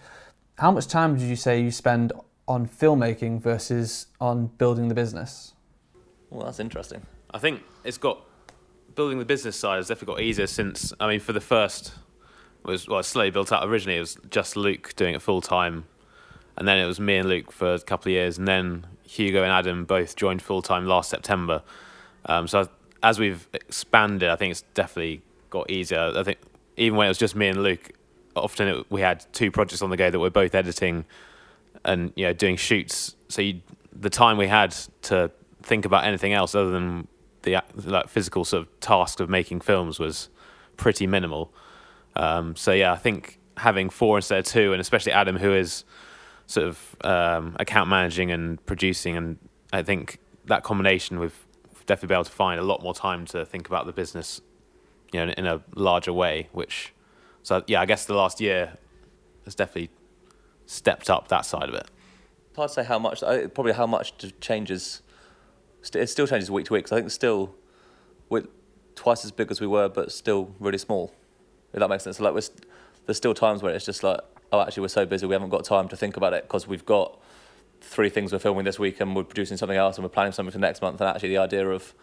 How 0.58 0.72
much 0.72 0.88
time 0.88 1.16
did 1.18 1.28
you 1.28 1.36
say 1.36 1.62
you 1.62 1.72
spend 1.72 2.12
on 2.48 2.68
filmmaking 2.68 3.42
versus 3.42 4.08
on 4.20 4.48
building 4.58 4.88
the 4.88 4.96
business? 4.96 5.54
Well, 6.30 6.46
that's 6.46 6.60
interesting. 6.60 7.06
I 7.34 7.38
think 7.38 7.62
it's 7.84 7.98
got 7.98 8.20
building 8.96 9.20
the 9.20 9.26
business 9.26 9.56
side 9.56 9.76
has 9.76 9.90
definitely 9.90 10.16
got 10.16 10.22
easier 10.22 10.48
since 10.48 10.94
I 11.00 11.08
mean 11.08 11.20
for 11.20 11.34
the 11.34 11.42
first 11.42 11.94
it 12.64 12.68
was 12.68 12.88
well 12.88 13.04
slowly 13.04 13.30
built 13.30 13.52
out 13.52 13.68
originally 13.68 13.98
it 13.98 14.02
was 14.02 14.18
just 14.30 14.56
Luke 14.56 14.94
doing 14.96 15.14
it 15.14 15.22
full 15.22 15.42
time 15.42 15.84
and 16.56 16.66
then 16.66 16.80
it 16.80 16.86
was 16.86 17.00
me 17.00 17.18
and 17.18 17.28
Luke 17.28 17.52
for 17.52 17.74
a 17.74 17.80
couple 17.80 18.10
of 18.10 18.14
years 18.14 18.38
and 18.38 18.48
then 18.48 18.88
Hugo 19.04 19.44
and 19.44 19.52
Adam 19.52 19.84
both 19.84 20.16
joined 20.16 20.42
full 20.42 20.62
time 20.62 20.86
last 20.86 21.10
September 21.10 21.62
um, 22.28 22.48
so 22.48 22.70
as 23.06 23.20
we've 23.20 23.48
expanded 23.54 24.30
I 24.30 24.36
think 24.36 24.52
it's 24.52 24.64
definitely 24.74 25.22
got 25.50 25.70
easier 25.70 26.12
I 26.16 26.24
think 26.24 26.40
even 26.78 26.98
when 26.98 27.06
it 27.06 27.10
was 27.10 27.18
just 27.18 27.36
me 27.36 27.48
and 27.48 27.64
Luke 27.64 27.92
often 28.36 28.68
it, 28.68 28.86
we 28.90 29.02
had 29.02 29.26
two 29.32 29.50
projects 29.52 29.82
on 29.82 29.90
the 29.90 29.98
go 29.98 30.10
that 30.10 30.20
we're 30.20 30.30
both 30.30 30.56
editing 30.56 31.06
and 31.84 32.12
you 32.16 32.26
know 32.26 32.34
doing 32.34 32.58
shoots 32.58 33.16
so 33.30 33.42
you, 33.42 33.62
the 33.94 34.10
time 34.10 34.38
we 34.38 34.48
had 34.48 34.72
to 35.04 35.32
think 35.64 35.86
about 35.86 36.04
anything 36.06 36.34
else 36.34 36.54
other 36.54 36.70
than 36.70 37.08
the 37.46 37.62
like 37.86 38.10
physical 38.10 38.44
sort 38.44 38.64
of 38.64 38.80
task 38.80 39.20
of 39.20 39.30
making 39.30 39.62
films 39.62 40.00
was 40.00 40.30
pretty 40.78 41.08
minimal. 41.08 41.54
Um, 42.16 42.56
so 42.56 42.74
yeah, 42.74 42.92
I 42.92 42.98
think 42.98 43.40
having 43.58 43.90
four 43.90 44.18
instead 44.18 44.40
of 44.40 44.46
two, 44.46 44.74
and 44.74 44.82
especially 44.82 45.14
Adam, 45.14 45.38
who 45.38 45.54
is 45.54 45.86
sort 46.48 46.68
of 46.68 46.96
um, 47.02 47.56
account 47.60 47.90
managing 47.90 48.32
and 48.32 48.64
producing, 48.66 49.16
and 49.16 49.38
I 49.72 49.82
think 49.82 50.20
that 50.46 50.64
combination 50.64 51.20
we've 51.20 51.45
definitely 51.86 52.10
be 52.10 52.16
able 52.16 52.26
to 52.26 52.32
find 52.32 52.60
a 52.60 52.64
lot 52.64 52.82
more 52.82 52.94
time 52.94 53.26
to 53.28 53.46
think 53.46 53.68
about 53.68 53.86
the 53.86 53.94
business, 53.94 54.42
you 55.12 55.20
know, 55.20 55.32
in, 55.32 55.46
in 55.46 55.46
a 55.46 55.62
larger 55.76 56.14
way. 56.14 56.50
Which, 56.52 56.94
so 57.44 57.64
yeah, 57.68 57.82
I 57.82 57.86
guess 57.86 58.06
the 58.06 58.14
last 58.16 58.42
year 58.42 58.78
has 59.46 59.56
definitely 59.56 59.90
stepped 60.66 61.10
up 61.10 61.28
that 61.28 61.46
side 61.46 61.70
of 61.70 61.76
it. 61.76 61.88
Hard 62.56 62.70
to 62.70 62.74
say 62.76 62.84
how 62.84 62.98
much. 63.00 63.22
Uh, 63.22 63.48
probably 63.50 63.74
how 63.74 63.86
much 63.88 64.14
changes. 64.40 65.02
It 65.94 66.08
still 66.10 66.26
changes 66.26 66.50
week 66.50 66.66
to 66.66 66.74
week. 66.74 66.86
'cause 66.86 66.94
I 66.94 66.96
think 66.98 67.12
still 67.12 67.54
we're 68.30 68.46
twice 68.96 69.24
as 69.26 69.32
big 69.32 69.52
as 69.52 69.62
we 69.62 69.68
were, 69.68 69.88
but 69.90 70.12
still 70.12 70.56
really 70.60 70.78
small. 70.80 71.14
If 71.74 71.80
that 71.80 71.90
makes 71.90 72.04
sense. 72.04 72.20
Like 72.20 72.34
we're, 72.34 72.42
there's 73.06 73.18
still 73.18 73.34
times 73.34 73.62
where 73.62 73.74
it's 73.76 73.86
just 73.86 74.02
like, 74.04 74.20
oh, 74.52 74.62
actually, 74.62 74.82
we're 74.82 74.88
so 74.88 75.06
busy 75.06 75.26
we 75.28 75.34
haven't 75.34 75.50
got 75.50 75.66
time 75.66 75.88
to 75.90 75.98
think 75.98 76.18
about 76.18 76.34
it 76.34 76.44
because 76.44 76.66
we've 76.68 76.86
got 76.86 77.20
three 77.82 78.10
things 78.10 78.32
we're 78.32 78.40
filming 78.40 78.66
this 78.66 78.80
week 78.80 79.00
and 79.00 79.16
we're 79.16 79.24
producing 79.24 79.58
something 79.58 79.78
else 79.78 79.98
and 79.98 80.04
we're 80.04 80.10
planning 80.10 80.32
something 80.32 80.52
for 80.52 80.60
next 80.60 80.82
month. 80.82 81.00
And 81.02 81.10
actually, 81.10 81.30
the 81.30 81.38
idea 81.38 81.68
of 81.70 81.94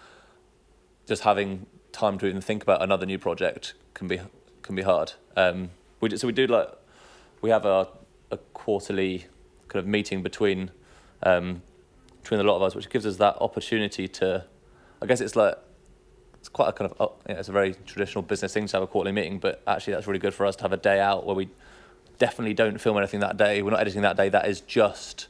just 1.07 1.23
having 1.23 1.67
time 1.93 2.19
to 2.19 2.27
even 2.27 2.41
think 2.41 2.63
about 2.63 2.83
another 2.83 3.07
new 3.07 3.19
project 3.19 3.75
can 3.95 4.09
be 4.09 4.21
can 4.63 4.75
be 4.75 4.83
hard. 4.83 5.13
Um, 5.37 5.71
we 6.01 6.09
do, 6.09 6.17
so 6.17 6.27
we 6.27 6.33
do 6.33 6.47
like 6.47 6.69
we 7.41 7.51
have 7.51 7.65
a 7.65 7.89
a 8.31 8.39
quarterly 8.55 9.27
kind 9.69 9.83
of 9.83 9.87
meeting 9.87 10.23
between 10.23 10.71
um, 11.23 11.63
between 12.23 12.41
a 12.41 12.45
lot 12.45 12.57
of 12.57 12.63
us, 12.63 12.75
which 12.75 12.89
gives 12.89 13.07
us 13.07 13.17
that 13.17 13.37
opportunity 13.41 14.09
to. 14.09 14.45
I 15.01 15.07
guess 15.07 15.21
it's 15.21 15.35
like 15.35 15.57
it's 16.39 16.49
quite 16.49 16.69
a 16.69 16.73
kind 16.73 16.91
of 16.91 17.13
you 17.29 17.35
know, 17.35 17.41
it's 17.41 17.49
a 17.49 17.53
very 17.53 17.75
traditional 17.87 18.23
business 18.23 18.53
thing 18.53 18.67
to 18.67 18.77
have 18.77 18.83
a 18.83 18.87
quarterly 18.87 19.13
meeting, 19.13 19.39
but 19.39 19.63
actually 19.67 19.95
that's 19.95 20.07
really 20.07 20.19
good 20.19 20.35
for 20.35 20.47
us 20.47 20.57
to 20.57 20.63
have 20.63 20.73
a 20.73 20.77
day 20.77 21.01
out 21.01 21.27
where 21.27 21.37
we 21.37 21.49
definitely 22.19 22.55
don't 22.55 22.81
film 22.81 22.97
anything 22.99 23.21
that 23.21 23.37
day. 23.37 23.63
We're 23.63 23.71
not 23.71 23.81
editing 23.81 24.03
that 24.03 24.17
day. 24.17 24.29
That 24.29 24.49
is 24.49 24.61
just 24.61 25.29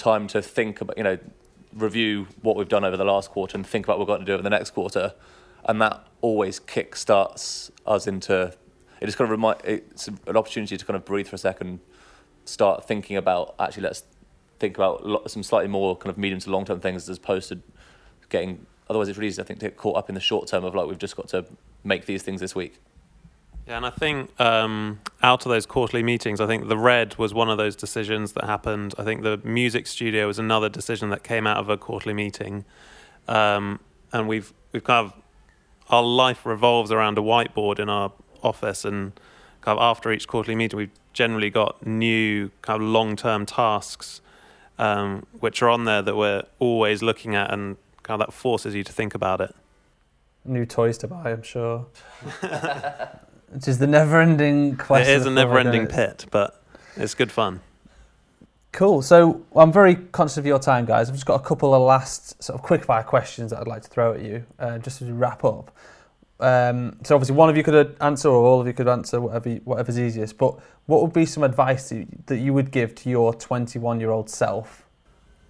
time 0.00 0.26
to 0.28 0.42
think 0.42 0.80
about 0.80 0.96
you 0.96 1.04
know 1.04 1.18
review 1.74 2.26
what 2.42 2.56
we've 2.56 2.68
done 2.68 2.84
over 2.84 2.96
the 2.96 3.04
last 3.04 3.30
quarter 3.30 3.56
and 3.56 3.64
think 3.66 3.86
about 3.86 3.98
what 3.98 4.08
we're 4.08 4.14
going 4.14 4.20
to 4.20 4.26
do 4.26 4.34
over 4.34 4.42
the 4.42 4.50
next 4.50 4.70
quarter, 4.70 5.14
and 5.64 5.80
that 5.80 6.04
always 6.20 6.58
kick 6.58 6.96
starts 6.96 7.70
us 7.86 8.06
into. 8.06 8.52
It 9.00 9.06
just 9.06 9.16
kind 9.16 9.26
of 9.26 9.30
remind. 9.30 9.60
It's 9.64 10.08
an 10.08 10.36
opportunity 10.36 10.76
to 10.76 10.84
kind 10.84 10.96
of 10.96 11.04
breathe 11.04 11.28
for 11.28 11.36
a 11.36 11.38
second, 11.38 11.80
start 12.44 12.86
thinking 12.86 13.16
about 13.16 13.54
actually 13.58 13.84
let's 13.84 14.04
think 14.58 14.76
about 14.76 15.30
some 15.30 15.42
slightly 15.42 15.68
more 15.68 15.96
kind 15.96 16.10
of 16.10 16.18
medium 16.18 16.40
to 16.40 16.50
long 16.50 16.64
term 16.64 16.80
things 16.80 17.08
as 17.08 17.18
opposed 17.18 17.48
to 17.50 17.60
getting. 18.28 18.66
Otherwise, 18.88 19.08
it's 19.08 19.18
really 19.18 19.28
easy 19.28 19.40
I 19.40 19.44
think 19.44 19.60
to 19.60 19.66
get 19.66 19.76
caught 19.76 19.96
up 19.96 20.08
in 20.08 20.14
the 20.14 20.20
short 20.20 20.48
term 20.48 20.64
of 20.64 20.74
like 20.74 20.88
we've 20.88 20.98
just 20.98 21.16
got 21.16 21.28
to 21.28 21.46
make 21.84 22.06
these 22.06 22.22
things 22.22 22.40
this 22.40 22.54
week. 22.54 22.80
Yeah, 23.70 23.76
and 23.76 23.86
I 23.86 23.90
think 23.90 24.40
um, 24.40 24.98
out 25.22 25.46
of 25.46 25.50
those 25.50 25.64
quarterly 25.64 26.02
meetings, 26.02 26.40
I 26.40 26.48
think 26.48 26.66
the 26.66 26.76
red 26.76 27.16
was 27.18 27.32
one 27.32 27.48
of 27.48 27.56
those 27.56 27.76
decisions 27.76 28.32
that 28.32 28.46
happened. 28.46 28.96
I 28.98 29.04
think 29.04 29.22
the 29.22 29.40
music 29.44 29.86
studio 29.86 30.26
was 30.26 30.40
another 30.40 30.68
decision 30.68 31.10
that 31.10 31.22
came 31.22 31.46
out 31.46 31.58
of 31.58 31.68
a 31.68 31.76
quarterly 31.76 32.12
meeting, 32.12 32.64
um, 33.28 33.78
and 34.12 34.26
we've 34.26 34.52
we've 34.72 34.82
kind 34.82 35.06
of 35.06 35.12
our 35.88 36.02
life 36.02 36.44
revolves 36.44 36.90
around 36.90 37.16
a 37.16 37.20
whiteboard 37.20 37.78
in 37.78 37.88
our 37.88 38.10
office, 38.42 38.84
and 38.84 39.12
kind 39.60 39.78
of 39.78 39.82
after 39.84 40.10
each 40.10 40.26
quarterly 40.26 40.56
meeting, 40.56 40.76
we've 40.76 40.90
generally 41.12 41.48
got 41.48 41.86
new 41.86 42.50
kind 42.62 42.82
of 42.82 42.88
long 42.88 43.14
term 43.14 43.46
tasks 43.46 44.20
um, 44.80 45.24
which 45.38 45.62
are 45.62 45.68
on 45.68 45.84
there 45.84 46.02
that 46.02 46.16
we're 46.16 46.42
always 46.58 47.04
looking 47.04 47.36
at, 47.36 47.54
and 47.54 47.76
kind 48.02 48.20
of 48.20 48.26
that 48.26 48.32
forces 48.32 48.74
you 48.74 48.82
to 48.82 48.92
think 48.92 49.14
about 49.14 49.40
it. 49.40 49.54
New 50.44 50.66
toys 50.66 50.98
to 50.98 51.06
buy, 51.06 51.30
I'm 51.30 51.42
sure. 51.44 51.86
Which 53.50 53.68
is 53.68 53.78
the 53.78 53.86
never-ending 53.86 54.76
quest. 54.76 55.08
it 55.08 55.16
is 55.16 55.26
a 55.26 55.30
never 55.30 55.58
ending 55.58 55.86
pit, 55.86 56.26
but 56.30 56.62
it's 56.96 57.14
good 57.14 57.32
fun. 57.32 57.60
Cool. 58.72 59.02
So 59.02 59.44
I'm 59.56 59.72
very 59.72 59.96
conscious 59.96 60.36
of 60.36 60.46
your 60.46 60.60
time, 60.60 60.84
guys. 60.84 61.08
I've 61.08 61.16
just 61.16 61.26
got 61.26 61.40
a 61.40 61.44
couple 61.44 61.74
of 61.74 61.82
last 61.82 62.42
sort 62.42 62.58
of 62.58 62.64
quick 62.64 62.84
fire 62.84 63.02
questions 63.02 63.50
that 63.50 63.58
I'd 63.58 63.66
like 63.66 63.82
to 63.82 63.88
throw 63.88 64.14
at 64.14 64.22
you, 64.22 64.46
uh, 64.58 64.78
just 64.78 65.02
as 65.02 65.08
we 65.08 65.14
wrap 65.14 65.44
up. 65.44 65.76
Um, 66.38 66.96
so 67.02 67.14
obviously, 67.14 67.34
one 67.34 67.50
of 67.50 67.56
you 67.56 67.62
could 67.62 67.96
answer, 68.00 68.28
or 68.28 68.46
all 68.46 68.60
of 68.60 68.66
you 68.66 68.72
could 68.72 68.88
answer, 68.88 69.20
whatever 69.20 69.50
whatever's 69.64 69.98
easiest. 69.98 70.38
But 70.38 70.58
what 70.86 71.02
would 71.02 71.12
be 71.12 71.26
some 71.26 71.42
advice 71.42 71.90
you, 71.92 72.06
that 72.26 72.38
you 72.38 72.54
would 72.54 72.70
give 72.70 72.94
to 72.96 73.10
your 73.10 73.34
21 73.34 74.00
year 74.00 74.10
old 74.10 74.30
self? 74.30 74.86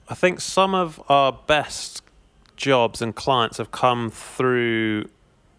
I 0.09 0.15
think 0.15 0.41
some 0.41 0.75
of 0.75 1.01
our 1.09 1.33
best 1.33 2.03
jobs 2.57 3.01
and 3.01 3.15
clients 3.15 3.59
have 3.59 3.71
come 3.71 4.11
through 4.11 5.09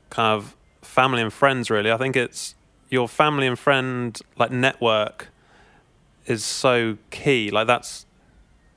kind 0.10 0.36
of 0.36 0.56
family 0.82 1.22
and 1.22 1.32
friends 1.32 1.70
really. 1.70 1.92
I 1.92 1.98
think 1.98 2.16
it's 2.16 2.56
your 2.90 3.08
family 3.08 3.48
and 3.48 3.58
friend 3.58 4.20
like 4.38 4.52
network 4.52 5.30
is 6.26 6.44
so 6.44 6.98
key. 7.10 7.52
Like 7.52 7.68
that's 7.68 8.06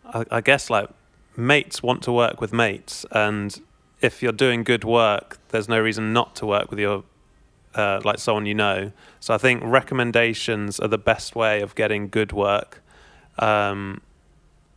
I, 0.04 0.24
I 0.30 0.40
guess 0.40 0.70
like 0.70 0.88
mates 1.36 1.82
want 1.82 2.02
to 2.02 2.12
work 2.12 2.40
with 2.40 2.52
mates 2.52 3.04
and 3.10 3.60
if 4.00 4.22
you're 4.22 4.32
doing 4.32 4.64
good 4.64 4.84
work, 4.84 5.38
there's 5.48 5.68
no 5.68 5.80
reason 5.80 6.12
not 6.12 6.36
to 6.36 6.46
work 6.46 6.70
with 6.70 6.78
your 6.78 7.04
uh, 7.74 8.00
like 8.04 8.18
someone 8.18 8.46
you 8.46 8.54
know. 8.54 8.92
So 9.18 9.34
I 9.34 9.38
think 9.38 9.62
recommendations 9.64 10.78
are 10.78 10.88
the 10.88 10.98
best 10.98 11.34
way 11.34 11.60
of 11.60 11.74
getting 11.74 12.08
good 12.08 12.32
work. 12.32 12.82
Um, 13.38 14.02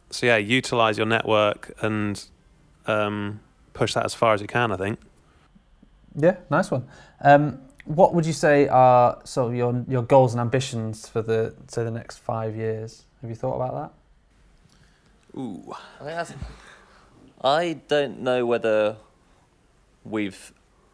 so 0.10 0.26
yeah, 0.26 0.38
utilize 0.38 0.98
your 0.98 1.06
network 1.06 1.74
and 1.82 2.24
um, 2.86 3.42
push 3.74 3.94
that 3.94 4.06
as 4.06 4.14
far 4.14 4.34
as 4.34 4.42
you 4.42 4.48
can. 4.48 4.72
I 4.72 4.78
think. 4.78 5.00
Yeah, 6.16 6.38
nice 6.50 6.72
one. 6.72 6.88
Um, 7.22 7.60
what 7.86 8.14
would 8.14 8.26
you 8.26 8.34
say 8.34 8.68
are 8.68 9.20
sort 9.24 9.50
of 9.52 9.56
your 9.56 9.84
your 9.88 10.02
goals 10.04 10.34
and 10.34 10.42
ambitions 10.42 11.08
for 11.08 11.22
the 11.22 11.56
say 11.68 11.84
the 11.84 11.92
next 11.92 12.18
five 12.18 12.56
years? 12.56 13.04
Have 13.22 13.30
you 13.30 13.36
thought 13.36 13.56
about 13.56 13.74
that? 15.34 15.40
Ooh, 15.40 15.74
I, 16.02 16.04
think 16.04 16.16
that's, 16.16 16.34
I 17.44 17.74
don't 17.88 18.22
know 18.22 18.46
whether 18.46 18.98
we've 20.04 20.52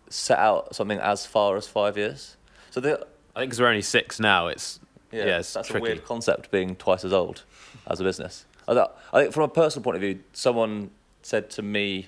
set 0.09 0.37
out 0.39 0.75
something 0.75 0.99
as 0.99 1.25
far 1.25 1.55
as 1.57 1.67
five 1.67 1.97
years. 1.97 2.35
So 2.71 2.79
the, 2.79 3.05
I 3.35 3.39
think 3.39 3.49
because 3.51 3.61
we're 3.61 3.67
only 3.67 3.81
six 3.81 4.19
now, 4.19 4.47
it's 4.47 4.79
yeah, 5.11 5.25
Yeah, 5.25 5.39
it's 5.39 5.53
that's 5.53 5.67
tricky. 5.69 5.79
a 5.85 5.89
weird 5.89 6.05
concept 6.05 6.51
being 6.51 6.75
twice 6.75 7.03
as 7.05 7.13
old 7.13 7.43
as 7.87 7.99
a 7.99 8.03
business. 8.03 8.45
I, 8.67 8.73
thought- 8.73 8.97
I 9.13 9.21
think 9.21 9.33
from 9.33 9.43
a 9.43 9.47
personal 9.49 9.83
point 9.83 9.95
of 9.95 10.01
view, 10.01 10.19
someone 10.33 10.91
said 11.21 11.49
to 11.51 11.61
me, 11.61 12.07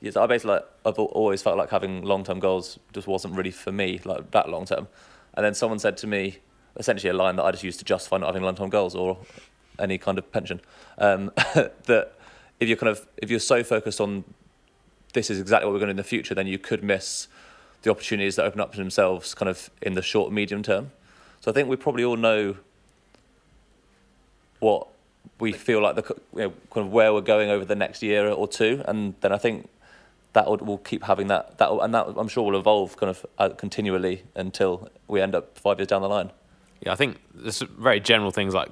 yes, 0.00 0.16
I 0.16 0.26
basically 0.26 0.54
like, 0.54 0.64
I've 0.84 0.98
always 0.98 1.42
felt 1.42 1.56
like 1.56 1.70
having 1.70 2.02
long 2.02 2.24
term 2.24 2.40
goals 2.40 2.78
just 2.92 3.06
wasn't 3.06 3.34
really 3.34 3.50
for 3.50 3.72
me, 3.72 4.00
like 4.04 4.30
that 4.32 4.48
long 4.48 4.64
term. 4.64 4.88
And 5.34 5.44
then 5.44 5.54
someone 5.54 5.78
said 5.78 5.96
to 5.98 6.06
me, 6.06 6.38
essentially 6.76 7.10
a 7.10 7.14
line 7.14 7.36
that 7.36 7.44
I 7.44 7.50
just 7.50 7.64
used 7.64 7.78
to 7.80 7.84
justify 7.84 8.18
not 8.18 8.26
having 8.26 8.42
long 8.42 8.56
term 8.56 8.70
goals 8.70 8.94
or 8.94 9.18
any 9.78 9.98
kind 9.98 10.18
of 10.18 10.30
pension, 10.32 10.60
um, 10.98 11.30
that 11.36 12.12
if 12.58 12.68
you're 12.68 12.76
kind 12.76 12.90
of 12.90 13.06
if 13.16 13.30
you're 13.30 13.40
so 13.40 13.62
focused 13.62 14.00
on 14.00 14.24
this 15.12 15.30
is 15.30 15.40
exactly 15.40 15.66
what 15.66 15.72
we're 15.72 15.80
going 15.80 15.88
to 15.88 15.94
do 15.94 15.98
in 15.98 16.04
the 16.04 16.04
future, 16.04 16.34
then 16.34 16.46
you 16.46 16.58
could 16.58 16.84
miss 16.84 17.26
the 17.82 17.90
opportunities 17.90 18.36
that 18.36 18.44
open 18.44 18.60
up 18.60 18.72
to 18.72 18.78
themselves 18.78 19.34
kind 19.34 19.48
of 19.48 19.70
in 19.82 19.94
the 19.94 20.02
short 20.02 20.32
medium 20.32 20.62
term. 20.62 20.92
So 21.40 21.50
I 21.50 21.54
think 21.54 21.68
we 21.68 21.76
probably 21.76 22.04
all 22.04 22.16
know 22.16 22.56
what 24.60 24.86
we 25.38 25.52
feel 25.52 25.82
like 25.82 25.96
the 25.96 26.16
you 26.34 26.42
know, 26.42 26.52
kind 26.70 26.86
of 26.86 26.92
where 26.92 27.12
we're 27.12 27.22
going 27.22 27.48
over 27.50 27.64
the 27.64 27.74
next 27.74 28.02
year 28.02 28.28
or 28.28 28.46
two, 28.46 28.84
and 28.86 29.14
then 29.20 29.32
I 29.32 29.38
think 29.38 29.68
that 30.32 30.48
would, 30.48 30.62
we'll 30.62 30.78
keep 30.78 31.02
having 31.04 31.26
that 31.28 31.58
that 31.58 31.70
and 31.70 31.94
that 31.94 32.06
I'm 32.16 32.28
sure 32.28 32.50
will 32.50 32.58
evolve 32.58 32.96
kind 32.96 33.10
of 33.10 33.26
uh, 33.38 33.48
continually 33.50 34.24
until 34.34 34.88
we 35.08 35.20
end 35.20 35.34
up 35.34 35.58
five 35.58 35.78
years 35.78 35.88
down 35.88 36.02
the 36.02 36.08
line. 36.08 36.30
Yeah, 36.80 36.92
I 36.92 36.96
think 36.96 37.20
there's 37.34 37.60
very 37.60 38.00
general 38.00 38.30
things 38.30 38.54
like 38.54 38.70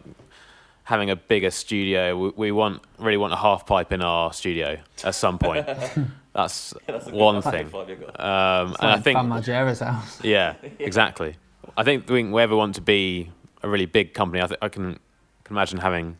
having 0.84 1.10
a 1.10 1.16
bigger 1.16 1.50
studio. 1.50 2.16
We, 2.16 2.28
we 2.36 2.52
want 2.52 2.82
really 2.98 3.18
want 3.18 3.32
a 3.32 3.36
half 3.36 3.66
pipe 3.66 3.92
in 3.92 4.02
our 4.02 4.32
studio 4.32 4.78
at 5.04 5.14
some 5.14 5.38
point. 5.38 5.66
That's, 6.34 6.72
one 7.10 7.42
thing. 7.42 7.66
Um, 7.74 8.76
and 8.78 8.90
I 8.92 9.00
think 9.00 9.16
Bam 9.16 9.28
Margera's 9.28 9.80
house. 9.80 10.20
yeah, 10.22 10.54
exactly. 10.78 11.34
I 11.76 11.82
think 11.82 12.08
we, 12.08 12.22
we 12.22 12.40
ever 12.40 12.54
want 12.54 12.76
to 12.76 12.80
be 12.80 13.30
a 13.62 13.68
really 13.68 13.86
big 13.86 14.14
company. 14.14 14.40
I, 14.40 14.46
th- 14.46 14.58
I 14.62 14.68
can 14.68 15.00
can 15.42 15.56
imagine 15.56 15.78
having 15.78 16.16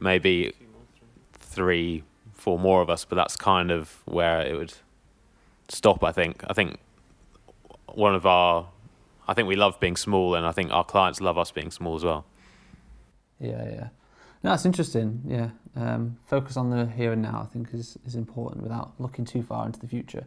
maybe 0.00 0.54
three, 1.34 2.02
four 2.42 2.58
more 2.58 2.82
of 2.82 2.90
us, 2.90 3.04
but 3.04 3.14
that's 3.14 3.36
kind 3.36 3.70
of 3.70 4.02
where 4.04 4.40
it 4.40 4.56
would 4.56 4.74
stop. 5.68 6.02
I 6.02 6.12
think. 6.12 6.42
I 6.48 6.52
think 6.52 6.78
one 7.86 8.14
of 8.14 8.26
our, 8.26 8.68
I 9.28 9.34
think 9.34 9.48
we 9.48 9.56
love 9.56 9.78
being 9.78 9.96
small, 9.96 10.34
and 10.34 10.44
I 10.44 10.52
think 10.52 10.72
our 10.72 10.84
clients 10.84 11.20
love 11.20 11.38
us 11.38 11.52
being 11.52 11.70
small 11.70 11.94
as 11.94 12.04
well. 12.04 12.24
Yeah, 13.38 13.64
yeah. 13.64 13.88
No, 14.42 14.50
that's 14.50 14.66
interesting. 14.66 15.22
Yeah, 15.26 15.50
um, 15.76 16.18
focus 16.26 16.56
on 16.56 16.70
the 16.70 16.86
here 16.86 17.12
and 17.12 17.22
now. 17.22 17.46
I 17.48 17.52
think 17.52 17.68
is 17.72 17.96
is 18.04 18.16
important 18.16 18.62
without 18.62 18.92
looking 18.98 19.24
too 19.24 19.42
far 19.42 19.64
into 19.66 19.78
the 19.78 19.88
future. 19.88 20.24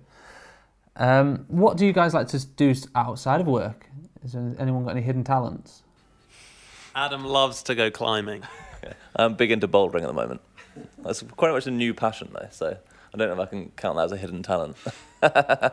Um, 0.95 1.45
what 1.49 1.75
do 1.75 1.85
you 1.85 1.91
guys 1.91 2.13
like 2.13 2.27
to 2.29 2.45
do 2.45 2.73
outside 2.95 3.41
of 3.41 3.47
work? 3.47 3.89
Has 4.21 4.35
anyone 4.35 4.85
got 4.85 4.91
any 4.91 5.01
hidden 5.01 5.25
talents? 5.25 5.83
Adam 6.95 7.25
loves 7.25 7.61
to 7.63 7.75
go 7.75 7.91
climbing. 7.91 8.43
I'm 9.17 9.35
big 9.35 9.51
into 9.51 9.67
bouldering 9.67 10.03
at 10.03 10.07
the 10.07 10.13
moment. 10.13 10.39
That's 10.99 11.21
quite 11.35 11.51
much 11.51 11.67
a 11.67 11.71
new 11.71 11.93
passion 11.93 12.29
though. 12.33 12.47
So 12.51 12.77
I 13.13 13.17
don't 13.17 13.27
know 13.27 13.41
if 13.41 13.47
I 13.47 13.49
can 13.49 13.71
count 13.75 13.97
that 13.97 14.05
as 14.05 14.11
a 14.11 14.17
hidden 14.17 14.43
talent. 14.43 14.75
I 15.23 15.71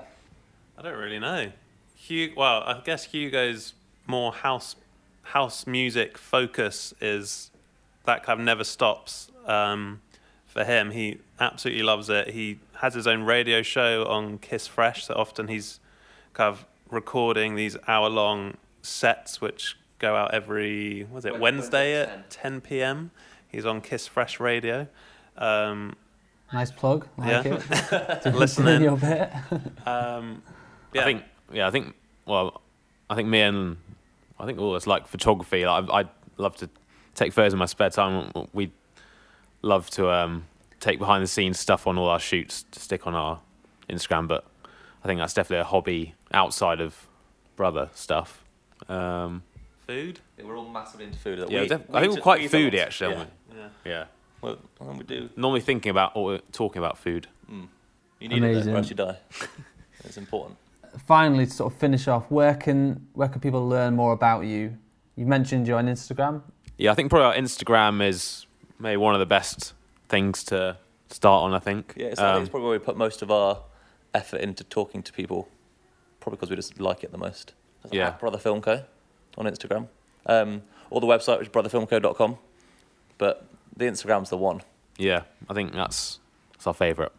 don't 0.83 0.99
really 0.99 1.19
know. 1.19 1.53
Hugh, 1.95 2.33
well, 2.37 2.63
I 2.63 2.81
guess 2.85 3.05
Hugo's 3.05 3.75
more 4.07 4.33
house 4.33 4.77
house 5.23 5.67
music 5.67 6.19
focus 6.19 6.93
is 7.01 7.51
that 8.05 8.25
kind 8.25 8.41
of 8.41 8.45
never 8.45 8.65
stops 8.65 9.31
um, 9.47 10.03
for 10.47 10.65
him. 10.65 10.91
He 10.91 11.19
absolutely 11.39 11.83
loves 11.83 12.09
it. 12.09 12.31
He 12.31 12.59
has 12.75 12.95
his 12.95 13.07
own 13.07 13.23
radio 13.23 13.63
show 13.63 14.05
on 14.07 14.39
Kiss 14.39 14.67
Fresh, 14.67 15.07
so 15.07 15.15
often 15.15 15.49
he's 15.49 15.79
kind 16.33 16.49
of 16.49 16.67
recording 16.91 17.55
these 17.55 17.77
hour 17.87 18.09
long 18.09 18.57
sets 18.83 19.41
which 19.41 19.79
go 19.99 20.17
out 20.17 20.35
every 20.35 21.07
was 21.13 21.25
it 21.25 21.39
Wednesday, 21.39 21.95
Wednesday 21.95 22.03
at 22.03 22.09
at 22.09 22.31
10 22.31 22.61
p.m. 22.61 23.11
He's 23.53 23.67
on 23.67 23.81
Kiss 23.81 24.07
Fresh 24.07 24.41
Radio. 24.41 24.89
Um, 25.37 25.95
Nice 26.53 26.71
plug. 26.71 27.07
Like 27.17 27.45
Yeah. 27.45 27.55
it. 27.55 28.23
Doing- 28.25 28.37
Listen 28.37 28.65
doing 28.65 28.77
in. 28.77 28.83
your 28.83 28.97
bit. 28.97 29.31
um, 29.87 30.43
I 30.95 31.05
think 31.05 31.23
yeah, 31.53 31.67
I 31.67 31.71
think 31.71 31.95
well, 32.27 32.61
I 33.09 33.15
think 33.15 33.29
me 33.29 33.41
and 33.41 33.77
I 34.39 34.45
think 34.47 34.59
all 34.59 34.71
of 34.71 34.77
us 34.77 34.87
like 34.87 35.07
photography. 35.07 35.65
Like, 35.65 35.89
I 35.91 36.01
I 36.01 36.05
love 36.37 36.57
to 36.57 36.69
take 37.15 37.33
photos 37.33 37.53
in 37.53 37.59
my 37.59 37.67
spare 37.67 37.91
time. 37.91 38.31
We 38.53 38.71
love 39.63 39.89
to 39.91 40.11
um, 40.11 40.45
take 40.81 40.99
behind 40.99 41.23
the 41.23 41.27
scenes 41.29 41.59
stuff 41.59 41.87
on 41.87 41.97
all 41.97 42.09
our 42.09 42.21
shoots 42.21 42.65
to 42.73 42.81
stick 42.81 43.07
on 43.07 43.15
our 43.15 43.41
Instagram. 43.89 44.29
But 44.29 44.45
I 45.03 45.07
think 45.07 45.21
that's 45.21 45.35
definitely 45.35 45.61
a 45.63 45.65
hobby 45.65 46.15
outside 46.35 46.81
of 46.81 47.07
brother 47.57 47.89
stuff. 47.95 48.45
Um, 48.89 49.43
food. 49.87 50.21
we're 50.43 50.57
all 50.57 50.69
massively 50.69 51.07
into 51.07 51.19
food. 51.19 51.45
yeah, 51.49 51.65
def- 51.65 51.83
I 51.95 52.01
think 52.01 52.15
we're 52.15 52.21
quite 52.21 52.51
foodie 52.51 52.79
actually. 52.79 53.15
Yeah. 53.15 53.25
Aren't 53.61 53.73
Yeah. 53.85 53.93
yeah. 53.93 54.05
Well, 54.41 54.59
and 54.81 54.99
we 54.99 55.05
do. 55.05 55.29
Normally 55.37 55.61
thinking 55.61 55.91
about 55.91 56.13
or 56.17 56.39
talking 56.53 56.81
about 56.83 56.99
food. 56.99 57.29
Mm. 57.51 57.69
You 58.21 58.29
need 58.29 58.37
it 58.43 58.51
Amazing. 58.51 58.75
or 58.75 58.77
else 58.79 58.91
you 58.91 58.97
die. 58.97 59.17
it's 60.05 60.17
important. 60.17 60.57
Finally, 61.07 61.47
to 61.47 61.53
sort 61.53 61.73
of 61.73 61.79
finish 61.79 62.09
off, 62.09 62.31
where 62.31 62.55
can 62.55 63.07
where 63.15 63.29
can 63.29 63.41
people 63.41 63.67
learn 63.69 63.95
more 63.97 64.13
about 64.13 64.43
you? 64.45 64.77
You 65.17 65.27
mentioned 65.27 65.67
you're 65.67 65.79
on 65.79 65.87
Instagram. 65.87 66.43
Yeah, 66.77 66.91
I 66.91 66.95
think 66.95 67.11
probably 67.11 67.27
our 67.27 67.35
Instagram 67.35 68.07
is 68.07 68.47
maybe 68.79 68.97
one 68.97 69.15
of 69.15 69.21
the 69.21 69.27
best 69.27 69.75
things 70.09 70.43
to 70.45 70.77
start 71.09 71.45
on. 71.45 71.55
I 71.55 71.59
think. 71.61 71.95
Yeah, 71.97 72.07
it's, 72.07 72.21
I 72.21 72.25
think 72.25 72.37
Um, 72.37 72.43
it's 72.43 72.51
probably 72.51 72.69
where 72.69 72.79
we 72.79 72.85
put 72.85 72.97
most 72.97 73.23
of 73.23 73.31
our 73.31 73.61
effort 74.15 74.41
into 74.41 74.65
talking 74.65 75.03
to 75.05 75.13
people. 75.13 75.49
Probably 76.21 76.37
because 76.37 76.51
we 76.51 76.57
just 76.57 76.79
like 76.81 77.03
it 77.05 77.11
the 77.13 77.19
most. 77.19 77.55
That's 77.83 77.95
Yeah. 77.95 78.09
at 78.09 78.21
Brother 78.21 78.39
Film 78.39 78.61
Co. 78.61 78.83
on 79.39 79.47
Instagram. 79.47 79.89
Um, 80.27 80.63
or 80.91 81.01
the 81.01 81.07
website, 81.07 81.39
which 81.39 81.49
is 81.49 81.53
brotherfilmco.com. 81.53 82.39
But 83.19 83.47
the 83.77 83.85
Instagram's 83.87 84.31
the 84.31 84.37
one. 84.37 84.63
yeah, 84.99 85.23
I 85.49 85.55
think 85.55 85.73
that's 85.73 86.19
that's 86.53 86.67
our 86.67 86.75
favourite. 86.75 87.13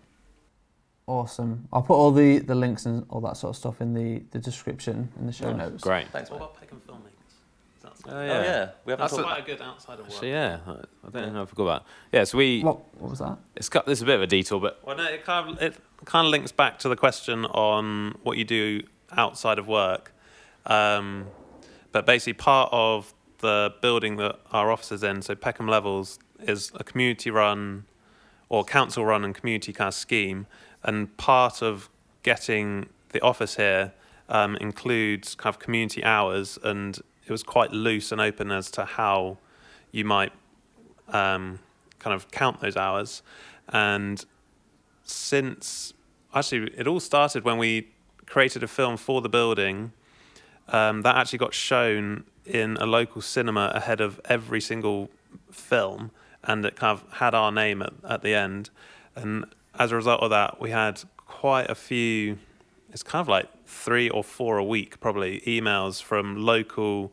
Awesome. 1.05 1.67
I'll 1.73 1.81
put 1.81 1.95
all 1.95 2.11
the, 2.11 2.39
the 2.39 2.55
links 2.55 2.85
and 2.85 3.05
all 3.09 3.19
that 3.21 3.35
sort 3.35 3.49
of 3.49 3.57
stuff 3.57 3.81
in 3.81 3.93
the, 3.93 4.23
the 4.31 4.39
description 4.39 5.09
in 5.19 5.25
the 5.25 5.33
show 5.33 5.51
Nice. 5.51 5.69
notes. 5.71 5.83
Great. 5.83 6.07
Thanks, 6.09 6.29
What 6.29 6.39
mate. 6.39 6.45
about 6.45 6.59
Peckham 6.61 6.81
filmmakers? 6.87 7.81
That's 7.81 8.01
Oh, 8.07 8.11
Oh, 8.17 8.23
yeah. 8.25 8.69
We 8.85 8.91
haven't 8.91 9.03
That's 9.03 9.11
talked 9.13 9.21
a- 9.23 9.25
quite 9.25 9.39
a 9.43 9.45
good 9.45 9.61
outside 9.61 9.99
of 9.99 10.05
work. 10.07 10.13
So 10.17 10.25
yeah, 10.25 10.59
I, 10.65 10.71
I 10.71 11.09
don't 11.11 11.33
know. 11.33 11.41
I 11.41 11.45
forgot 11.45 11.63
about. 11.63 11.85
Yeah, 12.13 12.23
so 12.23 12.37
we. 12.37 12.61
What, 12.61 12.79
what 13.01 13.09
was 13.09 13.19
that? 13.19 13.37
It's 13.57 13.67
got. 13.67 13.85
There's 13.85 14.01
a 14.01 14.05
bit 14.05 14.15
of 14.15 14.21
a 14.21 14.27
detour, 14.27 14.61
but 14.61 14.79
Well, 14.85 14.95
no, 14.95 15.03
it 15.03 15.25
kind 15.25 15.49
of 15.49 15.61
it 15.61 15.75
kind 16.05 16.25
of 16.25 16.31
links 16.31 16.53
back 16.53 16.79
to 16.79 16.89
the 16.89 16.95
question 16.95 17.43
on 17.47 18.17
what 18.23 18.37
you 18.37 18.45
do 18.45 18.83
outside 19.11 19.59
of 19.59 19.67
work. 19.67 20.13
Um, 20.65 21.27
but 21.91 22.05
basically, 22.05 22.33
part 22.33 22.69
of 22.71 23.13
the 23.43 23.75
building 23.81 24.15
that 24.15 24.39
our 24.51 24.71
office 24.71 24.91
is 24.91 25.03
in, 25.03 25.21
so 25.21 25.35
Peckham 25.35 25.67
Levels, 25.67 26.17
is 26.39 26.71
a 26.75 26.83
community-run 26.83 27.85
or 28.49 28.63
council-run 28.63 29.23
and 29.23 29.35
community 29.35 29.73
kind 29.73 29.89
of 29.89 29.93
scheme, 29.93 30.47
and 30.81 31.15
part 31.17 31.61
of 31.61 31.89
getting 32.23 32.87
the 33.09 33.21
office 33.21 33.57
here 33.57 33.93
um, 34.29 34.55
includes 34.55 35.35
kind 35.35 35.53
of 35.53 35.59
community 35.59 36.03
hours, 36.03 36.57
and 36.63 36.97
it 37.25 37.31
was 37.31 37.43
quite 37.43 37.71
loose 37.71 38.11
and 38.13 38.21
open 38.21 38.49
as 38.51 38.71
to 38.71 38.85
how 38.85 39.37
you 39.91 40.05
might 40.05 40.31
um, 41.09 41.59
kind 41.99 42.13
of 42.13 42.31
count 42.31 42.59
those 42.61 42.77
hours. 42.77 43.21
And 43.69 44.25
since 45.03 45.93
actually, 46.33 46.71
it 46.77 46.87
all 46.87 46.99
started 46.99 47.43
when 47.43 47.57
we 47.57 47.89
created 48.25 48.63
a 48.63 48.67
film 48.67 48.97
for 48.97 49.21
the 49.21 49.29
building. 49.29 49.91
Um, 50.69 51.01
that 51.01 51.15
actually 51.17 51.39
got 51.39 51.53
shown 51.53 52.23
in 52.45 52.77
a 52.77 52.85
local 52.85 53.21
cinema 53.21 53.71
ahead 53.73 54.01
of 54.01 54.19
every 54.25 54.61
single 54.61 55.09
film, 55.51 56.11
and 56.43 56.65
it 56.65 56.75
kind 56.75 56.91
of 56.91 57.11
had 57.13 57.33
our 57.33 57.51
name 57.51 57.81
at, 57.81 57.93
at 58.07 58.21
the 58.21 58.33
end. 58.33 58.69
And 59.15 59.45
as 59.77 59.91
a 59.91 59.95
result 59.95 60.21
of 60.21 60.29
that, 60.29 60.59
we 60.59 60.71
had 60.71 61.01
quite 61.17 61.69
a 61.69 61.75
few. 61.75 62.37
It's 62.91 63.03
kind 63.03 63.21
of 63.21 63.27
like 63.27 63.49
three 63.65 64.09
or 64.09 64.23
four 64.23 64.57
a 64.57 64.63
week, 64.63 64.99
probably 64.99 65.41
emails 65.41 66.01
from 66.01 66.37
local 66.37 67.11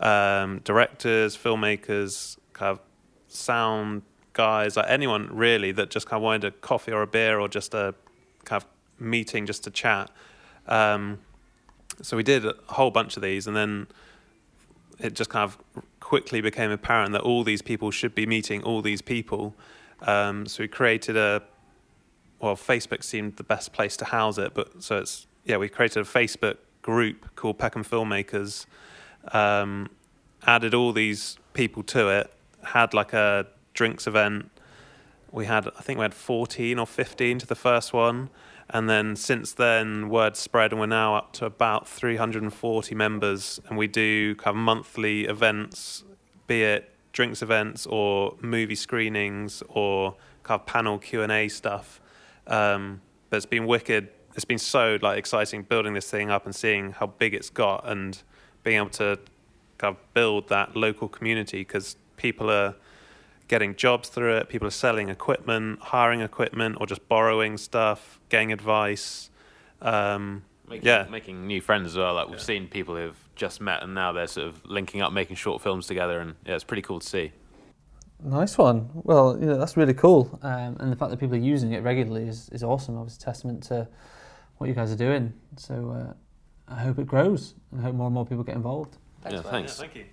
um, 0.00 0.60
directors, 0.64 1.36
filmmakers, 1.36 2.38
kind 2.52 2.72
of 2.72 2.80
sound 3.28 4.02
guys, 4.32 4.76
like 4.76 4.86
anyone 4.88 5.28
really 5.32 5.72
that 5.72 5.90
just 5.90 6.06
kind 6.06 6.18
of 6.18 6.22
wanted 6.24 6.44
a 6.44 6.50
coffee 6.50 6.92
or 6.92 7.02
a 7.02 7.06
beer 7.06 7.38
or 7.38 7.48
just 7.48 7.72
a 7.74 7.94
kind 8.44 8.62
of 8.62 8.68
meeting 8.98 9.46
just 9.46 9.64
to 9.64 9.70
chat. 9.70 10.10
Um, 10.66 11.18
so 12.02 12.16
we 12.16 12.22
did 12.22 12.44
a 12.44 12.54
whole 12.66 12.90
bunch 12.90 13.16
of 13.16 13.22
these, 13.22 13.46
and 13.46 13.56
then 13.56 13.86
it 14.98 15.14
just 15.14 15.30
kind 15.30 15.44
of 15.44 15.58
quickly 16.00 16.40
became 16.40 16.70
apparent 16.70 17.12
that 17.12 17.22
all 17.22 17.44
these 17.44 17.62
people 17.62 17.90
should 17.90 18.14
be 18.14 18.26
meeting 18.26 18.62
all 18.62 18.82
these 18.82 19.02
people. 19.02 19.54
Um, 20.02 20.46
so 20.46 20.62
we 20.62 20.68
created 20.68 21.16
a 21.16 21.42
well, 22.40 22.56
Facebook 22.56 23.02
seemed 23.02 23.36
the 23.36 23.42
best 23.42 23.72
place 23.72 23.96
to 23.96 24.04
house 24.04 24.36
it, 24.36 24.52
but 24.52 24.82
so 24.82 24.98
it's 24.98 25.26
yeah, 25.44 25.56
we 25.56 25.68
created 25.68 26.00
a 26.00 26.04
Facebook 26.04 26.56
group 26.82 27.34
called 27.36 27.58
Peckham 27.58 27.84
Filmmakers, 27.84 28.66
um, 29.32 29.90
added 30.46 30.74
all 30.74 30.92
these 30.92 31.38
people 31.54 31.82
to 31.84 32.08
it, 32.08 32.30
had 32.62 32.92
like 32.92 33.12
a 33.12 33.46
drinks 33.72 34.06
event. 34.06 34.50
We 35.32 35.46
had 35.46 35.68
I 35.68 35.80
think 35.80 35.98
we 35.98 36.02
had 36.02 36.14
fourteen 36.14 36.78
or 36.78 36.86
fifteen 36.86 37.38
to 37.38 37.46
the 37.46 37.54
first 37.54 37.92
one, 37.92 38.28
and 38.70 38.88
then 38.88 39.16
since 39.16 39.52
then 39.52 40.08
word 40.08 40.36
spread, 40.36 40.72
and 40.72 40.80
we're 40.80 40.86
now 40.86 41.14
up 41.16 41.32
to 41.34 41.46
about 41.46 41.88
three 41.88 42.16
hundred 42.16 42.42
and 42.42 42.52
forty 42.52 42.94
members, 42.94 43.60
and 43.68 43.78
we 43.78 43.86
do 43.86 44.34
kind 44.36 44.56
of 44.56 44.62
monthly 44.62 45.24
events, 45.24 46.04
be 46.46 46.62
it 46.62 46.90
drinks 47.12 47.42
events 47.42 47.86
or 47.86 48.36
movie 48.40 48.74
screenings 48.74 49.62
or 49.68 50.16
kind 50.42 50.60
of 50.60 50.66
panel 50.66 50.98
Q 50.98 51.22
and 51.22 51.32
A 51.32 51.48
stuff. 51.48 52.00
Um, 52.46 53.00
but 53.30 53.36
it's 53.36 53.46
been 53.46 53.66
wicked. 53.66 54.08
It's 54.34 54.44
been 54.44 54.58
so 54.58 54.98
like 55.00 55.18
exciting 55.18 55.62
building 55.62 55.94
this 55.94 56.10
thing 56.10 56.30
up 56.30 56.44
and 56.44 56.54
seeing 56.54 56.92
how 56.92 57.06
big 57.06 57.34
it's 57.34 57.50
got 57.50 57.88
and 57.88 58.20
being 58.64 58.78
able 58.78 58.90
to 58.90 59.18
kind 59.78 59.96
of 59.96 60.14
build 60.14 60.48
that 60.48 60.76
local 60.76 61.08
community 61.08 61.58
because 61.58 61.96
people 62.16 62.50
are 62.50 62.74
getting 63.48 63.74
jobs 63.76 64.08
through 64.08 64.36
it. 64.36 64.48
People 64.48 64.66
are 64.68 64.72
selling 64.72 65.08
equipment, 65.08 65.80
hiring 65.80 66.20
equipment, 66.20 66.76
or 66.80 66.86
just 66.86 67.06
borrowing 67.08 67.56
stuff, 67.58 68.20
getting 68.28 68.52
advice. 68.52 69.30
Um, 69.82 70.44
making, 70.68 70.86
Yeah. 70.86 71.06
making 71.10 71.46
new 71.46 71.60
friends 71.60 71.88
as 71.88 71.96
well. 71.96 72.14
Like 72.14 72.28
we've 72.28 72.38
Yeah. 72.38 72.44
seen 72.44 72.68
people 72.68 72.96
who've 72.96 73.18
just 73.36 73.60
met 73.60 73.82
and 73.82 73.94
now 73.94 74.12
they're 74.12 74.26
sort 74.26 74.46
of 74.48 74.64
linking 74.64 75.02
up, 75.02 75.12
making 75.12 75.36
short 75.36 75.60
films 75.60 75.86
together, 75.86 76.20
and 76.20 76.34
yeah, 76.46 76.54
it's 76.54 76.64
pretty 76.64 76.82
cool 76.82 77.00
to 77.00 77.06
see. 77.06 77.32
Nice 78.22 78.56
one. 78.56 78.88
Well, 78.94 79.36
you 79.38 79.44
know, 79.46 79.58
that's 79.58 79.76
really 79.76 79.92
cool. 79.92 80.38
Um, 80.42 80.76
and 80.80 80.90
the 80.90 80.96
fact 80.96 81.10
that 81.10 81.18
people 81.20 81.34
are 81.34 81.38
using 81.38 81.72
it 81.72 81.82
regularly 81.82 82.26
is, 82.26 82.48
is 82.50 82.62
awesome. 82.62 82.96
Obviously, 82.96 83.22
testament 83.22 83.62
to 83.64 83.86
what 84.56 84.68
you 84.68 84.74
guys 84.74 84.90
are 84.90 84.96
doing. 84.96 85.34
So 85.56 85.90
uh, 85.90 86.72
I 86.72 86.76
hope 86.80 86.98
it 86.98 87.06
grows 87.06 87.54
and 87.70 87.80
I 87.80 87.84
hope 87.84 87.94
more 87.96 88.06
and 88.06 88.14
more 88.14 88.24
people 88.24 88.44
get 88.44 88.54
involved. 88.54 88.96
yeah, 89.26 89.32
mate. 89.32 89.44
thanks. 89.46 89.76
thank 89.78 89.94
you. 89.96 90.04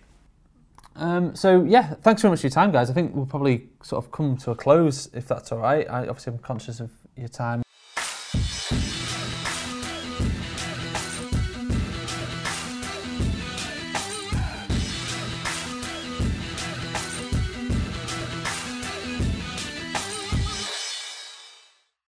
Um, 0.96 1.36
so 1.36 1.64
yeah, 1.64 1.94
thanks 2.02 2.22
very 2.22 2.32
much 2.32 2.42
for 2.42 2.48
your 2.48 2.52
time, 2.52 2.72
guys. 2.72 2.90
I 2.90 2.94
think 2.94 3.16
we'll 3.16 3.26
probably 3.26 3.70
sort 3.82 4.04
of 4.04 4.12
come 4.12 4.38
to 4.38 4.52
a 4.52 4.56
close 4.56 5.10
if 5.14 5.28
that's 5.28 5.52
all 5.52 5.60
right. 5.60 5.90
I, 5.90 6.08
obviously, 6.08 6.34
I'm 6.34 6.40
conscious 6.40 6.80
of 6.80 6.92
your 7.16 7.30
time. 7.30 7.64